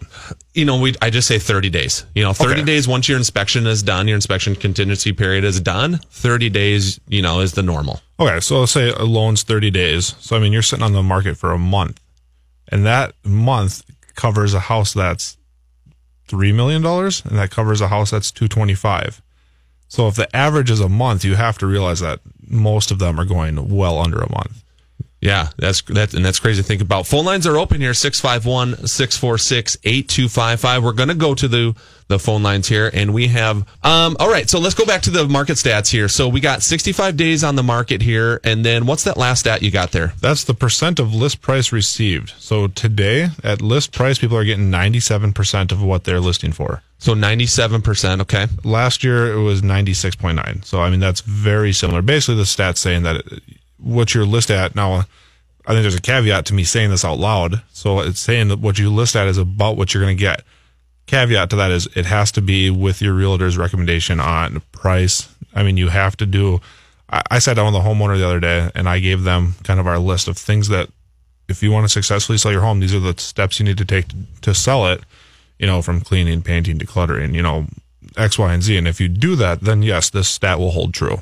you 0.54 0.64
know, 0.64 0.78
we 0.78 0.94
I 1.02 1.10
just 1.10 1.26
say 1.26 1.38
30 1.38 1.68
days. 1.70 2.04
You 2.14 2.22
know, 2.22 2.32
30 2.32 2.52
Okay. 2.52 2.64
days 2.64 2.86
once 2.86 3.08
your 3.08 3.18
inspection 3.18 3.66
is 3.66 3.82
done, 3.82 4.06
your 4.06 4.14
inspection 4.14 4.54
contingency 4.54 5.12
period 5.12 5.44
is 5.44 5.60
done. 5.60 5.98
30 6.10 6.48
days, 6.50 7.00
you 7.08 7.20
know, 7.22 7.40
is 7.40 7.52
the 7.52 7.62
normal. 7.62 8.00
Okay, 8.20 8.38
so 8.40 8.60
let's 8.60 8.72
say 8.72 8.90
a 8.90 9.04
loan's 9.04 9.42
30 9.42 9.70
days. 9.70 10.14
So, 10.20 10.36
I 10.36 10.38
mean, 10.38 10.52
you're 10.52 10.62
sitting 10.62 10.84
on 10.84 10.92
the 10.92 11.02
market 11.02 11.36
for 11.36 11.50
a 11.52 11.58
month, 11.58 12.00
and 12.68 12.86
that 12.86 13.14
month 13.24 13.82
covers 14.14 14.54
a 14.54 14.60
house 14.60 14.92
that's 14.94 15.36
$3 16.28 16.54
million, 16.54 16.84
and 16.86 17.38
that 17.38 17.50
covers 17.50 17.80
a 17.80 17.88
house 17.88 18.10
that's 18.12 18.30
225 18.30 19.20
So, 19.88 20.06
if 20.08 20.14
the 20.14 20.34
average 20.36 20.70
is 20.70 20.80
a 20.80 20.88
month, 20.88 21.24
you 21.24 21.34
have 21.34 21.58
to 21.58 21.66
realize 21.66 22.00
that 22.00 22.20
most 22.46 22.90
of 22.90 22.98
them 22.98 23.18
are 23.18 23.24
going 23.24 23.74
well 23.74 23.98
under 23.98 24.18
a 24.18 24.30
month. 24.30 24.61
Yeah, 25.22 25.48
that's 25.56 25.80
that 25.82 26.12
and 26.14 26.24
that's 26.24 26.40
crazy 26.40 26.62
to 26.62 26.66
think 26.66 26.82
about. 26.82 27.06
Phone 27.06 27.24
lines 27.24 27.46
are 27.46 27.56
open 27.56 27.80
here 27.80 27.92
651-646-8255. 27.92 30.82
We're 30.82 30.92
going 30.92 31.10
to 31.10 31.14
go 31.14 31.36
to 31.36 31.46
the 31.46 31.76
the 32.08 32.18
phone 32.18 32.42
lines 32.42 32.66
here 32.68 32.90
and 32.92 33.14
we 33.14 33.28
have 33.28 33.58
um 33.84 34.16
all 34.18 34.28
right, 34.28 34.50
so 34.50 34.58
let's 34.58 34.74
go 34.74 34.84
back 34.84 35.02
to 35.02 35.10
the 35.10 35.28
market 35.28 35.52
stats 35.52 35.90
here. 35.90 36.08
So 36.08 36.28
we 36.28 36.40
got 36.40 36.62
65 36.62 37.16
days 37.16 37.44
on 37.44 37.54
the 37.54 37.62
market 37.62 38.02
here 38.02 38.40
and 38.42 38.64
then 38.64 38.84
what's 38.84 39.04
that 39.04 39.16
last 39.16 39.38
stat 39.40 39.62
you 39.62 39.70
got 39.70 39.92
there? 39.92 40.12
That's 40.20 40.42
the 40.42 40.54
percent 40.54 40.98
of 40.98 41.14
list 41.14 41.40
price 41.40 41.70
received. 41.70 42.32
So, 42.38 42.66
today 42.66 43.28
at 43.44 43.62
list 43.62 43.92
price, 43.92 44.18
people 44.18 44.36
are 44.36 44.44
getting 44.44 44.70
97% 44.70 45.72
of 45.72 45.82
what 45.82 46.04
they're 46.04 46.20
listing 46.20 46.52
for. 46.52 46.82
So 46.98 47.14
97%, 47.14 48.20
okay. 48.22 48.46
Last 48.64 49.02
year 49.02 49.32
it 49.32 49.42
was 49.42 49.62
96.9. 49.62 50.64
So 50.64 50.80
I 50.80 50.90
mean 50.90 51.00
that's 51.00 51.20
very 51.20 51.72
similar. 51.72 52.02
Basically 52.02 52.36
the 52.36 52.42
stats 52.42 52.78
saying 52.78 53.04
that 53.04 53.16
it, 53.16 53.42
what 53.82 54.14
you're 54.14 54.26
listed 54.26 54.56
at 54.56 54.74
now 54.74 55.04
I 55.66 55.72
think 55.72 55.82
there's 55.82 55.94
a 55.94 56.00
caveat 56.00 56.46
to 56.46 56.54
me 56.54 56.64
saying 56.64 56.90
this 56.90 57.04
out 57.04 57.18
loud. 57.18 57.62
So 57.72 58.00
it's 58.00 58.18
saying 58.18 58.48
that 58.48 58.58
what 58.58 58.78
you 58.78 58.92
list 58.92 59.14
at 59.14 59.28
is 59.28 59.38
about 59.38 59.76
what 59.76 59.94
you're 59.94 60.02
going 60.02 60.16
to 60.16 60.20
get. 60.20 60.42
Caveat 61.06 61.50
to 61.50 61.56
that 61.56 61.70
is 61.70 61.88
it 61.94 62.06
has 62.06 62.32
to 62.32 62.42
be 62.42 62.70
with 62.70 63.00
your 63.00 63.14
realtor's 63.14 63.56
recommendation 63.56 64.18
on 64.18 64.60
price. 64.72 65.32
I 65.54 65.62
mean, 65.62 65.76
you 65.76 65.88
have 65.88 66.16
to 66.16 66.26
do. 66.26 66.60
I, 67.10 67.22
I 67.30 67.38
sat 67.38 67.54
down 67.54 67.72
with 67.72 67.80
a 67.80 67.86
homeowner 67.86 68.16
the 68.16 68.26
other 68.26 68.40
day 68.40 68.70
and 68.74 68.88
I 68.88 68.98
gave 68.98 69.22
them 69.22 69.54
kind 69.62 69.78
of 69.78 69.86
our 69.86 69.98
list 69.98 70.26
of 70.26 70.36
things 70.36 70.68
that 70.68 70.88
if 71.48 71.62
you 71.62 71.70
want 71.70 71.84
to 71.84 71.88
successfully 71.88 72.38
sell 72.38 72.52
your 72.52 72.62
home, 72.62 72.80
these 72.80 72.94
are 72.94 73.00
the 73.00 73.18
steps 73.20 73.60
you 73.60 73.64
need 73.64 73.78
to 73.78 73.84
take 73.84 74.08
to, 74.08 74.16
to 74.42 74.54
sell 74.54 74.86
it. 74.86 75.02
You 75.58 75.68
know, 75.68 75.80
from 75.80 76.00
cleaning, 76.00 76.42
painting, 76.42 76.76
decluttering. 76.78 77.34
You 77.34 77.42
know, 77.42 77.66
X, 78.16 78.36
Y, 78.36 78.52
and 78.52 78.62
Z. 78.64 78.76
And 78.76 78.88
if 78.88 79.00
you 79.00 79.08
do 79.08 79.36
that, 79.36 79.60
then 79.60 79.84
yes, 79.84 80.10
this 80.10 80.28
stat 80.28 80.58
will 80.58 80.72
hold 80.72 80.92
true. 80.92 81.20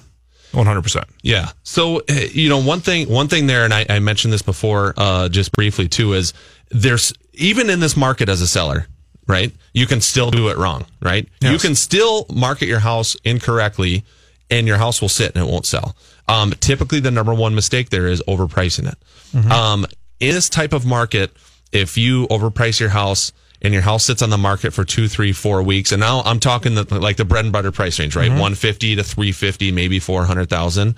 100%. 0.52 1.04
Yeah. 1.22 1.50
So 1.62 1.98
uh, 1.98 2.02
you 2.32 2.48
know, 2.48 2.62
one 2.62 2.80
thing, 2.80 3.08
one 3.08 3.28
thing 3.28 3.46
there, 3.46 3.64
and 3.64 3.72
I, 3.72 3.86
I 3.88 3.98
mentioned 3.98 4.32
this 4.32 4.42
before, 4.42 4.94
uh, 4.96 5.28
just 5.28 5.52
briefly 5.52 5.88
too, 5.88 6.12
is 6.14 6.32
there's 6.70 7.12
even 7.34 7.70
in 7.70 7.80
this 7.80 7.96
market 7.96 8.28
as 8.28 8.40
a 8.40 8.46
seller, 8.46 8.86
right? 9.26 9.52
You 9.72 9.86
can 9.86 10.00
still 10.00 10.30
do 10.30 10.48
it 10.48 10.56
wrong, 10.56 10.86
right? 11.00 11.28
You 11.52 11.58
can 11.58 11.74
still 11.74 12.26
market 12.32 12.66
your 12.66 12.80
house 12.80 13.16
incorrectly, 13.24 14.04
and 14.50 14.66
your 14.66 14.76
house 14.78 15.00
will 15.00 15.08
sit 15.08 15.34
and 15.34 15.46
it 15.46 15.50
won't 15.50 15.66
sell. 15.66 15.96
Um, 16.28 16.52
typically, 16.60 17.00
the 17.00 17.10
number 17.10 17.34
one 17.34 17.54
mistake 17.54 17.90
there 17.90 18.06
is 18.06 18.22
overpricing 18.28 18.90
it. 18.92 18.98
Um, 19.52 19.86
in 20.18 20.34
this 20.34 20.48
type 20.48 20.72
of 20.72 20.84
market, 20.84 21.30
if 21.72 21.96
you 21.96 22.26
overprice 22.28 22.80
your 22.80 22.88
house 22.90 23.32
and 23.62 23.72
your 23.74 23.82
house 23.82 24.04
sits 24.04 24.22
on 24.22 24.30
the 24.30 24.38
market 24.38 24.72
for 24.72 24.84
two, 24.84 25.08
three, 25.08 25.32
four 25.32 25.62
weeks, 25.62 25.92
and 25.92 26.00
now 26.00 26.22
I'm 26.24 26.40
talking 26.40 26.74
the, 26.74 26.98
like 26.98 27.16
the 27.16 27.24
bread 27.24 27.44
and 27.44 27.52
butter 27.52 27.72
price 27.72 27.98
range, 27.98 28.16
right? 28.16 28.28
150 28.30 28.96
to 28.96 29.02
350, 29.04 29.72
maybe 29.72 29.98
400,000. 29.98 30.94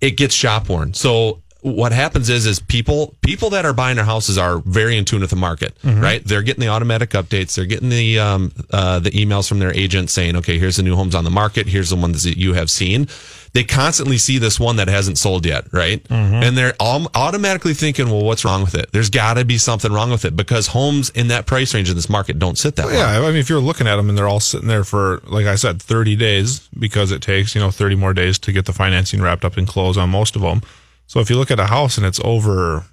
It 0.00 0.12
gets 0.12 0.34
shop 0.34 0.68
worn. 0.68 0.94
So 0.94 1.42
what 1.60 1.90
happens 1.90 2.30
is, 2.30 2.46
is 2.46 2.60
people, 2.60 3.16
people 3.20 3.50
that 3.50 3.64
are 3.66 3.72
buying 3.74 3.96
their 3.96 4.04
houses 4.04 4.38
are 4.38 4.58
very 4.58 4.96
in 4.96 5.04
tune 5.04 5.22
with 5.22 5.30
the 5.30 5.36
market, 5.36 5.76
right? 6.00 6.24
They're 6.24 6.42
getting 6.42 6.60
the 6.60 6.68
automatic 6.68 7.10
updates. 7.10 7.56
They're 7.56 7.66
getting 7.66 7.88
the, 7.88 8.20
um, 8.20 8.52
uh, 8.72 9.00
the 9.00 9.10
emails 9.10 9.48
from 9.48 9.58
their 9.58 9.74
agent 9.74 10.10
saying, 10.10 10.36
okay, 10.36 10.58
here's 10.58 10.76
the 10.76 10.84
new 10.84 10.94
homes 10.94 11.16
on 11.16 11.24
the 11.24 11.30
market. 11.30 11.66
Here's 11.66 11.90
the 11.90 11.96
ones 11.96 12.22
that 12.22 12.38
you 12.38 12.54
have 12.54 12.70
seen. 12.70 13.08
They 13.52 13.64
constantly 13.64 14.18
see 14.18 14.38
this 14.38 14.60
one 14.60 14.76
that 14.76 14.88
hasn't 14.88 15.18
sold 15.18 15.46
yet, 15.46 15.72
right? 15.72 16.02
Mm-hmm. 16.04 16.34
And 16.34 16.56
they're 16.56 16.74
all 16.78 17.06
automatically 17.14 17.74
thinking, 17.74 18.10
well, 18.10 18.24
what's 18.24 18.44
wrong 18.44 18.62
with 18.62 18.74
it? 18.74 18.92
There's 18.92 19.10
got 19.10 19.34
to 19.34 19.44
be 19.44 19.58
something 19.58 19.92
wrong 19.92 20.10
with 20.10 20.24
it 20.24 20.36
because 20.36 20.68
homes 20.68 21.10
in 21.10 21.28
that 21.28 21.46
price 21.46 21.74
range 21.74 21.88
in 21.88 21.96
this 21.96 22.08
market 22.08 22.38
don't 22.38 22.58
sit 22.58 22.76
that 22.76 22.86
long. 22.86 22.94
Yeah, 22.94 23.20
I 23.20 23.28
mean, 23.28 23.36
if 23.36 23.48
you're 23.48 23.60
looking 23.60 23.86
at 23.86 23.96
them 23.96 24.08
and 24.08 24.18
they're 24.18 24.28
all 24.28 24.40
sitting 24.40 24.68
there 24.68 24.84
for, 24.84 25.22
like 25.26 25.46
I 25.46 25.54
said, 25.54 25.80
30 25.80 26.16
days 26.16 26.68
because 26.78 27.10
it 27.10 27.22
takes, 27.22 27.54
you 27.54 27.60
know, 27.60 27.70
30 27.70 27.96
more 27.96 28.12
days 28.12 28.38
to 28.40 28.52
get 28.52 28.66
the 28.66 28.72
financing 28.72 29.22
wrapped 29.22 29.44
up 29.44 29.56
and 29.56 29.66
close 29.66 29.96
on 29.96 30.10
most 30.10 30.36
of 30.36 30.42
them. 30.42 30.60
So 31.06 31.20
if 31.20 31.30
you 31.30 31.36
look 31.36 31.50
at 31.50 31.58
a 31.58 31.66
house 31.66 31.96
and 31.96 32.06
it's 32.06 32.20
over 32.22 32.84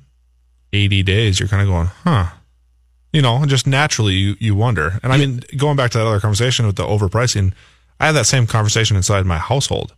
80 0.71 1.03
days, 1.03 1.39
you're 1.39 1.49
kind 1.49 1.61
of 1.61 1.67
going, 1.67 1.87
huh. 1.87 2.27
You 3.11 3.21
know, 3.21 3.45
just 3.45 3.65
naturally 3.65 4.13
you, 4.13 4.35
you 4.39 4.55
wonder. 4.55 4.99
And 5.01 5.13
I 5.13 5.17
mean, 5.17 5.41
going 5.55 5.77
back 5.77 5.91
to 5.91 5.97
that 5.97 6.05
other 6.05 6.19
conversation 6.19 6.65
with 6.65 6.75
the 6.75 6.83
overpricing, 6.83 7.53
I 7.97 8.07
had 8.07 8.11
that 8.13 8.25
same 8.25 8.45
conversation 8.45 8.97
inside 8.97 9.25
my 9.25 9.37
household. 9.37 9.93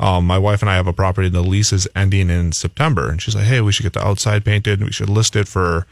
Um, 0.00 0.26
my 0.26 0.38
wife 0.38 0.60
and 0.60 0.70
I 0.70 0.74
have 0.74 0.86
a 0.86 0.92
property, 0.92 1.26
and 1.26 1.34
the 1.34 1.42
lease 1.42 1.72
is 1.72 1.86
ending 1.94 2.28
in 2.28 2.52
September. 2.52 3.08
And 3.08 3.22
she's 3.22 3.34
like, 3.36 3.44
hey, 3.44 3.60
we 3.60 3.72
should 3.72 3.84
get 3.84 3.92
the 3.92 4.04
outside 4.04 4.44
painted. 4.44 4.82
We 4.82 4.92
should 4.92 5.08
list 5.08 5.36
it 5.36 5.46
for 5.46 5.86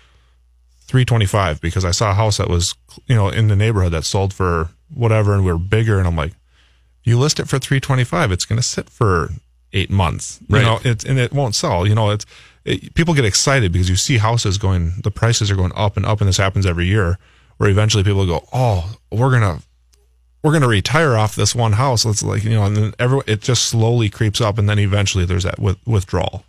325 0.86 1.60
because 1.60 1.84
I 1.84 1.92
saw 1.92 2.10
a 2.10 2.14
house 2.14 2.38
that 2.38 2.48
was, 2.48 2.74
you 3.06 3.14
know, 3.14 3.28
in 3.28 3.48
the 3.48 3.56
neighborhood 3.56 3.92
that 3.92 4.04
sold 4.04 4.34
for 4.34 4.70
whatever 4.92 5.34
and 5.34 5.44
we 5.44 5.50
are 5.50 5.58
bigger. 5.58 5.98
And 5.98 6.06
I'm 6.06 6.16
like, 6.16 6.32
you 7.04 7.18
list 7.18 7.40
it 7.40 7.48
for 7.48 7.58
325, 7.58 8.30
it's 8.32 8.44
going 8.44 8.58
to 8.58 8.62
sit 8.62 8.90
for 8.90 9.30
eight 9.72 9.90
months, 9.90 10.38
you 10.48 10.64
know, 10.66 10.80
it's, 10.84 11.04
and 11.04 11.18
it 11.18 11.32
won't 11.32 11.54
sell. 11.54 11.86
You 11.86 11.94
know, 11.94 12.10
it's, 12.10 12.26
it, 12.64 12.94
people 12.94 13.14
get 13.14 13.24
excited 13.24 13.72
because 13.72 13.88
you 13.88 13.96
see 13.96 14.18
houses 14.18 14.58
going, 14.58 14.92
the 15.02 15.10
prices 15.10 15.50
are 15.50 15.56
going 15.56 15.72
up 15.74 15.96
and 15.96 16.04
up. 16.04 16.20
And 16.20 16.28
this 16.28 16.36
happens 16.36 16.66
every 16.66 16.86
year 16.86 17.18
where 17.56 17.70
eventually 17.70 18.04
people 18.04 18.26
go, 18.26 18.46
oh, 18.52 18.96
we're 19.10 19.30
going 19.30 19.58
to, 19.58 19.64
we're 20.42 20.50
going 20.50 20.62
to 20.62 20.68
retire 20.68 21.16
off 21.16 21.36
this 21.36 21.54
one 21.54 21.72
house. 21.72 22.04
Let's 22.04 22.22
like, 22.22 22.44
you 22.44 22.50
know, 22.50 22.64
and 22.64 22.76
then 22.76 22.94
every, 22.98 23.20
it 23.26 23.40
just 23.40 23.64
slowly 23.64 24.08
creeps 24.08 24.40
up. 24.40 24.58
And 24.58 24.68
then 24.68 24.78
eventually 24.78 25.24
there's 25.24 25.44
that 25.44 25.58
with, 25.58 25.78
withdrawal. 25.86 26.44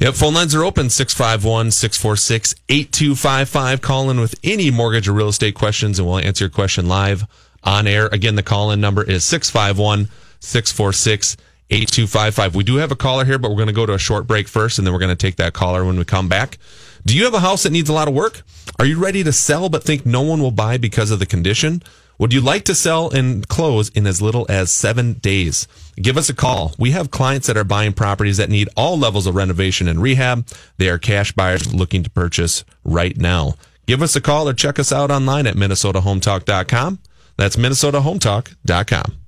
Yep, 0.00 0.14
phone 0.14 0.34
lines 0.34 0.54
are 0.54 0.64
open 0.64 0.90
651 0.90 1.70
646 1.70 2.54
8255. 2.68 3.80
Call 3.80 4.10
in 4.10 4.20
with 4.20 4.34
any 4.44 4.70
mortgage 4.70 5.08
or 5.08 5.12
real 5.12 5.28
estate 5.28 5.54
questions 5.54 5.98
and 5.98 6.06
we'll 6.06 6.18
answer 6.18 6.44
your 6.44 6.50
question 6.50 6.86
live 6.86 7.26
on 7.64 7.86
air. 7.86 8.06
Again, 8.06 8.34
the 8.34 8.42
call 8.42 8.70
in 8.70 8.80
number 8.80 9.02
is 9.02 9.24
651 9.24 10.08
646 10.40 11.36
8255. 11.70 12.54
We 12.54 12.62
do 12.62 12.76
have 12.76 12.92
a 12.92 12.96
caller 12.96 13.24
here, 13.24 13.38
but 13.38 13.50
we're 13.50 13.56
going 13.56 13.68
to 13.68 13.72
go 13.72 13.86
to 13.86 13.94
a 13.94 13.98
short 13.98 14.26
break 14.26 14.48
first 14.48 14.78
and 14.78 14.86
then 14.86 14.92
we're 14.92 15.00
going 15.00 15.16
to 15.16 15.16
take 15.16 15.36
that 15.36 15.54
caller 15.54 15.84
when 15.84 15.98
we 15.98 16.04
come 16.04 16.28
back. 16.28 16.58
Do 17.04 17.16
you 17.16 17.24
have 17.24 17.34
a 17.34 17.40
house 17.40 17.62
that 17.62 17.70
needs 17.70 17.88
a 17.88 17.92
lot 17.92 18.08
of 18.08 18.14
work? 18.14 18.42
Are 18.78 18.84
you 18.84 18.98
ready 18.98 19.24
to 19.24 19.32
sell 19.32 19.68
but 19.68 19.82
think 19.82 20.04
no 20.04 20.22
one 20.22 20.42
will 20.42 20.50
buy 20.50 20.76
because 20.76 21.10
of 21.10 21.18
the 21.20 21.26
condition? 21.26 21.82
Would 22.18 22.32
you 22.32 22.40
like 22.40 22.64
to 22.64 22.74
sell 22.74 23.10
and 23.10 23.46
close 23.46 23.90
in 23.90 24.06
as 24.06 24.22
little 24.22 24.46
as 24.48 24.72
seven 24.72 25.14
days? 25.14 25.68
Give 25.96 26.16
us 26.16 26.30
a 26.30 26.34
call. 26.34 26.74
We 26.78 26.92
have 26.92 27.10
clients 27.10 27.46
that 27.46 27.56
are 27.56 27.64
buying 27.64 27.92
properties 27.92 28.38
that 28.38 28.48
need 28.48 28.68
all 28.76 28.98
levels 28.98 29.26
of 29.26 29.34
renovation 29.34 29.86
and 29.86 30.00
rehab. 30.00 30.46
They 30.78 30.88
are 30.88 30.98
cash 30.98 31.32
buyers 31.32 31.74
looking 31.74 32.02
to 32.02 32.10
purchase 32.10 32.64
right 32.84 33.16
now. 33.16 33.54
Give 33.86 34.02
us 34.02 34.16
a 34.16 34.20
call 34.20 34.48
or 34.48 34.54
check 34.54 34.78
us 34.78 34.92
out 34.92 35.10
online 35.10 35.46
at 35.46 35.56
minnesotahometalk.com. 35.56 36.98
That's 37.36 37.56
minnesotahometalk.com. 37.56 39.25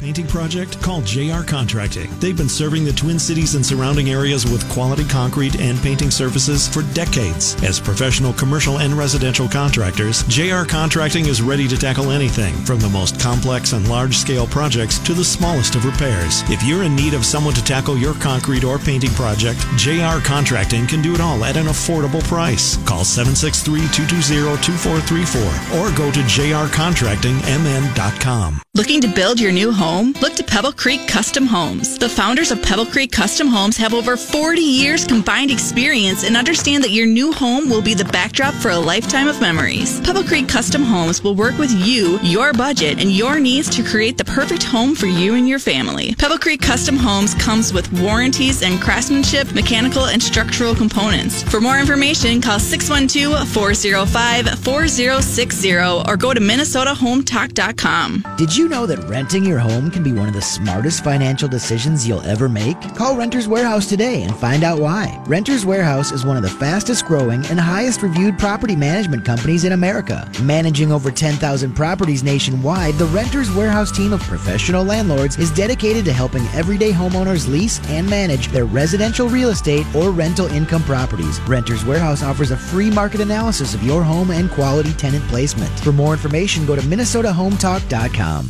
painting 0.00 0.26
project? 0.26 0.80
Call 0.80 1.02
JR 1.02 1.42
Contracting. 1.42 2.10
They've 2.20 2.36
been 2.36 2.48
serving 2.48 2.84
the 2.84 2.92
Twin 2.92 3.18
Cities 3.18 3.54
and 3.54 3.64
surrounding 3.64 4.10
areas 4.10 4.50
with 4.50 4.68
quality 4.70 5.04
concrete 5.04 5.60
and 5.60 5.78
painting 5.80 6.10
services 6.10 6.66
for 6.66 6.82
decades. 6.94 7.54
As 7.62 7.78
professional 7.78 8.32
commercial 8.32 8.78
and 8.78 8.94
residential 8.94 9.46
contractors, 9.46 10.22
JR 10.24 10.64
Contracting 10.64 11.26
is 11.26 11.42
ready 11.42 11.68
to 11.68 11.76
tackle 11.76 12.10
anything 12.10 12.54
from 12.64 12.80
the 12.80 12.88
most 12.88 13.20
complex 13.20 13.74
and 13.74 13.86
large 13.88 14.16
scale 14.16 14.46
projects 14.46 14.98
to 15.00 15.12
the 15.12 15.22
smallest 15.22 15.74
of 15.74 15.84
repairs. 15.84 16.42
If 16.48 16.62
you're 16.62 16.84
in 16.84 16.96
need 16.96 17.12
of 17.12 17.26
someone 17.26 17.52
to 17.54 17.62
tackle 17.62 17.98
your 17.98 18.14
concrete 18.14 18.64
or 18.64 18.78
painting 18.78 19.10
project, 19.10 19.60
JR 19.76 20.20
Contracting 20.24 20.86
can 20.86 21.02
do 21.02 21.12
it 21.14 21.20
all 21.20 21.44
at 21.44 21.58
an 21.58 21.66
affordable 21.66 22.24
price. 22.24 22.78
Call 22.86 23.04
763 23.04 23.80
220 23.92 24.56
2434 24.62 25.78
or 25.78 25.90
go 25.94 26.10
to 26.10 26.20
jrcontractingmn.com. 26.20 28.62
Looking 28.74 29.00
to 29.00 29.08
build 29.08 29.40
your 29.40 29.50
new 29.50 29.72
home? 29.72 30.14
Look 30.22 30.34
to 30.34 30.44
Pebble 30.44 30.70
Creek 30.70 31.08
Custom 31.08 31.44
Homes. 31.44 31.98
The 31.98 32.08
founders 32.08 32.52
of 32.52 32.62
Pebble 32.62 32.86
Creek 32.86 33.10
Custom 33.10 33.48
Homes 33.48 33.76
have 33.76 33.92
over 33.92 34.16
40 34.16 34.60
years 34.60 35.04
combined 35.04 35.50
experience 35.50 36.22
and 36.22 36.36
understand 36.36 36.84
that 36.84 36.90
your 36.90 37.04
new 37.04 37.32
home 37.32 37.68
will 37.68 37.82
be 37.82 37.94
the 37.94 38.04
backdrop 38.04 38.54
for 38.54 38.70
a 38.70 38.78
lifetime 38.78 39.26
of 39.26 39.40
memories. 39.40 40.00
Pebble 40.02 40.22
Creek 40.22 40.48
Custom 40.48 40.84
Homes 40.84 41.20
will 41.20 41.34
work 41.34 41.58
with 41.58 41.72
you, 41.84 42.20
your 42.22 42.52
budget, 42.52 43.00
and 43.00 43.10
your 43.10 43.40
needs 43.40 43.68
to 43.70 43.82
create 43.82 44.16
the 44.16 44.24
perfect 44.24 44.62
home 44.62 44.94
for 44.94 45.06
you 45.06 45.34
and 45.34 45.48
your 45.48 45.58
family. 45.58 46.14
Pebble 46.14 46.38
Creek 46.38 46.62
Custom 46.62 46.96
Homes 46.96 47.34
comes 47.34 47.72
with 47.72 47.92
warranties 48.00 48.62
and 48.62 48.80
craftsmanship, 48.80 49.52
mechanical, 49.52 50.06
and 50.06 50.22
structural 50.22 50.76
components. 50.76 51.42
For 51.42 51.60
more 51.60 51.80
information, 51.80 52.40
call 52.40 52.60
612 52.60 53.48
405 53.48 54.60
4060 54.60 55.74
or 55.74 56.16
go 56.16 56.32
to 56.32 56.40
MinnesotaHometalk.com. 56.40 58.24
Did 58.38 58.56
you 58.56 58.59
know 58.68 58.86
that 58.86 58.98
renting 59.08 59.44
your 59.44 59.58
home 59.58 59.90
can 59.90 60.02
be 60.02 60.12
one 60.12 60.28
of 60.28 60.34
the 60.34 60.42
smartest 60.42 61.04
financial 61.04 61.48
decisions 61.48 62.06
you'll 62.06 62.20
ever 62.22 62.48
make? 62.48 62.80
Call 62.94 63.16
Renters 63.16 63.46
Warehouse 63.46 63.86
today 63.88 64.22
and 64.22 64.36
find 64.36 64.64
out 64.64 64.80
why. 64.80 65.22
Renters 65.26 65.64
Warehouse 65.64 66.10
is 66.10 66.24
one 66.24 66.36
of 66.36 66.42
the 66.42 66.50
fastest 66.50 67.06
growing 67.06 67.44
and 67.46 67.60
highest 67.60 68.02
reviewed 68.02 68.38
property 68.38 68.74
management 68.74 69.24
companies 69.24 69.64
in 69.64 69.72
America. 69.72 70.30
Managing 70.42 70.90
over 70.90 71.10
10,000 71.10 71.72
properties 71.74 72.22
nationwide, 72.22 72.94
the 72.94 73.06
Renters 73.06 73.50
Warehouse 73.52 73.90
team 73.90 74.12
of 74.12 74.20
professional 74.22 74.84
landlords 74.84 75.38
is 75.38 75.50
dedicated 75.50 76.04
to 76.06 76.12
helping 76.12 76.46
everyday 76.48 76.90
homeowners 76.90 77.48
lease 77.48 77.80
and 77.88 78.08
manage 78.08 78.48
their 78.48 78.64
residential 78.64 79.28
real 79.28 79.50
estate 79.50 79.86
or 79.94 80.10
rental 80.10 80.46
income 80.46 80.82
properties. 80.82 81.40
Renters 81.42 81.84
Warehouse 81.84 82.22
offers 82.22 82.50
a 82.50 82.56
free 82.56 82.90
market 82.90 83.20
analysis 83.20 83.74
of 83.74 83.82
your 83.82 84.02
home 84.02 84.30
and 84.30 84.50
quality 84.50 84.92
tenant 84.94 85.24
placement. 85.28 85.70
For 85.80 85.92
more 85.92 86.12
information, 86.12 86.66
go 86.66 86.74
to 86.74 86.82
minnesotahometalk.com. 86.82 88.49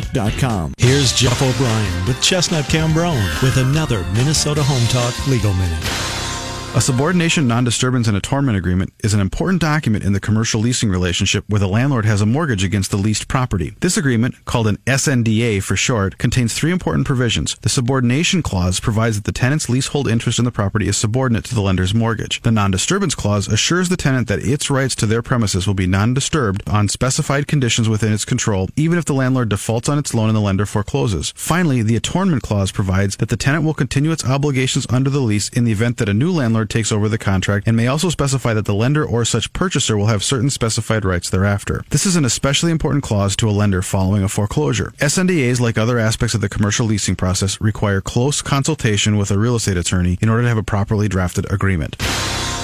minnesotahometalk.com. 0.01 0.73
Here's 0.77 1.13
Jeff 1.13 1.41
O'Brien 1.41 2.05
with 2.05 2.21
Chestnut 2.21 2.65
Cambronne 2.65 3.41
with 3.43 3.57
another 3.57 4.03
Minnesota 4.13 4.63
Home 4.63 4.87
Talk 4.87 5.27
Legal 5.27 5.53
Minute. 5.53 6.30
A 6.73 6.79
subordination, 6.79 7.49
non-disturbance, 7.49 8.07
and 8.07 8.15
attornment 8.15 8.57
agreement 8.57 8.93
is 9.03 9.13
an 9.13 9.19
important 9.19 9.59
document 9.59 10.05
in 10.05 10.13
the 10.13 10.21
commercial 10.21 10.61
leasing 10.61 10.89
relationship 10.89 11.43
where 11.49 11.59
the 11.59 11.67
landlord 11.67 12.05
has 12.05 12.21
a 12.21 12.25
mortgage 12.25 12.63
against 12.63 12.91
the 12.91 12.97
leased 12.97 13.27
property. 13.27 13.75
This 13.81 13.97
agreement, 13.97 14.45
called 14.45 14.67
an 14.67 14.77
SNDA 14.87 15.61
for 15.61 15.75
short, 15.75 16.17
contains 16.17 16.53
three 16.53 16.71
important 16.71 17.05
provisions. 17.05 17.57
The 17.61 17.67
subordination 17.67 18.41
clause 18.41 18.79
provides 18.79 19.17
that 19.17 19.25
the 19.25 19.33
tenant's 19.33 19.67
leasehold 19.67 20.07
interest 20.07 20.39
in 20.39 20.45
the 20.45 20.51
property 20.51 20.87
is 20.87 20.95
subordinate 20.95 21.43
to 21.45 21.55
the 21.55 21.61
lender's 21.61 21.93
mortgage. 21.93 22.41
The 22.41 22.51
non-disturbance 22.51 23.15
clause 23.15 23.49
assures 23.49 23.89
the 23.89 23.97
tenant 23.97 24.29
that 24.29 24.39
its 24.39 24.69
rights 24.69 24.95
to 24.95 25.05
their 25.05 25.21
premises 25.21 25.67
will 25.67 25.73
be 25.73 25.87
non-disturbed 25.87 26.63
on 26.69 26.87
specified 26.87 27.47
conditions 27.47 27.89
within 27.89 28.13
its 28.13 28.23
control, 28.23 28.69
even 28.77 28.97
if 28.97 29.03
the 29.03 29.13
landlord 29.13 29.49
defaults 29.49 29.89
on 29.89 29.99
its 29.99 30.13
loan 30.13 30.29
and 30.29 30.37
the 30.37 30.41
lender 30.41 30.65
forecloses. 30.65 31.33
Finally, 31.35 31.83
the 31.83 31.97
attornment 31.97 32.43
clause 32.43 32.71
provides 32.71 33.17
that 33.17 33.27
the 33.27 33.35
tenant 33.35 33.65
will 33.65 33.73
continue 33.73 34.13
its 34.13 34.25
obligations 34.25 34.87
under 34.89 35.09
the 35.09 35.19
lease 35.19 35.49
in 35.49 35.65
the 35.65 35.73
event 35.73 35.97
that 35.97 36.07
a 36.07 36.13
new 36.13 36.31
landlord 36.31 36.60
takes 36.69 36.91
over 36.91 37.09
the 37.09 37.17
contract 37.17 37.67
and 37.67 37.75
may 37.77 37.87
also 37.87 38.09
specify 38.09 38.53
that 38.53 38.65
the 38.65 38.73
lender 38.73 39.05
or 39.05 39.25
such 39.25 39.51
purchaser 39.53 39.97
will 39.97 40.07
have 40.07 40.23
certain 40.23 40.49
specified 40.49 41.05
rights 41.05 41.29
thereafter. 41.29 41.83
This 41.89 42.05
is 42.05 42.15
an 42.15 42.25
especially 42.25 42.71
important 42.71 43.03
clause 43.03 43.35
to 43.37 43.49
a 43.49 43.51
lender 43.51 43.81
following 43.81 44.23
a 44.23 44.29
foreclosure. 44.29 44.93
SNDAs, 44.97 45.59
like 45.59 45.77
other 45.77 45.97
aspects 45.97 46.35
of 46.35 46.41
the 46.41 46.49
commercial 46.49 46.85
leasing 46.85 47.15
process, 47.15 47.59
require 47.61 48.01
close 48.01 48.41
consultation 48.41 49.17
with 49.17 49.31
a 49.31 49.39
real 49.39 49.55
estate 49.55 49.77
attorney 49.77 50.17
in 50.21 50.29
order 50.29 50.43
to 50.43 50.49
have 50.49 50.57
a 50.57 50.63
properly 50.63 51.07
drafted 51.07 51.51
agreement. 51.51 51.97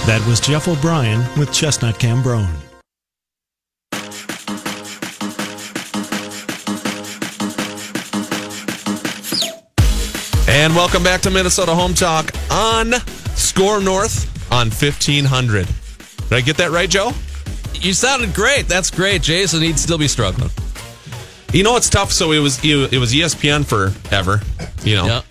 That 0.05 0.25
was 0.27 0.39
Jeff 0.39 0.67
O'Brien 0.67 1.19
with 1.37 1.51
Chestnut 1.51 1.95
Cambronne. 1.95 2.47
And 10.49 10.73
welcome 10.75 11.03
back 11.03 11.21
to 11.21 11.29
Minnesota 11.29 11.75
Home 11.75 11.93
Talk 11.93 12.31
on 12.49 12.93
SKOR 13.37 13.81
North 13.81 14.51
on 14.51 14.67
1500. 14.69 15.67
Did 15.67 16.33
I 16.33 16.41
get 16.41 16.57
that 16.57 16.71
right, 16.71 16.89
Joe? 16.89 17.11
You 17.75 17.93
sounded 17.93 18.33
great. 18.33 18.67
That's 18.67 18.89
great. 18.89 19.21
Jason, 19.21 19.61
he'd 19.61 19.77
still 19.79 19.97
be 19.97 20.07
struggling. 20.07 20.49
You 21.53 21.63
know 21.63 21.75
it's 21.77 21.89
tough? 21.89 22.11
So 22.11 22.31
it 22.33 22.39
was 22.39 22.59
it 22.63 22.97
was 22.99 23.13
ESPN 23.13 23.63
forever, 23.65 24.41
you 24.83 24.95
know, 24.95 25.05
Yep. 25.05 25.25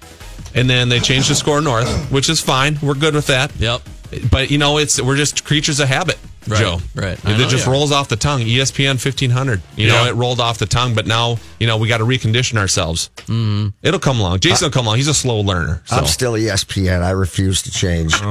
and 0.55 0.71
then 0.71 0.89
they 0.89 0.99
changed 1.01 1.29
to 1.29 1.35
SKOR 1.35 1.61
North, 1.61 2.11
which 2.11 2.29
is 2.31 2.41
fine. 2.41 2.79
We're 2.83 2.95
good 2.95 3.15
with 3.15 3.27
that. 3.27 3.53
Yep. 3.59 3.83
But 4.31 4.51
you 4.51 4.57
know, 4.59 4.79
it's 4.79 5.01
we're 5.03 5.17
just 5.17 5.45
creatures 5.45 5.79
of 5.81 5.89
habit, 5.89 6.19
Right, 6.49 6.59
Joe. 6.61 6.79
right. 6.95 7.19
I 7.27 7.33
It 7.35 7.39
know 7.39 7.49
just 7.49 7.67
you 7.67 7.71
are. 7.73 7.75
rolls 7.75 7.91
off 7.93 8.09
the 8.09 8.17
tongue. 8.17 8.41
ESPN 8.43 9.01
fifteen 9.01 9.31
hundred. 9.31 9.63
You 9.77 9.89
know, 9.89 10.05
it 10.07 10.15
rolled 10.15 10.39
off 10.41 10.59
the 10.59 10.67
tongue, 10.67 10.95
but 10.95 11.07
now 11.07 11.39
you 11.59 11.67
know 11.67 11.77
we 11.77 11.89
got 11.89 11.99
to 11.99 12.05
recondition 12.05 12.57
ourselves. 12.57 13.11
Mm-hmm. 13.27 13.69
It'll 13.83 13.99
come 14.01 14.21
along. 14.21 14.41
Jason 14.41 14.67
will 14.67 14.71
come 14.73 14.87
along. 14.87 14.97
He's 14.99 15.09
a 15.09 15.15
slow 15.15 15.41
learner. 15.41 15.83
So. 15.87 15.97
I'm 15.97 16.07
still 16.07 16.33
ESPN. 16.35 17.03
I 17.03 17.11
refuse 17.11 17.63
to 17.63 17.71
change. 17.73 18.15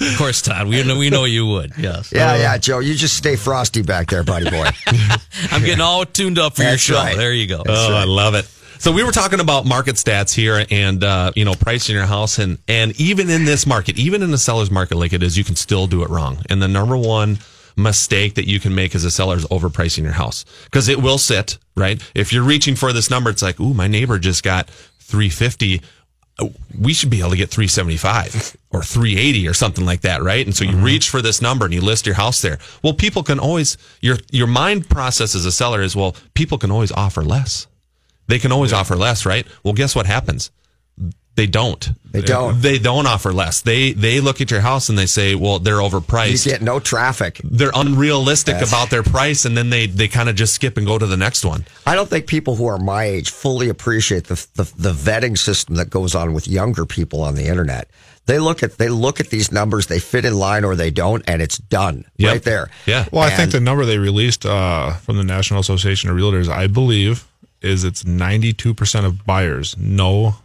Of 0.00 0.16
course, 0.16 0.40
Todd. 0.42 0.68
We 0.68 0.82
know 0.84 0.96
we 0.98 1.10
know 1.10 1.24
you 1.24 1.46
would. 1.46 1.72
Yes. 1.76 2.12
Yeah, 2.14 2.36
yeah, 2.36 2.56
Joe. 2.58 2.78
You 2.78 2.94
just 2.94 3.16
stay 3.16 3.36
frosty 3.36 3.82
back 3.82 4.08
there, 4.08 4.22
buddy 4.22 4.48
boy. 4.50 4.68
I'm 5.50 5.62
getting 5.64 5.80
all 5.80 6.04
tuned 6.04 6.38
up 6.38 6.56
for 6.56 6.62
your 6.62 6.78
show. 6.78 6.94
right. 6.94 7.16
There 7.16 7.32
you 7.32 7.46
go. 7.46 7.62
Oh, 7.66 7.94
I 7.94 8.04
love 8.04 8.34
it. 8.34 8.48
So 8.80 8.92
we 8.92 9.02
were 9.02 9.10
talking 9.10 9.40
about 9.40 9.66
market 9.66 9.96
stats 9.96 10.32
here 10.32 10.64
and 10.70 11.02
uh, 11.02 11.32
you 11.34 11.44
know 11.44 11.54
pricing 11.54 11.96
your 11.96 12.06
house 12.06 12.38
and 12.38 12.58
and 12.68 12.98
even 13.00 13.28
in 13.28 13.44
this 13.44 13.66
market, 13.66 13.98
even 13.98 14.22
in 14.22 14.30
the 14.30 14.38
seller's 14.38 14.70
market 14.70 14.96
like 14.96 15.12
it 15.12 15.22
is, 15.22 15.36
you 15.36 15.42
can 15.42 15.56
still 15.56 15.88
do 15.88 16.04
it 16.04 16.10
wrong. 16.10 16.38
And 16.48 16.62
the 16.62 16.68
number 16.68 16.96
one 16.96 17.38
mistake 17.76 18.34
that 18.34 18.46
you 18.46 18.60
can 18.60 18.74
make 18.74 18.94
as 18.94 19.04
a 19.04 19.10
seller 19.10 19.36
is 19.36 19.44
overpricing 19.46 20.04
your 20.04 20.12
house 20.12 20.44
because 20.64 20.88
it 20.88 21.02
will 21.02 21.18
sit 21.18 21.58
right. 21.76 22.00
If 22.14 22.32
you're 22.32 22.44
reaching 22.44 22.76
for 22.76 22.92
this 22.92 23.10
number, 23.10 23.30
it's 23.30 23.42
like, 23.42 23.58
ooh, 23.58 23.74
my 23.74 23.88
neighbor 23.88 24.18
just 24.18 24.44
got 24.44 24.70
350. 24.70 25.80
We 26.78 26.92
should 26.92 27.10
be 27.10 27.18
able 27.18 27.30
to 27.30 27.36
get 27.36 27.50
375 27.50 28.56
or 28.70 28.82
380 28.82 29.48
or 29.48 29.54
something 29.54 29.84
like 29.84 30.02
that, 30.02 30.22
right? 30.22 30.46
And 30.46 30.54
so 30.54 30.64
you 30.64 30.76
reach 30.76 31.10
for 31.10 31.20
this 31.20 31.42
number 31.42 31.64
and 31.64 31.74
you 31.74 31.80
list 31.80 32.06
your 32.06 32.14
house 32.14 32.42
there. 32.42 32.58
Well, 32.84 32.92
people 32.92 33.24
can 33.24 33.40
always 33.40 33.76
your 34.00 34.18
your 34.30 34.46
mind 34.46 34.88
process 34.88 35.34
as 35.34 35.44
a 35.44 35.52
seller 35.52 35.82
is 35.82 35.96
well, 35.96 36.14
people 36.34 36.58
can 36.58 36.70
always 36.70 36.92
offer 36.92 37.22
less 37.22 37.66
They 38.28 38.38
can 38.38 38.52
always 38.52 38.72
offer 38.72 38.94
less, 38.96 39.26
right? 39.26 39.46
Well, 39.64 39.74
guess 39.74 39.96
what 39.96 40.06
happens? 40.06 40.50
They 41.34 41.46
don't. 41.46 41.88
They 42.10 42.20
don't. 42.20 42.60
They 42.60 42.78
don't 42.80 43.06
offer 43.06 43.32
less. 43.32 43.60
They 43.60 43.92
they 43.92 44.18
look 44.20 44.40
at 44.40 44.50
your 44.50 44.60
house 44.60 44.88
and 44.88 44.98
they 44.98 45.06
say, 45.06 45.36
"Well, 45.36 45.60
they're 45.60 45.76
overpriced." 45.76 46.44
You 46.44 46.50
get 46.52 46.62
no 46.62 46.80
traffic. 46.80 47.40
They're 47.44 47.70
unrealistic 47.76 48.56
Yes. 48.58 48.68
about 48.68 48.90
their 48.90 49.04
price, 49.04 49.44
and 49.44 49.56
then 49.56 49.70
they 49.70 49.86
they 49.86 50.08
kind 50.08 50.28
of 50.28 50.34
just 50.34 50.52
skip 50.54 50.76
and 50.76 50.84
go 50.84 50.98
to 50.98 51.06
the 51.06 51.16
next 51.16 51.44
one. 51.44 51.64
I 51.86 51.94
don't 51.94 52.10
think 52.10 52.26
people 52.26 52.56
who 52.56 52.66
are 52.66 52.78
my 52.78 53.04
age 53.04 53.30
fully 53.30 53.68
appreciate 53.68 54.24
the, 54.26 54.34
the 54.56 54.64
the 54.76 54.92
vetting 54.92 55.38
system 55.38 55.76
that 55.76 55.90
goes 55.90 56.16
on 56.16 56.32
with 56.34 56.48
younger 56.48 56.84
people 56.84 57.22
on 57.22 57.36
the 57.36 57.46
internet. 57.46 57.88
They 58.26 58.40
look 58.40 58.64
at 58.64 58.76
they 58.78 58.88
look 58.88 59.20
at 59.20 59.28
these 59.30 59.52
numbers, 59.52 59.86
they 59.86 60.00
fit 60.00 60.24
in 60.24 60.34
line 60.34 60.64
or 60.64 60.74
they 60.74 60.90
don't, 60.90 61.22
and 61.28 61.40
it's 61.40 61.58
done 61.58 62.04
Yep. 62.16 62.32
right 62.32 62.42
there. 62.42 62.68
Yeah. 62.84 63.04
Well, 63.12 63.22
I 63.22 63.30
think 63.30 63.52
the 63.52 63.60
number 63.60 63.84
they 63.84 63.98
released 63.98 64.44
uh, 64.44 64.94
from 64.94 65.16
the 65.18 65.24
National 65.24 65.60
Association 65.60 66.10
of 66.10 66.16
Realtors, 66.16 66.48
I 66.48 66.66
believe, 66.66 67.27
is 67.60 67.84
it's 67.84 68.04
92% 68.04 69.04
of 69.04 69.26
buyers 69.26 69.76
know 69.76 70.36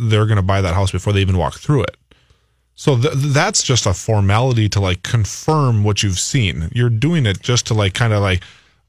they're 0.00 0.26
going 0.26 0.36
to 0.36 0.42
buy 0.42 0.60
that 0.60 0.74
house 0.74 0.90
before 0.90 1.12
they 1.12 1.20
even 1.20 1.36
walk 1.36 1.54
through 1.54 1.82
it. 1.82 1.96
So 2.74 2.96
th- 2.96 3.14
that's 3.14 3.62
just 3.62 3.86
a 3.86 3.92
formality 3.92 4.68
to 4.70 4.80
like 4.80 5.02
confirm 5.02 5.82
what 5.82 6.02
you've 6.02 6.20
seen. 6.20 6.70
You're 6.72 6.90
doing 6.90 7.26
it 7.26 7.40
just 7.40 7.66
to 7.66 7.74
like 7.74 7.92
kind 7.92 8.12
of 8.12 8.22
like, 8.22 8.42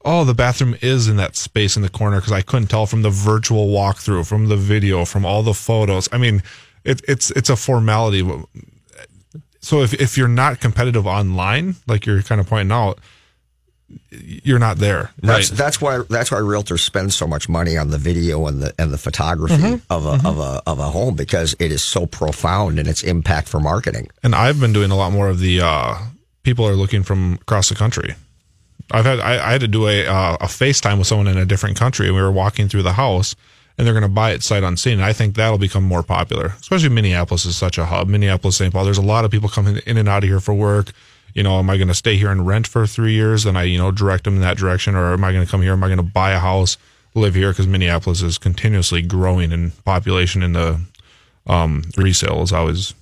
oh, 0.04 0.24
the 0.24 0.32
bathroom 0.32 0.76
is 0.80 1.08
in 1.08 1.16
that 1.16 1.36
space 1.36 1.76
in 1.76 1.82
the 1.82 1.88
corner 1.88 2.18
because 2.18 2.32
I 2.32 2.40
couldn't 2.40 2.68
tell 2.68 2.86
from 2.86 3.02
the 3.02 3.10
virtual 3.10 3.66
walkthrough, 3.68 4.28
from 4.28 4.46
the 4.46 4.56
video, 4.56 5.04
from 5.04 5.26
all 5.26 5.42
the 5.42 5.54
photos. 5.54 6.08
I 6.12 6.18
mean, 6.18 6.42
it, 6.84 7.02
it's 7.08 7.30
it's 7.32 7.50
a 7.50 7.56
formality. 7.56 8.22
So 9.60 9.82
if 9.82 9.92
if 9.94 10.16
you're 10.16 10.28
not 10.28 10.60
competitive 10.60 11.06
online, 11.06 11.74
like 11.88 12.06
you're 12.06 12.22
kind 12.22 12.40
of 12.40 12.46
pointing 12.46 12.72
out, 12.72 13.00
you're 14.10 14.58
not 14.58 14.78
there. 14.78 15.10
That's 15.22 15.50
that's 15.50 15.80
why 15.80 16.02
that's 16.08 16.30
why 16.30 16.38
realtors 16.38 16.80
spend 16.80 17.12
so 17.12 17.26
much 17.26 17.48
money 17.48 17.76
on 17.76 17.90
the 17.90 17.98
video 17.98 18.46
and 18.46 18.62
the 18.62 18.74
and 18.78 18.92
the 18.92 18.98
photography 18.98 19.54
Mhm. 19.56 19.82
of 19.90 20.06
a 20.06 20.28
of 20.28 20.38
a 20.38 20.62
of 20.66 20.78
a 20.78 20.90
home 20.90 21.14
because 21.14 21.54
it 21.58 21.72
is 21.72 21.82
so 21.82 22.06
profound 22.06 22.78
in 22.78 22.86
its 22.86 23.02
impact 23.02 23.48
for 23.48 23.60
marketing. 23.60 24.08
And 24.22 24.34
I've 24.34 24.60
been 24.60 24.72
doing 24.72 24.90
a 24.90 24.96
lot 24.96 25.12
more 25.12 25.28
of 25.28 25.38
the 25.40 25.60
uh, 25.60 25.94
people 26.42 26.66
are 26.66 26.74
looking 26.76 27.02
from 27.02 27.34
across 27.42 27.68
the 27.68 27.74
country. 27.74 28.14
I've 28.92 29.04
had 29.04 29.20
I, 29.20 29.48
I 29.48 29.52
had 29.52 29.60
to 29.60 29.68
do 29.68 29.86
a 29.88 30.06
uh, 30.06 30.36
a 30.40 30.46
FaceTime 30.46 30.98
with 30.98 31.06
someone 31.06 31.28
in 31.28 31.36
a 31.38 31.46
different 31.46 31.76
country, 31.78 32.06
and 32.06 32.14
we 32.16 32.22
were 32.22 32.32
walking 32.32 32.68
through 32.68 32.82
the 32.82 32.94
house, 32.94 33.36
and 33.78 33.86
they're 33.86 33.94
going 33.94 34.02
to 34.02 34.08
buy 34.08 34.32
it 34.32 34.42
sight 34.42 34.62
unseen. 34.64 34.94
And 34.94 35.04
I 35.04 35.12
think 35.12 35.36
that'll 35.36 35.58
become 35.58 35.84
more 35.84 36.02
popular, 36.02 36.54
especially 36.60 36.88
Minneapolis 36.90 37.44
is 37.44 37.56
such 37.56 37.78
a 37.78 37.84
hub. 37.86 38.08
Minneapolis, 38.08 38.56
St. 38.56 38.72
Paul. 38.72 38.84
There's 38.84 38.98
a 38.98 39.02
lot 39.02 39.24
of 39.24 39.30
people 39.30 39.48
coming 39.48 39.78
in 39.86 39.96
and 39.96 40.08
out 40.08 40.24
of 40.24 40.28
here 40.28 40.40
for 40.40 40.54
work. 40.54 40.92
You 41.34 41.42
know, 41.42 41.58
am 41.58 41.70
I 41.70 41.76
going 41.76 41.88
to 41.88 41.94
stay 41.94 42.16
here 42.16 42.30
and 42.30 42.46
rent 42.46 42.66
for 42.66 42.86
three 42.86 43.12
years? 43.12 43.46
And 43.46 43.56
I, 43.58 43.64
you 43.64 43.78
know, 43.78 43.90
direct 43.90 44.24
them 44.24 44.34
in 44.36 44.40
that 44.40 44.56
direction, 44.56 44.94
or 44.94 45.12
am 45.12 45.22
I 45.24 45.32
going 45.32 45.44
to 45.44 45.50
come 45.50 45.62
here? 45.62 45.72
Am 45.72 45.82
I 45.84 45.88
going 45.88 45.96
to 45.98 46.02
buy 46.02 46.32
a 46.32 46.38
house, 46.38 46.76
live 47.14 47.34
here? 47.34 47.50
Because 47.50 47.66
Minneapolis 47.66 48.22
is 48.22 48.38
continuously 48.38 49.02
growing 49.02 49.52
in 49.52 49.70
population, 49.84 50.42
and 50.42 50.54
the 50.56 50.80
um, 51.46 51.82
resale 51.96 52.42
is 52.42 52.52
always 52.52 52.94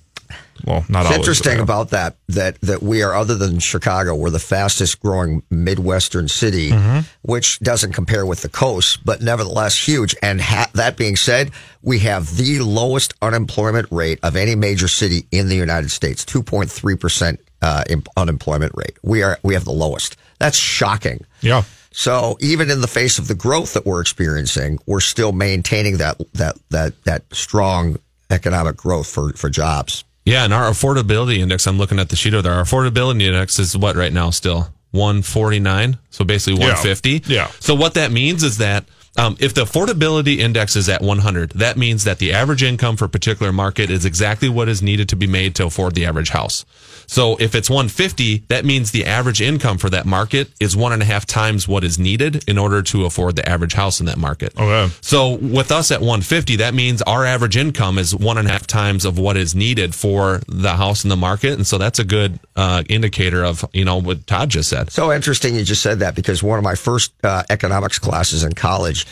well, 0.65 0.83
not 0.89 1.01
It's 1.05 1.11
always. 1.11 1.17
interesting 1.19 1.59
about 1.61 1.91
that 1.91 2.17
that 2.27 2.59
that 2.61 2.83
we 2.83 3.01
are 3.01 3.13
other 3.15 3.33
than 3.35 3.59
Chicago, 3.59 4.13
we're 4.13 4.29
the 4.29 4.39
fastest 4.39 4.99
growing 4.99 5.41
midwestern 5.49 6.27
city, 6.27 6.69
Mm-hmm. 6.71 6.99
which 7.21 7.59
doesn't 7.59 7.93
compare 7.93 8.25
with 8.25 8.41
the 8.41 8.49
coast, 8.49 8.99
but 9.05 9.21
nevertheless 9.21 9.77
huge. 9.87 10.15
And 10.21 10.41
ha- 10.41 10.69
that 10.73 10.97
being 10.97 11.15
said, 11.15 11.51
we 11.81 11.99
have 11.99 12.35
the 12.35 12.59
lowest 12.59 13.13
unemployment 13.21 13.87
rate 13.89 14.19
of 14.21 14.35
any 14.35 14.53
major 14.55 14.87
city 14.89 15.25
in 15.31 15.47
the 15.47 15.55
United 15.55 15.91
States, 15.91 16.25
two 16.25 16.43
point 16.43 16.69
three 16.69 16.95
percent 16.97 17.39
uh, 17.61 17.83
unemployment 18.17 18.73
rate. 18.75 18.97
We 19.03 19.23
are 19.23 19.37
we 19.43 19.53
have 19.53 19.65
the 19.65 19.71
lowest. 19.71 20.15
That's 20.39 20.57
shocking. 20.57 21.25
Yeah. 21.41 21.63
So 21.91 22.37
even 22.39 22.69
in 22.69 22.81
the 22.81 22.87
face 22.87 23.19
of 23.19 23.27
the 23.27 23.35
growth 23.35 23.73
that 23.73 23.85
we're 23.85 24.01
experiencing, 24.01 24.79
we're 24.85 24.99
still 24.99 25.31
maintaining 25.31 25.97
that 25.97 26.21
that 26.33 26.57
that 26.69 27.03
that 27.03 27.23
strong 27.33 27.97
economic 28.29 28.77
growth 28.77 29.07
for 29.07 29.33
for 29.33 29.49
jobs. 29.49 30.03
Yeah, 30.25 30.43
and 30.43 30.53
our 30.53 30.69
affordability 30.69 31.37
index, 31.39 31.65
I'm 31.65 31.77
looking 31.77 31.97
at 31.99 32.09
the 32.09 32.15
sheet 32.15 32.33
over 32.33 32.43
there. 32.43 32.53
Our 32.53 32.63
affordability 32.63 33.23
index 33.23 33.57
is 33.57 33.75
what 33.75 33.95
right 33.95 34.13
now 34.13 34.29
still? 34.29 34.67
149. 34.91 35.97
So 36.09 36.23
basically 36.23 36.59
Yeah. 36.59 36.73
150. 36.73 37.23
Yeah. 37.33 37.47
So 37.59 37.73
what 37.75 37.95
that 37.95 38.11
means 38.11 38.43
is 38.43 38.57
that 38.57 38.85
um, 39.17 39.37
if 39.39 39.53
the 39.53 39.61
affordability 39.61 40.37
index 40.37 40.75
is 40.75 40.87
at 40.87 41.01
100, 41.01 41.51
that 41.51 41.77
means 41.77 42.03
that 42.03 42.19
the 42.19 42.33
average 42.33 42.63
income 42.63 42.95
for 42.95 43.05
a 43.05 43.09
particular 43.09 43.51
market 43.51 43.89
is 43.89 44.05
exactly 44.05 44.49
what 44.49 44.69
is 44.69 44.81
needed 44.81 45.09
to 45.09 45.15
be 45.15 45.27
made 45.27 45.55
to 45.55 45.65
afford 45.65 45.95
the 45.95 46.05
average 46.05 46.29
house. 46.29 46.63
So 47.09 47.37
if 47.39 47.55
it's 47.55 47.71
150, 47.71 48.43
that 48.49 48.65
means 48.65 48.91
the 48.91 49.05
average 49.05 49.41
income 49.41 49.79
for 49.79 49.89
that 49.89 50.05
market 50.05 50.51
is 50.59 50.77
one 50.77 50.93
and 50.93 51.01
a 51.01 51.05
half 51.05 51.25
times 51.25 51.67
what 51.67 51.83
is 51.83 51.97
needed 51.97 52.47
in 52.47 52.59
order 52.59 52.83
to 52.83 53.05
afford 53.05 53.35
the 53.35 53.49
average 53.49 53.73
house 53.73 53.99
in 53.99 54.05
that 54.05 54.19
market. 54.19 54.53
Okay. 54.55 54.93
So 55.01 55.33
with 55.37 55.71
us 55.71 55.89
at 55.89 56.01
150, 56.01 56.57
that 56.57 56.75
means 56.75 57.01
our 57.01 57.25
average 57.25 57.57
income 57.57 57.97
is 57.97 58.15
one 58.15 58.37
and 58.37 58.47
a 58.47 58.51
half 58.51 58.67
times 58.67 59.05
of 59.05 59.17
what 59.17 59.37
is 59.37 59.55
needed 59.55 59.95
for 59.95 60.41
the 60.47 60.75
house 60.75 61.03
in 61.03 61.09
the 61.09 61.17
market, 61.17 61.53
and 61.53 61.65
so 61.65 61.79
that's 61.79 61.97
a 61.97 62.03
good 62.03 62.39
uh, 62.55 62.83
indicator 62.87 63.43
of 63.43 63.65
you 63.73 63.85
know 63.85 63.97
what 63.97 64.27
Todd 64.27 64.49
just 64.49 64.69
said. 64.69 64.91
So 64.91 65.11
interesting 65.11 65.55
you 65.55 65.63
just 65.63 65.81
said 65.81 65.99
that 65.99 66.13
because 66.13 66.43
one 66.43 66.59
of 66.59 66.63
my 66.63 66.75
first 66.75 67.11
uh, 67.23 67.41
economics 67.49 67.97
classes 67.97 68.43
in 68.43 68.53
college, 68.53 69.07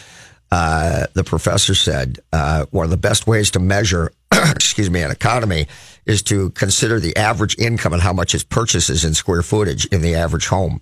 uh, 0.51 1.07
the 1.13 1.23
professor 1.23 1.73
said 1.73 2.19
uh, 2.31 2.67
one 2.69 2.83
of 2.83 2.91
the 2.91 2.97
best 2.97 3.25
ways 3.25 3.49
to 3.51 3.59
measure, 3.59 4.11
excuse 4.31 4.91
me, 4.91 5.01
an 5.01 5.09
economy 5.09 5.67
is 6.07 6.23
to 6.23 6.49
consider 6.51 6.99
the 6.99 7.15
average 7.17 7.57
income 7.59 7.93
and 7.93 8.01
how 8.01 8.13
much 8.13 8.33
it 8.33 8.49
purchases 8.49 9.03
in 9.03 9.13
square 9.13 9.41
footage 9.41 9.85
in 9.87 10.01
the 10.01 10.15
average 10.15 10.47
home. 10.47 10.81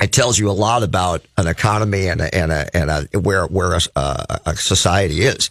It 0.00 0.12
tells 0.12 0.38
you 0.38 0.50
a 0.50 0.52
lot 0.52 0.82
about 0.82 1.24
an 1.36 1.46
economy 1.46 2.08
and 2.08 2.20
a, 2.20 2.34
and 2.34 2.52
a, 2.52 2.76
and 2.76 2.90
a, 2.90 3.18
where 3.18 3.46
where 3.46 3.72
a, 3.72 4.40
a, 4.44 4.56
society 4.56 5.22
is, 5.22 5.48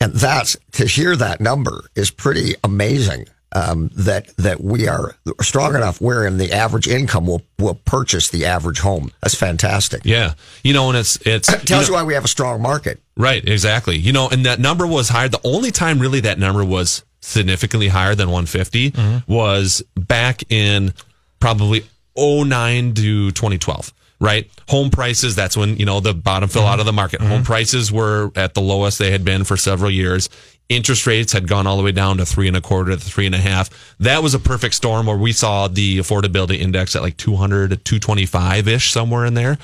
and 0.00 0.12
that's 0.14 0.56
to 0.72 0.86
hear 0.86 1.14
that 1.14 1.40
number 1.40 1.84
is 1.94 2.10
pretty 2.10 2.54
amazing. 2.64 3.26
Um, 3.50 3.88
that 3.94 4.28
that 4.36 4.60
we 4.60 4.88
are 4.88 5.16
strong 5.40 5.74
enough 5.74 6.02
wherein 6.02 6.36
the 6.36 6.52
average 6.52 6.86
income 6.86 7.26
will 7.26 7.40
will 7.58 7.76
purchase 7.76 8.28
the 8.28 8.44
average 8.44 8.80
home. 8.80 9.10
That's 9.22 9.34
fantastic. 9.34 10.02
Yeah, 10.04 10.34
you 10.62 10.74
know, 10.74 10.88
and 10.90 10.98
it's 10.98 11.16
it's 11.24 11.46
tells 11.64 11.88
you 11.88 11.94
you 11.94 11.98
why 11.98 12.02
we 12.02 12.14
have 12.14 12.24
a 12.24 12.28
strong 12.28 12.60
market. 12.60 13.00
Right, 13.16 13.46
exactly. 13.46 13.96
You 13.96 14.12
know, 14.12 14.28
and 14.28 14.44
that 14.44 14.60
number 14.60 14.86
was 14.86 15.08
higher. 15.08 15.28
The 15.28 15.40
only 15.44 15.70
time 15.70 15.98
really 15.98 16.20
that 16.20 16.38
number 16.38 16.62
was 16.62 17.04
significantly 17.20 17.88
higher 17.88 18.14
than 18.14 18.28
150 18.28 18.90
mm-hmm. 18.90 19.32
was 19.32 19.82
back 19.96 20.50
in 20.50 20.92
probably 21.40 21.84
09 22.16 22.94
to 22.94 23.30
2012. 23.30 23.92
Right, 24.20 24.50
home 24.68 24.90
prices. 24.90 25.36
That's 25.36 25.56
when 25.56 25.76
you 25.76 25.86
know 25.86 26.00
the 26.00 26.12
bottom 26.12 26.48
fell 26.48 26.62
mm-hmm. 26.62 26.72
out 26.72 26.80
of 26.80 26.86
the 26.86 26.92
market. 26.92 27.20
Home 27.20 27.30
mm-hmm. 27.30 27.42
prices 27.44 27.92
were 27.92 28.32
at 28.34 28.52
the 28.54 28.60
lowest 28.60 28.98
they 28.98 29.12
had 29.12 29.24
been 29.24 29.44
for 29.44 29.56
several 29.56 29.92
years. 29.92 30.28
Interest 30.68 31.06
rates 31.06 31.32
had 31.32 31.46
gone 31.46 31.68
all 31.68 31.76
the 31.76 31.84
way 31.84 31.92
down 31.92 32.16
to 32.16 32.26
three 32.26 32.48
and 32.48 32.56
a 32.56 32.60
quarter 32.60 32.90
to 32.90 32.96
three 32.98 33.26
and 33.26 33.34
a 33.36 33.38
half. 33.38 33.70
That 34.00 34.20
was 34.20 34.34
a 34.34 34.40
perfect 34.40 34.74
storm 34.74 35.06
where 35.06 35.16
we 35.16 35.30
saw 35.30 35.68
the 35.68 35.98
affordability 35.98 36.58
index 36.58 36.96
at 36.96 37.02
like 37.02 37.16
200 37.16 37.70
to 37.70 37.76
225 37.76 38.66
ish, 38.66 38.90
somewhere 38.90 39.24
in 39.24 39.34
there. 39.34 39.56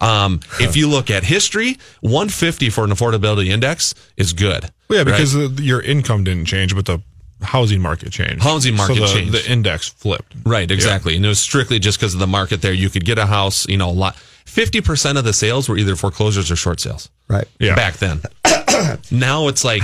Um, 0.00 0.40
if 0.58 0.76
you 0.76 0.88
look 0.88 1.08
at 1.08 1.22
history, 1.22 1.78
150 2.00 2.68
for 2.70 2.82
an 2.82 2.90
affordability 2.90 3.46
index 3.46 3.94
is 4.16 4.32
good. 4.32 4.72
Well, 4.90 4.98
yeah, 4.98 5.04
because 5.04 5.36
right? 5.36 5.56
the, 5.56 5.62
your 5.62 5.80
income 5.80 6.24
didn't 6.24 6.46
change, 6.46 6.74
but 6.74 6.84
the 6.84 7.00
housing 7.42 7.80
market 7.80 8.10
changed. 8.10 8.42
Housing 8.42 8.74
market 8.74 8.96
so 8.96 9.02
the, 9.02 9.06
changed. 9.06 9.32
The 9.32 9.50
index 9.50 9.88
flipped. 9.88 10.34
Right, 10.44 10.68
exactly. 10.68 11.14
And 11.14 11.24
it 11.24 11.28
was 11.28 11.38
strictly 11.38 11.78
just 11.78 12.00
because 12.00 12.12
of 12.12 12.18
the 12.18 12.26
market 12.26 12.60
there. 12.60 12.72
You 12.72 12.90
could 12.90 13.04
get 13.04 13.16
a 13.16 13.26
house, 13.26 13.68
you 13.68 13.76
know, 13.76 13.88
a 13.88 13.92
lot. 13.92 14.16
50% 14.46 15.16
of 15.16 15.22
the 15.22 15.32
sales 15.32 15.68
were 15.68 15.78
either 15.78 15.94
foreclosures 15.94 16.50
or 16.50 16.56
short 16.56 16.80
sales. 16.80 17.08
Right. 17.28 17.46
Yeah. 17.60 17.76
Back 17.76 17.98
then. 17.98 18.20
now 19.12 19.46
it's 19.46 19.62
like 19.62 19.82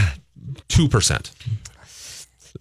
2%. 0.69 1.31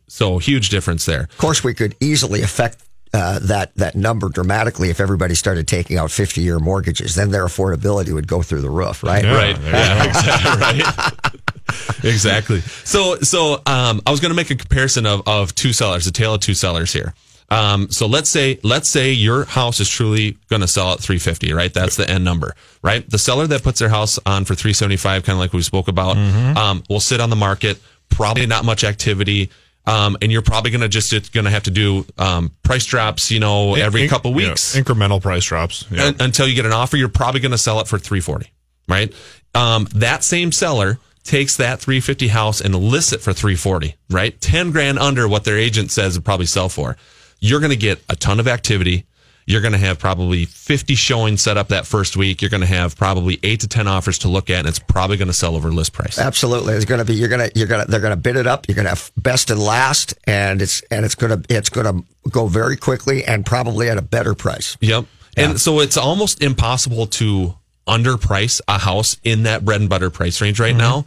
So 0.08 0.38
huge 0.38 0.70
difference 0.70 1.08
there. 1.08 1.22
Of 1.24 1.38
course, 1.40 1.64
we 1.64 1.74
could 1.74 1.96
easily 2.00 2.44
affect 2.44 2.78
uh, 3.16 3.40
that 3.40 3.74
that 3.76 3.96
number 3.96 4.28
dramatically 4.30 4.90
if 4.90 5.00
everybody 5.00 5.36
started 5.36 5.68
taking 5.68 5.98
out 5.98 6.12
fifty 6.12 6.42
year 6.42 6.60
mortgages. 6.60 7.16
Then 7.16 7.32
their 7.32 7.46
affordability 7.46 8.14
would 8.14 8.28
go 8.28 8.42
through 8.42 8.62
the 8.62 8.70
roof, 8.70 9.04
right? 9.04 9.24
Right. 9.24 9.58
Yeah, 9.62 10.04
exactly. 10.10 10.82
Right. 10.82 11.25
Exactly. 12.06 12.62
So, 12.62 13.16
so 13.20 13.56
um, 13.66 14.02
I 14.06 14.12
was 14.12 14.20
going 14.20 14.30
to 14.32 14.36
make 14.36 14.52
a 14.52 14.56
comparison 14.56 15.06
of, 15.06 15.22
of 15.28 15.54
two 15.56 15.74
sellers, 15.74 16.08
a 16.08 16.12
tale 16.12 16.34
of 16.36 16.42
two 16.42 16.54
sellers 16.54 16.94
here. 16.94 17.14
Um, 17.50 17.92
so 17.92 18.08
let's 18.08 18.30
say 18.30 18.60
let's 18.64 18.90
say 18.90 19.12
your 19.12 19.46
house 19.46 19.80
is 19.80 19.88
truly 19.88 20.38
going 20.50 20.62
to 20.62 20.68
sell 20.68 20.94
at 20.94 21.00
350, 21.00 21.54
right? 21.54 21.72
That's 21.72 21.96
the 21.96 22.10
end 22.10 22.24
number, 22.24 22.56
right? 22.82 23.08
The 23.08 23.20
seller 23.20 23.46
that 23.48 23.62
puts 23.62 23.80
their 23.80 23.90
house 23.90 24.18
on 24.26 24.46
for 24.46 24.56
375, 24.56 25.24
kind 25.24 25.36
of 25.36 25.40
like 25.40 25.54
we 25.54 25.62
spoke 25.62 25.88
about, 25.88 26.18
um, 26.18 26.84
will 26.90 27.00
sit 27.00 27.22
on 27.22 27.30
the 27.30 27.36
market. 27.36 27.78
Probably 28.10 28.48
not 28.48 28.66
much 28.66 28.84
activity. 28.84 29.52
Um, 29.88 30.18
and 30.24 30.32
you're 30.32 30.42
probably 30.42 30.72
going 30.72 30.82
to 30.82 30.88
just 30.90 31.14
it's 31.14 31.30
going 31.30 31.44
to 31.46 31.52
have 31.52 31.64
to 31.64 31.72
do 31.72 32.08
um, 32.18 32.52
price 32.64 32.86
drops, 32.86 33.30
you 33.30 33.40
know, 33.40 33.76
every 33.76 34.04
In- 34.04 34.10
couple 34.10 34.32
yeah, 34.32 34.50
weeks 34.50 34.76
incremental 34.76 35.22
price 35.22 35.44
drops. 35.46 35.86
Yeah. 35.92 36.06
un- 36.06 36.16
until 36.20 36.48
you 36.48 36.56
get 36.56 36.66
an 36.66 36.72
offer, 36.74 36.98
you're 36.98 37.08
probably 37.10 37.40
going 37.42 37.52
to 37.52 37.58
sell 37.60 37.80
it 37.80 37.88
for 37.88 38.00
340, 38.00 38.52
right? 38.90 39.14
Um, 39.54 39.88
that 39.94 40.24
same 40.24 40.52
seller 40.52 40.98
takes 41.26 41.58
that 41.58 41.80
350 41.82 42.30
house 42.30 42.62
and 42.62 42.74
lists 42.74 43.12
it 43.12 43.20
for 43.20 43.34
340, 43.34 43.96
right? 44.10 44.40
10 44.40 44.72
grand 44.72 44.98
under 45.00 45.28
what 45.28 45.44
their 45.44 45.58
agent 45.58 45.92
says 45.92 46.16
it 46.16 46.22
probably 46.24 46.46
sell 46.46 46.70
for. 46.70 46.96
You're 47.42 47.60
going 47.60 47.72
to 47.72 47.76
get 47.76 48.02
a 48.08 48.16
ton 48.16 48.40
of 48.40 48.48
activity. 48.48 49.06
you're 49.48 49.62
going 49.62 49.74
to 49.74 49.78
have 49.80 50.00
probably 50.00 50.46
50 50.46 50.96
showings 50.96 51.42
set 51.42 51.56
up 51.58 51.68
that 51.68 51.86
first 51.86 52.18
week. 52.18 52.42
You're 52.42 52.50
going 52.50 52.62
to 52.62 52.68
have 52.68 52.98
probably 52.98 53.40
eight 53.44 53.60
to 53.62 53.68
10 53.68 53.88
offers 53.88 54.18
to 54.20 54.28
look 54.28 54.50
at, 54.50 54.60
and 54.60 54.68
it's 54.68 54.80
probably 54.80 55.18
going 55.18 55.28
to 55.28 55.34
sell 55.34 55.56
over 55.56 55.72
list 55.72 55.94
price. 55.94 56.18
Absolutely, 56.18 56.74
it's 56.74 56.86
going 56.86 57.00
to 57.00 57.06
be. 57.06 57.14
You're 57.14 57.30
going 57.30 57.50
to. 57.50 57.58
You're 57.58 57.68
going 57.68 57.86
to. 57.86 57.92
They're 57.92 58.00
going 58.00 58.14
to 58.14 58.18
bid 58.18 58.36
it 58.38 58.48
up. 58.48 58.68
You're 58.68 58.76
going 58.76 58.86
to 58.86 58.90
have 58.90 59.12
best 59.18 59.52
and 59.52 59.60
last, 59.62 60.16
and 60.26 60.62
it's 60.62 60.82
and 60.90 61.06
it's 61.06 61.16
going 61.16 61.42
to. 61.42 61.56
It's 61.56 61.70
going 61.70 61.86
to 61.86 62.30
go 62.30 62.48
very 62.48 62.76
quickly 62.76 63.24
and 63.24 63.46
probably 63.46 63.90
at 63.90 63.98
a 63.98 64.02
better 64.02 64.34
price. 64.34 64.78
Yep. 64.82 65.06
And 65.38 65.60
so 65.60 65.80
it's 65.82 65.98
almost 65.98 66.42
impossible 66.42 67.08
to 67.08 67.56
underprice 67.88 68.62
a 68.68 68.80
house 68.80 69.18
in 69.24 69.44
that 69.44 69.64
bread 69.64 69.80
and 69.80 69.90
butter 69.90 70.10
price 70.10 70.42
range 70.42 70.60
right 70.60 70.76
now. 70.76 71.06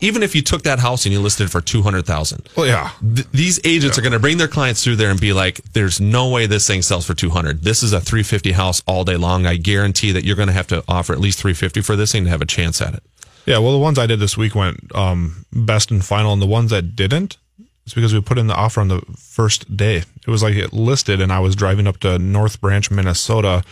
Even 0.00 0.22
if 0.22 0.34
you 0.34 0.42
took 0.42 0.62
that 0.62 0.78
house 0.78 1.06
and 1.06 1.12
you 1.12 1.20
listed 1.20 1.46
it 1.46 1.50
for 1.50 1.60
200,000. 1.60 2.48
Well, 2.56 2.66
yeah. 2.66 2.90
Th- 3.00 3.26
these 3.32 3.60
agents 3.64 3.98
are 3.98 4.02
going 4.02 4.12
to 4.12 4.18
bring 4.18 4.36
their 4.36 4.48
clients 4.48 4.84
through 4.84 4.96
there 4.96 5.10
and 5.10 5.20
be 5.20 5.32
like, 5.32 5.62
there's 5.72 6.00
no 6.00 6.28
way 6.28 6.46
this 6.46 6.66
thing 6.66 6.82
sells 6.82 7.06
for 7.06 7.14
200. 7.14 7.62
This 7.62 7.82
is 7.82 7.92
a 7.92 8.00
350 8.00 8.52
house 8.52 8.82
all 8.86 9.04
day 9.04 9.16
long. 9.16 9.46
I 9.46 9.56
guarantee 9.56 10.12
that 10.12 10.24
you're 10.24 10.36
going 10.36 10.48
to 10.48 10.54
have 10.54 10.66
to 10.68 10.84
offer 10.86 11.12
at 11.12 11.20
least 11.20 11.40
350 11.40 11.80
for 11.80 11.96
this 11.96 12.12
thing 12.12 12.24
to 12.24 12.30
have 12.30 12.42
a 12.42 12.46
chance 12.46 12.80
at 12.80 12.94
it. 12.94 13.02
Yeah, 13.46 13.58
well, 13.58 13.72
the 13.72 13.78
ones 13.78 13.98
I 13.98 14.06
did 14.06 14.20
this 14.20 14.36
week 14.36 14.54
went 14.54 14.94
um, 14.94 15.44
best 15.52 15.90
and 15.90 16.04
final, 16.04 16.32
and 16.32 16.40
the 16.40 16.46
ones 16.46 16.70
that 16.70 16.96
didn't, 16.96 17.36
it's 17.84 17.94
because 17.94 18.14
we 18.14 18.20
put 18.20 18.38
in 18.38 18.46
the 18.46 18.54
offer 18.54 18.80
on 18.80 18.88
the 18.88 19.02
first 19.18 19.76
day. 19.76 19.96
It 19.96 20.28
was 20.28 20.42
like 20.42 20.54
it 20.54 20.72
listed, 20.72 21.20
and 21.20 21.30
I 21.30 21.40
was 21.40 21.54
driving 21.54 21.86
up 21.86 21.98
to 22.00 22.18
North 22.18 22.60
Branch, 22.60 22.90
Minnesota. 22.90 23.62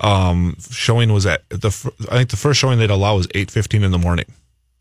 Um, 0.00 0.56
showing 0.70 1.12
was 1.12 1.26
at 1.26 1.46
the 1.50 1.68
I 2.10 2.16
think 2.16 2.30
the 2.30 2.36
first 2.36 2.58
showing 2.58 2.78
they'd 2.78 2.90
allow 2.90 3.16
was 3.16 3.28
eight 3.34 3.50
fifteen 3.50 3.84
in 3.84 3.90
the 3.90 3.98
morning. 3.98 4.26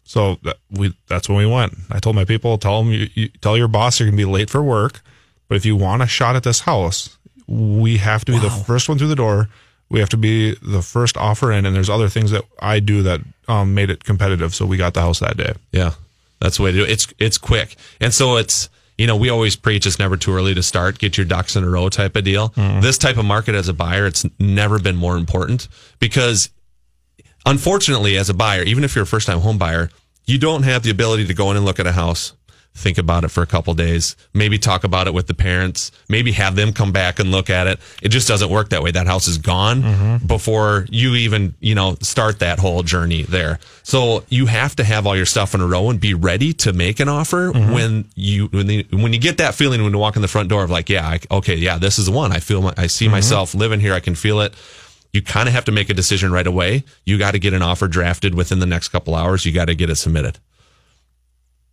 So 0.05 0.39
that 0.43 0.57
we 0.71 0.95
that's 1.07 1.29
when 1.29 1.37
we 1.37 1.45
went. 1.45 1.73
I 1.91 1.99
told 1.99 2.15
my 2.15 2.25
people, 2.25 2.57
tell 2.57 2.81
them, 2.81 2.91
you, 2.91 3.09
you, 3.13 3.27
tell 3.41 3.55
your 3.57 3.67
boss 3.67 3.99
you're 3.99 4.07
gonna 4.07 4.17
be 4.17 4.25
late 4.25 4.49
for 4.49 4.63
work, 4.63 5.01
but 5.47 5.55
if 5.55 5.65
you 5.65 5.75
want 5.75 6.01
a 6.01 6.07
shot 6.07 6.35
at 6.35 6.43
this 6.43 6.61
house, 6.61 7.17
we 7.47 7.97
have 7.97 8.25
to 8.25 8.31
be 8.31 8.39
the 8.39 8.49
first 8.49 8.89
one 8.89 8.97
through 8.97 9.09
the 9.09 9.15
door. 9.15 9.49
We 9.89 9.99
have 9.99 10.09
to 10.09 10.17
be 10.17 10.55
the 10.61 10.81
first 10.81 11.17
offer 11.17 11.51
in, 11.51 11.65
and 11.65 11.75
there's 11.75 11.89
other 11.89 12.09
things 12.09 12.31
that 12.31 12.43
I 12.59 12.79
do 12.79 13.03
that 13.03 13.21
um, 13.47 13.73
made 13.73 13.89
it 13.89 14.03
competitive. 14.03 14.55
So 14.55 14.65
we 14.65 14.77
got 14.77 14.93
the 14.93 15.01
house 15.01 15.19
that 15.19 15.35
day. 15.35 15.53
Yeah, 15.71 15.93
that's 16.39 16.57
the 16.57 16.63
way 16.63 16.71
to 16.71 16.77
do 16.77 16.83
it. 16.83 16.91
It's 16.91 17.13
it's 17.19 17.37
quick, 17.37 17.75
and 17.99 18.13
so 18.13 18.37
it's 18.37 18.69
you 18.99 19.07
know 19.07 19.15
we 19.15 19.29
always 19.29 19.55
preach 19.55 19.87
it's 19.87 19.97
never 19.97 20.17
too 20.17 20.33
early 20.33 20.53
to 20.53 20.61
start. 20.61 20.99
Get 20.99 21.17
your 21.17 21.25
ducks 21.25 21.55
in 21.55 21.63
a 21.63 21.69
row 21.69 21.87
type 21.87 22.17
of 22.17 22.25
deal. 22.25 22.49
Mm. 22.49 22.81
This 22.81 22.97
type 22.97 23.15
of 23.15 23.23
market 23.23 23.55
as 23.55 23.69
a 23.69 23.73
buyer, 23.73 24.05
it's 24.05 24.25
never 24.37 24.77
been 24.77 24.97
more 24.97 25.15
important 25.15 25.69
because 25.99 26.49
unfortunately, 27.45 28.17
as 28.17 28.29
a 28.29 28.33
buyer, 28.33 28.61
even 28.63 28.83
if 28.83 28.95
you're 28.95 29.05
a 29.05 29.07
first 29.07 29.25
time 29.25 29.39
home 29.39 29.57
buyer, 29.57 29.89
you 30.25 30.37
don't 30.37 30.63
have 30.63 30.83
the 30.83 30.89
ability 30.89 31.25
to 31.27 31.33
go 31.33 31.49
in 31.49 31.55
and 31.55 31.65
look 31.65 31.79
at 31.79 31.87
a 31.87 31.93
house. 31.93 32.33
Think 32.79 32.97
about 32.97 33.25
it 33.25 33.27
for 33.27 33.43
a 33.43 33.45
couple 33.45 33.73
days. 33.73 34.15
Maybe 34.33 34.57
talk 34.57 34.85
about 34.85 35.07
it 35.07 35.13
with 35.13 35.27
the 35.27 35.33
parents. 35.33 35.91
Maybe 36.07 36.31
have 36.31 36.55
them 36.55 36.71
come 36.71 36.93
back 36.93 37.19
and 37.19 37.29
look 37.29 37.49
at 37.49 37.67
it. 37.67 37.79
It 38.01 38.09
just 38.09 38.27
doesn't 38.27 38.49
work 38.49 38.69
that 38.69 38.81
way. 38.81 38.91
That 38.91 39.05
house 39.05 39.27
is 39.27 39.37
gone 39.37 39.83
mm-hmm. 39.83 40.25
before 40.25 40.85
you 40.89 41.15
even, 41.15 41.55
you 41.59 41.75
know, 41.75 41.97
start 42.01 42.39
that 42.39 42.57
whole 42.57 42.81
journey 42.81 43.23
there. 43.23 43.59
So 43.83 44.23
you 44.29 44.45
have 44.45 44.77
to 44.77 44.85
have 44.85 45.05
all 45.05 45.15
your 45.15 45.25
stuff 45.25 45.53
in 45.53 45.59
a 45.59 45.67
row 45.67 45.89
and 45.89 45.99
be 45.99 46.13
ready 46.13 46.53
to 46.53 46.71
make 46.71 47.01
an 47.01 47.09
offer 47.09 47.51
mm-hmm. 47.51 47.73
when 47.73 48.05
you 48.15 48.47
when, 48.47 48.67
the, 48.67 48.87
when 48.91 49.11
you 49.11 49.19
get 49.19 49.39
that 49.39 49.55
feeling 49.55 49.83
when 49.83 49.91
you 49.91 49.99
walk 49.99 50.15
in 50.15 50.21
the 50.21 50.29
front 50.29 50.47
door 50.47 50.63
of 50.63 50.69
like, 50.69 50.89
yeah, 50.89 51.05
I, 51.05 51.19
okay, 51.29 51.55
yeah, 51.55 51.77
this 51.77 51.99
is 51.99 52.05
the 52.05 52.13
one. 52.13 52.31
I 52.31 52.39
feel 52.39 52.61
my, 52.61 52.73
I 52.77 52.87
see 52.87 53.05
mm-hmm. 53.05 53.11
myself 53.11 53.53
living 53.53 53.81
here. 53.81 53.93
I 53.93 53.99
can 53.99 54.15
feel 54.15 54.39
it. 54.39 54.53
You 55.11 55.21
kind 55.21 55.49
of 55.49 55.53
have 55.53 55.65
to 55.65 55.71
make 55.71 55.89
a 55.89 55.93
decision 55.93 56.31
right 56.31 56.47
away. 56.47 56.85
You 57.03 57.17
got 57.17 57.31
to 57.31 57.39
get 57.39 57.53
an 57.53 57.61
offer 57.61 57.87
drafted 57.87 58.35
within 58.35 58.59
the 58.59 58.65
next 58.65 58.89
couple 58.89 59.15
hours. 59.15 59.45
You 59.45 59.51
got 59.51 59.65
to 59.65 59.75
get 59.75 59.89
it 59.89 59.95
submitted. 59.95 60.37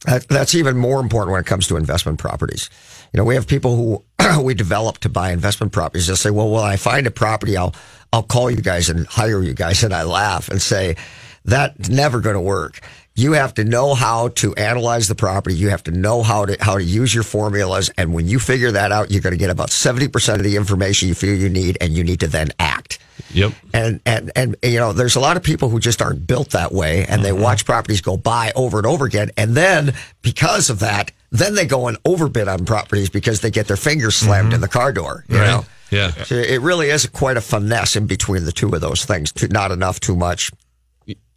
That, 0.05 0.29
that's 0.29 0.55
even 0.55 0.77
more 0.77 1.01
important 1.01 1.33
when 1.33 1.41
it 1.41 1.47
comes 1.47 1.67
to 1.69 1.77
investment 1.77 2.19
properties. 2.19 2.71
You 3.13 3.19
know, 3.19 3.25
we 3.25 3.35
have 3.35 3.47
people 3.47 3.77
who 3.77 4.05
we 4.43 4.55
develop 4.55 4.99
to 4.99 5.09
buy 5.09 5.33
investment 5.33 5.73
properties. 5.73 6.07
They'll 6.07 6.17
say, 6.17 6.31
"Well, 6.31 6.51
when 6.51 6.65
I 6.65 6.77
find 6.77 7.07
a 7.07 7.11
property, 7.11 7.57
I'll 7.57 7.75
I'll 8.13 8.23
call 8.23 8.51
you 8.51 8.61
guys 8.61 8.89
and 8.89 9.07
hire 9.07 9.43
you 9.43 9.55
guys." 9.55 9.83
And 9.83 9.95
I 9.95 10.03
laugh 10.03 10.49
and 10.49 10.61
say, 10.61 10.97
"That's 11.45 11.89
never 11.89 12.21
going 12.21 12.35
to 12.35 12.41
work." 12.41 12.81
You 13.19 13.33
have 13.33 13.55
to 13.55 13.65
know 13.65 13.95
how 13.95 14.29
to 14.29 14.55
analyze 14.57 15.09
the 15.09 15.15
property. 15.15 15.57
You 15.57 15.71
have 15.71 15.83
to 15.85 15.91
know 15.91 16.23
how 16.23 16.45
to 16.45 16.57
how 16.61 16.77
to 16.77 16.85
use 16.85 17.15
your 17.15 17.25
formulas. 17.25 17.91
And 17.97 18.13
when 18.13 18.29
you 18.29 18.39
figure 18.39 18.73
that 18.73 18.93
out, 18.93 19.11
you're 19.11 19.23
going 19.23 19.33
to 19.33 19.39
get 19.39 19.51
about 19.51 19.71
seventy 19.71 20.09
percent 20.09 20.39
of 20.39 20.45
the 20.45 20.57
information 20.57 21.09
you 21.09 21.15
feel 21.15 21.35
you 21.35 21.49
need, 21.49 21.79
and 21.81 21.95
you 21.95 22.05
need 22.05 22.21
to 22.21 22.29
then 22.29 22.51
act. 22.59 22.99
Yep. 23.33 23.53
And, 23.73 24.01
and, 24.07 24.31
and, 24.35 24.57
you 24.63 24.79
know, 24.79 24.93
there's 24.93 25.17
a 25.17 25.21
lot 25.21 25.37
of 25.37 25.43
people 25.43 25.69
who 25.69 25.81
just 25.81 26.01
aren't 26.03 26.27
built 26.27 26.51
that 26.51 26.73
way 26.73 27.05
and 27.07 27.25
they 27.25 27.31
uh-huh. 27.31 27.43
watch 27.43 27.65
properties 27.65 28.01
go 28.01 28.17
by 28.17 28.53
over 28.55 28.79
and 28.79 28.87
over 28.87 29.05
again. 29.05 29.31
And 29.37 29.55
then 29.55 29.95
because 30.23 30.71
of 30.71 30.81
that, 30.81 31.13
then 31.31 31.55
they 31.55 31.67
go 31.67 31.89
and 31.89 31.97
overbid 32.05 32.49
on 32.49 32.65
properties 32.65 33.11
because 33.11 33.41
they 33.41 33.51
get 33.51 33.67
their 33.67 33.77
fingers 33.77 34.15
slammed 34.15 34.47
mm-hmm. 34.49 34.55
in 34.57 34.61
the 34.61 34.69
car 34.69 34.93
door, 34.93 35.25
you 35.29 35.39
Right. 35.39 35.47
know? 35.47 35.65
Yeah. 35.91 36.11
So 36.25 36.35
it 36.35 36.61
really 36.63 36.91
is 36.91 37.07
quite 37.07 37.37
a 37.37 37.41
finesse 37.41 37.95
in 37.95 38.07
between 38.07 38.45
the 38.45 38.53
two 38.53 38.73
of 38.75 38.81
those 38.81 39.05
things. 39.05 39.31
Too, 39.33 39.49
not 39.49 39.71
enough, 39.71 40.01
too 40.01 40.17
much. 40.17 40.51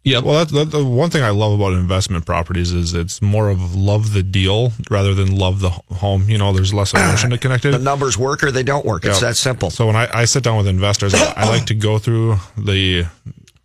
Yeah. 0.02 0.20
Well, 0.20 0.38
that's, 0.38 0.52
that, 0.52 0.70
the 0.70 0.84
one 0.84 1.10
thing 1.10 1.22
I 1.22 1.30
love 1.30 1.52
about 1.58 1.74
investment 1.74 2.24
properties 2.24 2.72
is 2.72 2.94
it's 2.94 3.20
more 3.20 3.50
of 3.50 3.74
love 3.74 4.14
the 4.14 4.22
deal 4.22 4.72
rather 4.90 5.12
than 5.14 5.36
love 5.36 5.60
the 5.60 5.70
home. 5.70 6.28
You 6.28 6.38
know, 6.38 6.52
there's 6.52 6.72
less 6.72 6.94
emotion 6.94 7.30
to 7.30 7.38
connect 7.38 7.64
it. 7.66 7.72
The 7.72 7.78
numbers 7.78 8.16
work 8.16 8.42
or 8.42 8.50
they 8.50 8.62
don't 8.62 8.86
work. 8.86 9.04
It's 9.04 9.20
Yeah. 9.20 9.28
that 9.28 9.34
simple. 9.36 9.70
So 9.70 9.86
when 9.86 9.96
I, 9.96 10.08
I 10.12 10.24
sit 10.24 10.42
down 10.42 10.56
with 10.56 10.66
investors, 10.68 11.12
I, 11.14 11.32
I 11.36 11.48
like 11.48 11.66
to 11.66 11.74
go 11.74 11.98
through 11.98 12.36
the 12.56 13.06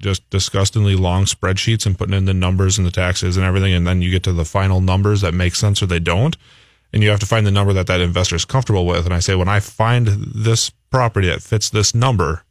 just 0.02 0.30
disgustingly 0.30 0.96
long 0.96 1.24
spreadsheets 1.26 1.86
and 1.86 1.98
putting 1.98 2.14
in 2.14 2.26
the 2.26 2.34
numbers 2.34 2.78
and 2.78 2.86
the 2.86 2.92
taxes 2.92 3.38
and 3.38 3.46
everything, 3.46 3.74
and 3.74 3.88
then 3.88 4.02
you 4.02 4.12
get 4.12 4.24
to 4.24 4.34
the 4.34 4.46
final 4.46 4.82
numbers 4.82 5.22
that 5.22 5.34
make 5.34 5.56
sense 5.56 5.82
or 5.82 5.86
they 5.88 6.00
don't, 6.02 6.36
and 6.94 7.02
you 7.02 7.10
have 7.10 7.20
to 7.22 7.26
find 7.26 7.48
the 7.48 7.52
number 7.52 7.72
that 7.74 7.88
that 7.88 8.02
investor 8.02 8.36
is 8.36 8.46
comfortable 8.46 8.86
with. 8.86 9.06
And 9.06 9.14
I 9.16 9.20
say, 9.20 9.36
when 9.36 9.48
I 9.48 9.62
find 9.62 10.08
this 10.08 10.70
property 10.92 11.28
that 11.28 11.42
fits 11.42 11.70
this 11.70 11.96
number, 11.96 12.44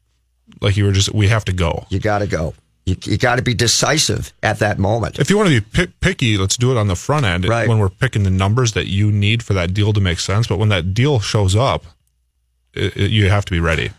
like 0.62 0.76
you 0.76 0.84
were 0.84 0.90
just, 0.92 1.14
we 1.14 1.28
have 1.28 1.44
to 1.44 1.52
go. 1.52 1.86
You 1.90 2.00
got 2.00 2.20
to 2.20 2.26
go. 2.26 2.54
You, 2.86 2.96
you 3.04 3.16
got 3.16 3.36
to 3.36 3.42
be 3.42 3.54
decisive 3.54 4.32
at 4.42 4.58
that 4.58 4.78
moment. 4.78 5.18
If 5.18 5.30
you 5.30 5.36
want 5.38 5.48
to 5.48 5.60
be 5.60 5.66
pick, 5.66 6.00
picky, 6.00 6.36
let's 6.36 6.56
do 6.58 6.70
it 6.70 6.76
on 6.76 6.86
the 6.88 6.94
front 6.96 7.24
end 7.24 7.46
Right. 7.48 7.66
when 7.68 7.78
we're 7.78 7.88
picking 7.88 8.24
the 8.24 8.30
numbers 8.30 8.72
that 8.72 8.86
you 8.88 9.10
need 9.10 9.42
for 9.42 9.54
that 9.54 9.72
deal 9.72 9.92
to 9.94 10.00
make 10.00 10.20
sense. 10.20 10.46
But 10.46 10.58
when 10.58 10.68
that 10.68 10.92
deal 10.92 11.18
shows 11.20 11.56
up, 11.56 11.84
it, 12.74 12.94
it- 12.96 13.10
you 13.10 13.30
have 13.30 13.44
to 13.46 13.50
be 13.52 13.60
ready. 13.60 13.90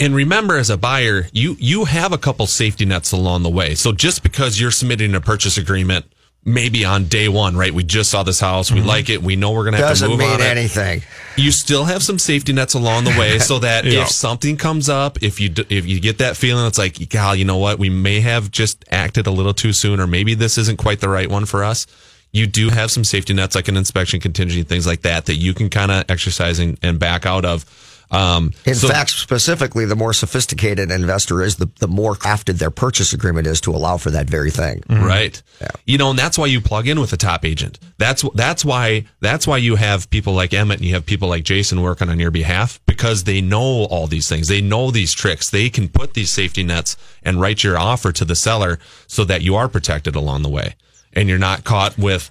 And 0.00 0.14
remember, 0.14 0.56
as 0.56 0.70
a 0.70 0.78
buyer, 0.78 1.28
you 1.32 1.54
you 1.60 1.84
have 1.84 2.10
a 2.12 2.16
couple 2.18 2.46
safety 2.46 2.86
nets 2.86 3.12
along 3.12 3.42
the 3.42 3.50
way. 3.50 3.74
So 3.74 3.92
just 3.92 4.22
because 4.22 4.58
you're 4.58 4.70
submitting 4.70 5.14
a 5.14 5.20
purchase 5.20 5.58
agreement, 5.58 6.06
maybe 6.46 6.84
on 6.84 7.06
day 7.06 7.28
one, 7.28 7.56
right? 7.56 7.74
We 7.74 7.82
just 7.82 8.08
saw 8.08 8.22
this 8.22 8.38
house, 8.38 8.70
we 8.70 8.78
mm-hmm. 8.78 8.88
like 8.88 9.10
it, 9.10 9.20
we 9.20 9.34
know 9.34 9.50
we're 9.50 9.64
going 9.64 9.72
to 9.72 9.78
have 9.78 9.88
Doesn't 9.88 10.08
to 10.08 10.16
move 10.16 10.20
mean 10.20 10.30
on 10.30 10.40
it. 10.40 10.44
anything. 10.44 11.02
You 11.36 11.50
still 11.50 11.84
have 11.84 12.02
some 12.02 12.18
safety 12.20 12.52
nets 12.52 12.72
along 12.72 13.04
the 13.04 13.10
way, 13.10 13.38
so 13.40 13.58
that 13.58 13.84
Yeah. 13.84 14.02
if 14.02 14.08
something 14.08 14.56
comes 14.56 14.88
up, 14.88 15.22
if 15.22 15.40
you 15.40 15.52
if 15.68 15.84
you 15.86 16.00
get 16.00 16.18
that 16.18 16.36
feeling, 16.36 16.64
it's 16.66 16.78
like, 16.78 17.08
gal, 17.10 17.34
you 17.34 17.44
know 17.44 17.58
what? 17.58 17.78
We 17.78 17.90
may 17.90 18.20
have 18.20 18.50
just 18.50 18.84
acted 18.90 19.26
a 19.26 19.30
little 19.32 19.52
too 19.52 19.72
soon, 19.72 20.00
or 20.00 20.06
maybe 20.06 20.34
this 20.34 20.56
isn't 20.56 20.78
quite 20.78 21.00
the 21.00 21.08
right 21.08 21.28
one 21.28 21.44
for 21.44 21.64
us. 21.64 21.86
You 22.32 22.46
do 22.46 22.70
have 22.70 22.90
some 22.90 23.02
safety 23.04 23.34
nets, 23.34 23.54
like 23.54 23.68
an 23.68 23.76
inspection 23.76 24.20
contingency, 24.20 24.62
things 24.62 24.86
like 24.86 25.02
that, 25.02 25.26
that 25.26 25.36
you 25.36 25.52
can 25.52 25.68
kind 25.68 25.90
of 25.90 26.04
exercise 26.08 26.58
and, 26.58 26.78
and 26.82 26.98
back 26.98 27.26
out 27.26 27.44
of. 27.44 27.64
Um, 28.10 28.52
In 28.64 28.74
so- 28.74 28.88
fact, 28.88 29.10
specifically, 29.10 29.84
the 29.84 29.96
more 29.96 30.12
sophisticated 30.12 30.90
an 30.90 31.00
investor 31.00 31.42
is, 31.42 31.56
the, 31.56 31.68
the 31.80 31.88
more 31.88 32.14
crafted 32.14 32.58
their 32.58 32.70
purchase 32.70 33.12
agreement 33.12 33.46
is 33.46 33.60
to 33.62 33.70
allow 33.72 33.96
for 33.96 34.10
that 34.10 34.26
very 34.30 34.50
thing. 34.50 34.82
Right. 34.88 35.42
You 35.86 35.98
know, 35.98 36.10
and 36.10 36.18
that's 36.18 36.38
why 36.38 36.46
you 36.46 36.60
plug 36.60 36.86
in 36.86 37.00
with 37.00 37.12
a 37.12 37.16
top 37.16 37.44
agent. 37.44 37.78
That's 37.98 38.24
that's 38.34 38.64
why 38.64 39.06
that's 39.20 39.46
why 39.46 39.56
you 39.56 39.76
have 39.76 40.08
people 40.10 40.34
like 40.34 40.52
Emmett 40.54 40.78
and 40.78 40.86
you 40.86 40.94
have 40.94 41.06
people 41.06 41.28
like 41.28 41.44
Jason 41.44 41.80
working 41.82 42.08
on 42.08 42.20
your 42.20 42.30
behalf 42.30 42.78
because 42.86 43.24
they 43.24 43.40
know 43.40 43.84
all 43.86 44.06
these 44.06 44.28
things. 44.28 44.48
They 44.48 44.60
know 44.60 44.90
these 44.90 45.12
tricks. 45.12 45.50
They 45.50 45.70
can 45.70 45.88
put 45.88 46.14
these 46.14 46.30
safety 46.30 46.62
nets 46.62 46.96
and 47.22 47.40
write 47.40 47.64
your 47.64 47.78
offer 47.78 48.12
to 48.12 48.24
the 48.24 48.36
seller 48.36 48.78
so 49.06 49.24
that 49.24 49.42
you 49.42 49.56
are 49.56 49.68
protected 49.68 50.14
along 50.14 50.42
the 50.42 50.48
way 50.48 50.74
and 51.12 51.28
you're 51.28 51.38
not 51.38 51.64
caught 51.64 51.96
with 51.98 52.30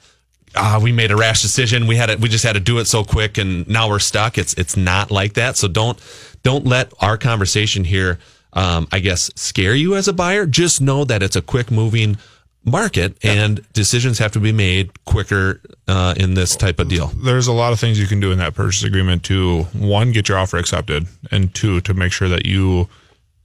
ah, 0.55 0.79
we 0.81 0.91
made 0.91 1.11
a 1.11 1.15
rash 1.15 1.41
decision. 1.41 1.87
We 1.87 1.95
had 1.95 2.09
it. 2.09 2.19
We 2.19 2.29
just 2.29 2.43
had 2.43 2.53
to 2.53 2.59
do 2.59 2.79
it 2.79 2.85
so 2.85 3.03
quick, 3.03 3.37
and 3.37 3.67
now 3.67 3.89
we're 3.89 3.99
stuck. 3.99 4.37
It's 4.37 4.53
it's 4.55 4.75
not 4.77 5.11
like 5.11 5.33
that. 5.33 5.57
So 5.57 5.67
don't 5.67 5.99
don't 6.43 6.65
let 6.65 6.93
our 7.01 7.17
conversation 7.17 7.83
here, 7.83 8.19
um, 8.53 8.87
I 8.91 8.99
guess, 8.99 9.31
scare 9.35 9.75
you 9.75 9.95
as 9.95 10.07
a 10.07 10.13
buyer. 10.13 10.45
Just 10.45 10.81
know 10.81 11.05
that 11.05 11.23
it's 11.23 11.35
a 11.35 11.41
quick 11.41 11.71
moving 11.71 12.17
market, 12.63 13.17
and 13.23 13.61
decisions 13.73 14.17
have 14.19 14.31
to 14.31 14.39
be 14.39 14.51
made 14.51 15.03
quicker 15.05 15.61
uh, 15.87 16.15
in 16.17 16.33
this 16.33 16.55
type 16.55 16.79
of 16.79 16.89
deal. 16.89 17.07
there's 17.23 17.47
a 17.47 17.53
lot 17.53 17.71
of 17.71 17.79
things 17.79 17.99
you 17.99 18.07
can 18.07 18.19
do 18.19 18.31
in 18.31 18.39
that 18.39 18.55
purchase 18.55 18.83
agreement 18.83 19.23
to 19.23 19.63
one 19.73 20.11
get 20.11 20.27
your 20.27 20.37
offer 20.37 20.57
accepted 20.57 21.05
and 21.31 21.53
two 21.53 21.79
to 21.81 21.93
make 21.93 22.11
sure 22.11 22.27
that 22.27 22.45
you 22.45 22.89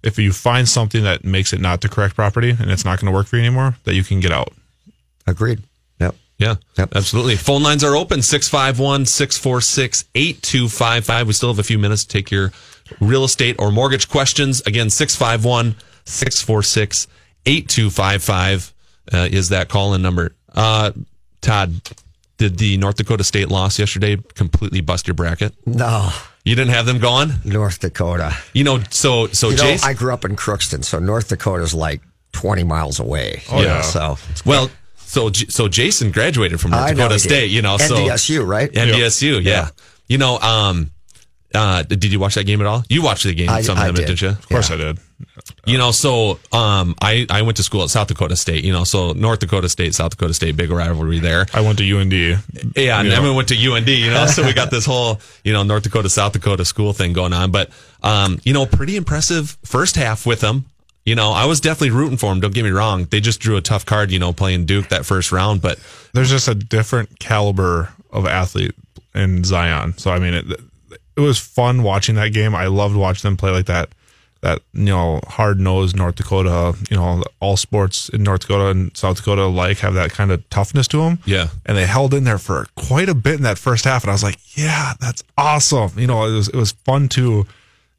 if 0.02 0.18
you 0.18 0.32
find 0.32 0.66
something 0.66 1.04
that 1.04 1.22
makes 1.22 1.52
it 1.52 1.60
not 1.60 1.82
the 1.82 1.88
correct 1.88 2.14
property 2.14 2.56
and 2.58 2.70
it's 2.70 2.86
not 2.86 2.98
going 2.98 3.12
to 3.12 3.14
work 3.14 3.26
for 3.26 3.36
you 3.36 3.42
anymore 3.42 3.76
that 3.84 3.92
you 3.94 4.02
can 4.02 4.20
get 4.20 4.32
out 4.32 4.54
Agreed. 5.26 5.62
Yep. 6.40 6.58
Yeah, 6.78 6.86
absolutely. 6.94 7.36
Phone 7.36 7.62
lines 7.62 7.84
are 7.84 7.94
open 7.94 8.22
651 8.22 9.06
646 9.06 10.04
8255. 10.14 11.26
We 11.26 11.32
still 11.32 11.50
have 11.50 11.58
a 11.58 11.62
few 11.62 11.78
minutes 11.78 12.04
to 12.04 12.08
take 12.08 12.30
your 12.30 12.50
real 13.00 13.24
estate 13.24 13.56
or 13.58 13.70
mortgage 13.70 14.08
questions. 14.08 14.60
Again, 14.62 14.90
651 14.90 15.76
646 16.06 17.06
8255 17.46 18.74
uh, 19.12 19.28
is 19.30 19.48
that 19.50 19.68
call 19.68 19.94
in 19.94 20.02
number. 20.02 20.34
Uh, 20.54 20.92
Todd, 21.40 21.74
did 22.38 22.58
the 22.58 22.76
North 22.78 22.96
Dakota 22.96 23.24
state 23.24 23.48
loss 23.48 23.78
yesterday 23.78 24.16
completely 24.34 24.80
bust 24.80 25.06
your 25.06 25.14
bracket? 25.14 25.54
No, 25.66 26.10
You 26.44 26.54
didn't 26.54 26.72
have 26.72 26.86
them 26.86 26.98
going? 26.98 27.32
North 27.44 27.80
Dakota. 27.80 28.34
You 28.54 28.64
know, 28.64 28.80
so 28.90 29.26
so 29.28 29.50
you 29.50 29.56
know, 29.56 29.62
Jason. 29.62 29.88
I 29.88 29.94
grew 29.94 30.12
up 30.12 30.24
in 30.24 30.36
Crookston, 30.36 30.84
so 30.84 30.98
North 30.98 31.28
Dakota's 31.28 31.74
like 31.74 32.00
20 32.32 32.64
miles 32.64 32.98
away. 33.00 33.42
Oh, 33.50 33.58
you 33.60 33.66
know, 33.66 33.74
yeah. 33.74 33.80
So 33.82 34.16
well, 34.46 34.70
so 35.10 35.30
so 35.32 35.66
Jason 35.68 36.12
graduated 36.12 36.60
from 36.60 36.70
North 36.70 36.82
I 36.84 36.94
Dakota. 36.94 37.18
State. 37.18 37.50
You 37.50 37.62
know, 37.62 37.76
so 37.78 37.96
NDSU, 37.96 38.46
right? 38.46 38.70
NDSU, 38.72 39.42
yeah. 39.44 39.68
You 40.06 40.18
know, 40.18 40.38
um, 40.38 40.90
uh, 41.54 41.82
did 41.82 42.04
you 42.04 42.20
watch 42.20 42.36
that 42.36 42.44
game 42.44 42.60
at 42.60 42.66
all? 42.66 42.84
You 42.88 43.02
watched 43.02 43.24
the 43.24 43.34
game, 43.34 43.50
I- 43.50 43.62
some 43.62 43.76
I 43.76 43.88
of 43.88 43.94
it, 43.96 43.98
did. 43.98 44.06
did 44.06 44.20
you? 44.22 44.28
Of 44.28 44.48
course 44.48 44.70
I 44.70 44.76
did. 44.76 44.98
You 45.66 45.78
know, 45.78 45.90
so 45.90 46.38
um, 46.52 46.94
I 47.02 47.26
I 47.28 47.42
went 47.42 47.56
to 47.56 47.62
school 47.62 47.82
at 47.82 47.90
South 47.90 48.06
Dakota 48.08 48.36
State. 48.36 48.62
You 48.64 48.72
know, 48.72 48.84
so 48.84 49.12
North 49.12 49.40
Dakota 49.40 49.68
State, 49.68 49.94
South 49.94 50.12
Dakota 50.12 50.32
State, 50.32 50.56
big 50.56 50.70
rivalry 50.70 51.18
there. 51.18 51.46
I 51.52 51.60
went 51.60 51.78
to 51.78 51.84
UND. 51.98 52.12
Yeah, 52.12 52.38
and 53.00 53.08
Yeah. 53.08 53.16
Emma 53.18 53.32
went 53.34 53.48
to 53.48 53.54
UND, 53.56 53.88
you 53.88 54.10
know, 54.10 54.26
so 54.26 54.44
we 54.44 54.52
got 54.52 54.70
this 54.70 54.86
whole, 54.86 55.20
you 55.44 55.52
know, 55.52 55.62
North 55.64 55.82
Dakota, 55.82 56.08
South 56.08 56.32
Dakota 56.32 56.64
school 56.64 56.92
thing 56.92 57.12
going 57.12 57.32
on. 57.32 57.50
But, 57.50 57.70
um, 58.02 58.38
you 58.44 58.52
know, 58.52 58.64
pretty 58.64 58.96
impressive 58.96 59.58
first 59.64 59.96
half 59.96 60.24
with 60.24 60.40
them. 60.40 60.66
You 61.10 61.16
know, 61.16 61.32
I 61.32 61.44
was 61.44 61.58
definitely 61.60 61.90
rooting 61.90 62.18
for 62.18 62.30
them. 62.30 62.38
Don't 62.38 62.54
get 62.54 62.62
me 62.62 62.70
wrong. 62.70 63.06
They 63.10 63.18
just 63.18 63.40
drew 63.40 63.56
a 63.56 63.60
tough 63.60 63.84
card, 63.84 64.12
you 64.12 64.20
know, 64.20 64.32
playing 64.32 64.66
Duke 64.66 64.90
that 64.90 65.04
first 65.04 65.32
round. 65.32 65.60
But 65.60 65.80
There's 66.12 66.30
just 66.30 66.46
a 66.46 66.54
different 66.54 67.18
caliber 67.18 67.88
of 68.12 68.26
athlete 68.26 68.76
in 69.12 69.42
Zion. 69.42 69.98
So 69.98 70.12
I 70.12 70.20
mean, 70.20 70.34
it 70.34 70.46
it 71.16 71.20
was 71.20 71.36
fun 71.36 71.82
watching 71.82 72.14
that 72.14 72.28
game. 72.32 72.54
I 72.54 72.66
loved 72.68 72.94
watching 72.94 73.28
them 73.28 73.36
play 73.36 73.50
like 73.50 73.66
that. 73.66 73.88
That 74.42 74.60
you 74.72 74.84
know, 74.84 75.18
hard 75.26 75.58
nosed 75.58 75.96
North 75.96 76.14
Dakota. 76.14 76.76
You 76.88 76.96
know, 76.96 77.24
all 77.40 77.56
sports 77.56 78.08
in 78.10 78.22
North 78.22 78.42
Dakota 78.42 78.66
and 78.66 78.96
South 78.96 79.16
Dakota 79.16 79.42
alike 79.42 79.78
have 79.78 79.94
that 79.94 80.12
kind 80.12 80.30
of 80.30 80.48
toughness 80.48 80.86
to 80.88 80.98
them. 80.98 81.18
Yeah. 81.26 81.48
and 81.66 81.76
they 81.76 81.86
held 81.86 82.14
in 82.14 82.22
there 82.22 82.38
for 82.38 82.68
quite 82.76 83.08
a 83.08 83.16
bit 83.16 83.34
in 83.34 83.42
that 83.42 83.58
first 83.58 83.84
half, 83.84 84.04
and 84.04 84.10
I 84.10 84.14
was 84.14 84.22
like, 84.22 84.38
yeah, 84.56 84.92
that's 85.00 85.24
awesome. 85.36 85.90
You 85.98 86.06
know, 86.06 86.24
it 86.26 86.34
was 86.36 86.48
it 86.48 86.54
was 86.54 86.70
fun 86.70 87.08
to 87.08 87.48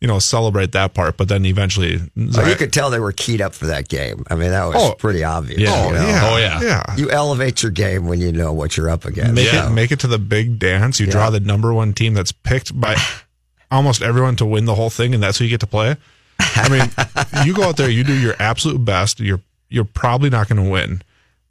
you 0.01 0.07
know 0.07 0.19
celebrate 0.19 0.71
that 0.73 0.93
part. 0.93 1.15
But 1.15 1.29
then 1.29 1.45
eventually, 1.45 2.01
Oh, 2.35 2.45
you 2.49 2.55
could 2.55 2.73
tell 2.73 2.89
they 2.89 2.99
were 2.99 3.11
keyed 3.13 3.39
up 3.41 3.53
for 3.53 3.67
that 3.67 3.87
game. 3.87 4.25
I 4.29 4.35
mean, 4.35 4.49
that 4.49 4.65
was 4.65 4.75
Oh. 4.77 4.93
pretty 4.95 5.23
obvious. 5.23 5.59
Yeah. 5.61 5.83
you 5.83 5.89
Oh, 5.89 5.93
know? 6.01 6.07
yeah. 6.07 6.21
Oh, 6.23 6.37
yeah. 6.37 6.61
Yeah. 6.61 6.95
You 6.97 7.09
elevate 7.11 7.61
your 7.63 7.71
game 7.71 8.07
when 8.07 8.19
you 8.19 8.31
know 8.31 8.51
what 8.51 8.75
you're 8.75 8.89
up 8.89 9.05
against. 9.05 9.33
make 9.35 9.47
So- 9.49 9.67
it 9.67 9.71
make 9.71 9.91
it 9.91 9.99
to 10.01 10.07
the 10.07 10.19
big 10.19 10.59
dance. 10.59 10.99
You 10.99 11.07
draw 11.07 11.29
the 11.29 11.39
number 11.39 11.73
one 11.73 11.93
team 11.93 12.13
that's 12.15 12.31
picked 12.31 12.77
by 12.79 12.95
almost 13.71 14.01
everyone 14.01 14.35
to 14.37 14.45
win 14.45 14.65
the 14.65 14.75
whole 14.75 14.89
thing, 14.89 15.13
and 15.13 15.21
that's 15.23 15.37
who 15.37 15.45
you 15.45 15.49
get 15.49 15.59
to 15.61 15.67
play. 15.67 15.95
I 16.39 16.69
mean, 16.69 16.89
you 17.45 17.53
go 17.53 17.63
out 17.63 17.77
there, 17.77 17.89
you 17.89 18.03
do 18.03 18.17
your 18.17 18.35
absolute 18.39 18.83
best. 18.83 19.19
You're 19.19 19.41
you're 19.69 19.85
probably 19.85 20.29
not 20.29 20.49
going 20.49 20.61
to 20.61 20.69
win, 20.69 21.01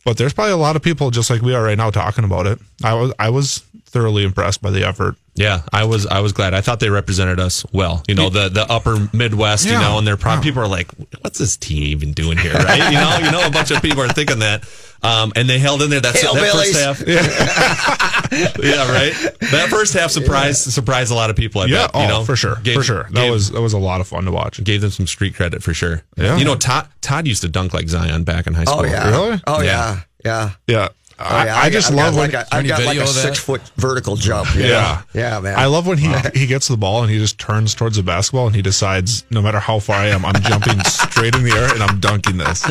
but 0.04 0.18
there's 0.18 0.32
probably 0.34 0.52
a 0.52 0.56
lot 0.58 0.76
of 0.76 0.82
people 0.82 1.10
just 1.10 1.30
like 1.30 1.40
we 1.40 1.54
are 1.54 1.62
right 1.62 1.78
now 1.78 1.90
talking 1.90 2.24
about 2.24 2.46
it. 2.46 2.58
I 2.82 2.94
was 2.94 3.12
I 3.18 3.30
was 3.30 3.58
thoroughly 3.86 4.24
impressed 4.24 4.60
by 4.60 4.70
the 4.70 4.84
effort. 4.86 5.14
Yeah, 5.34 5.62
I 5.72 5.84
was, 5.84 6.06
I 6.06 6.20
was 6.20 6.32
glad. 6.32 6.54
I 6.54 6.60
thought 6.60 6.80
they 6.80 6.90
represented 6.90 7.40
us 7.40 7.64
well, 7.72 8.02
you 8.08 8.14
know, 8.14 8.28
the, 8.30 8.48
the 8.48 8.66
upper 8.70 9.08
Midwest, 9.12 9.66
you 9.66 9.72
know, 9.72 9.98
and 9.98 10.06
they're 10.06 10.16
probably, 10.16 10.44
people 10.44 10.62
are 10.62 10.68
like, 10.68 10.90
what's 11.20 11.38
this 11.38 11.56
team 11.56 11.84
even 11.84 12.12
doing 12.12 12.36
here? 12.36 12.52
Right. 12.52 12.92
You 12.92 12.98
know, 12.98 13.18
you 13.24 13.30
know, 13.30 13.46
a 13.46 13.50
bunch 13.50 13.70
of 13.70 13.80
people 13.82 14.02
are 14.02 14.08
thinking 14.08 14.40
that. 14.40 14.68
Um, 15.02 15.32
and 15.34 15.48
they 15.48 15.58
held 15.58 15.80
in 15.80 15.88
there. 15.88 16.00
That's 16.00 16.20
that 16.20 16.34
first 16.52 16.76
half. 16.76 17.00
yeah, 18.62 18.92
right. 18.92 19.12
That 19.50 19.68
first 19.70 19.94
half 19.94 20.10
surprised 20.10 20.70
surprised 20.72 21.10
a 21.10 21.14
lot 21.14 21.30
of 21.30 21.36
people. 21.36 21.62
I 21.62 21.66
yeah, 21.66 21.86
bet, 21.86 21.90
oh, 21.94 22.02
you 22.02 22.08
know, 22.08 22.24
for 22.24 22.36
sure, 22.36 22.56
Gave- 22.62 22.76
for 22.76 22.82
sure. 22.82 23.04
That 23.04 23.14
gave- 23.14 23.30
was 23.32 23.50
that 23.50 23.62
was 23.62 23.72
a 23.72 23.78
lot 23.78 24.00
of 24.00 24.08
fun 24.08 24.24
to 24.24 24.30
watch. 24.32 24.62
gave 24.62 24.82
them 24.82 24.90
some 24.90 25.06
street 25.06 25.34
credit 25.34 25.62
for 25.62 25.72
sure. 25.72 26.02
Yeah. 26.16 26.36
You 26.36 26.44
know, 26.44 26.54
Todd 26.54 26.86
Todd 27.00 27.26
used 27.26 27.42
to 27.42 27.48
dunk 27.48 27.72
like 27.72 27.88
Zion 27.88 28.24
back 28.24 28.46
in 28.46 28.52
high 28.54 28.64
school. 28.64 28.80
Oh 28.80 28.84
yeah. 28.84 29.08
Really? 29.10 29.40
Oh 29.46 29.62
yeah. 29.62 30.00
Yeah. 30.24 30.50
Yeah, 30.66 30.88
Oh, 30.90 30.94
I, 31.20 31.44
yeah. 31.44 31.56
I 31.56 31.70
just 31.70 31.90
I've 31.90 31.96
love 31.96 32.16
when 32.16 32.32
like 32.32 32.46
a, 32.46 32.54
I've 32.54 32.66
got 32.66 32.82
like 32.84 32.98
a 32.98 33.06
six 33.06 33.38
foot 33.38 33.60
vertical 33.76 34.16
jump. 34.16 34.54
Yeah. 34.54 35.02
know? 35.14 35.20
Yeah, 35.20 35.40
man. 35.40 35.58
I 35.58 35.66
love 35.66 35.86
when 35.86 35.98
he 35.98 36.12
he 36.34 36.46
gets 36.46 36.68
the 36.68 36.76
ball 36.76 37.02
and 37.02 37.10
he 37.10 37.18
just 37.18 37.38
turns 37.38 37.74
towards 37.74 37.96
the 37.96 38.02
basketball 38.02 38.46
and 38.46 38.56
he 38.56 38.62
decides 38.62 39.24
no 39.30 39.42
matter 39.42 39.58
how 39.58 39.78
far 39.78 39.96
I 39.96 40.06
am, 40.06 40.24
I'm 40.24 40.40
jumping 40.42 40.80
straight 40.84 41.34
in 41.34 41.42
the 41.42 41.52
air 41.52 41.72
and 41.72 41.82
I'm 41.82 42.00
dunking 42.00 42.38
this. 42.38 42.62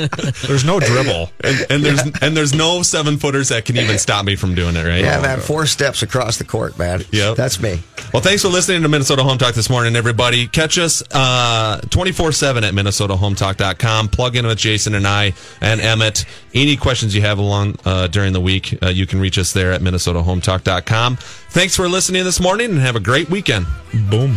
There's 0.47 0.66
no 0.66 0.80
dribble. 0.80 1.32
And, 1.43 1.66
and 1.70 1.84
there's 1.84 2.02
and 2.22 2.36
there's 2.36 2.54
no 2.54 2.82
seven 2.82 3.18
footers 3.18 3.50
that 3.50 3.66
can 3.66 3.78
even 3.78 4.00
stop 4.00 4.26
me 4.26 4.36
from 4.36 4.56
doing 4.56 4.76
it, 4.76 4.84
right? 4.84 5.02
Yeah, 5.02 5.22
man. 5.22 5.39
Four 5.39 5.66
steps 5.66 6.02
across 6.02 6.38
the 6.38 6.43
court, 6.43 6.78
man. 6.78 7.04
Yep. 7.12 7.38
That's 7.38 7.62
me. 7.62 7.80
Well, 8.14 8.24
thanks 8.24 8.41
for 8.41 8.47
listening 8.47 8.82
to 8.82 8.89
Minnesota 8.89 9.24
Home 9.24 9.38
Talk 9.38 9.54
this 9.54 9.70
morning, 9.70 9.95
everybody. 9.95 10.47
Catch 10.47 10.80
us 10.80 11.04
uh, 11.12 11.80
24-7 11.86 12.64
at 12.64 12.74
minnesotahometalk.com. 12.74 14.10
Plug 14.10 14.36
in 14.36 14.47
with 14.47 14.58
Jason 14.58 14.95
and 14.95 15.06
I 15.06 15.34
and 15.62 15.80
Emmett. 15.80 16.26
Any 16.54 16.76
questions 16.76 17.16
you 17.16 17.22
have 17.22 17.38
along 17.38 17.76
uh, 17.86 18.08
during 18.08 18.34
the 18.34 18.39
week, 18.40 18.78
uh, 18.82 18.88
you 18.90 19.06
can 19.06 19.20
reach 19.20 19.38
us 19.38 19.54
there 19.54 19.72
at 19.72 19.82
minnesotahometalk.com. 19.82 21.18
Thanks 21.18 21.76
for 21.76 21.88
listening 21.88 22.24
this 22.24 22.40
morning 22.40 22.72
and 22.72 22.80
have 22.80 22.96
a 22.96 23.00
great 23.00 23.30
weekend. 23.30 23.66
Boom. 24.10 24.36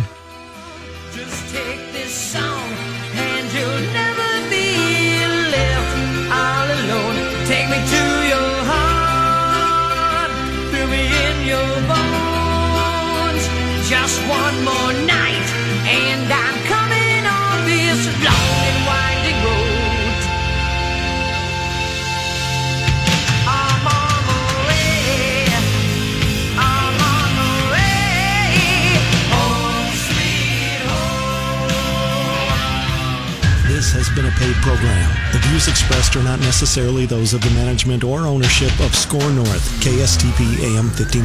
Been 34.14 34.26
a 34.26 34.30
paid 34.32 34.54
program. 34.56 35.08
The 35.32 35.38
views 35.48 35.68
expressed 35.68 36.16
are 36.16 36.22
not 36.22 36.38
necessarily 36.40 37.06
those 37.06 37.32
of 37.32 37.40
the 37.40 37.48
management 37.52 38.04
or 38.04 38.26
ownership 38.26 38.72
of 38.80 38.94
SKOR 38.94 39.30
North, 39.32 39.64
KSTP 39.80 40.76
AM 40.76 40.90
15. 40.90 41.20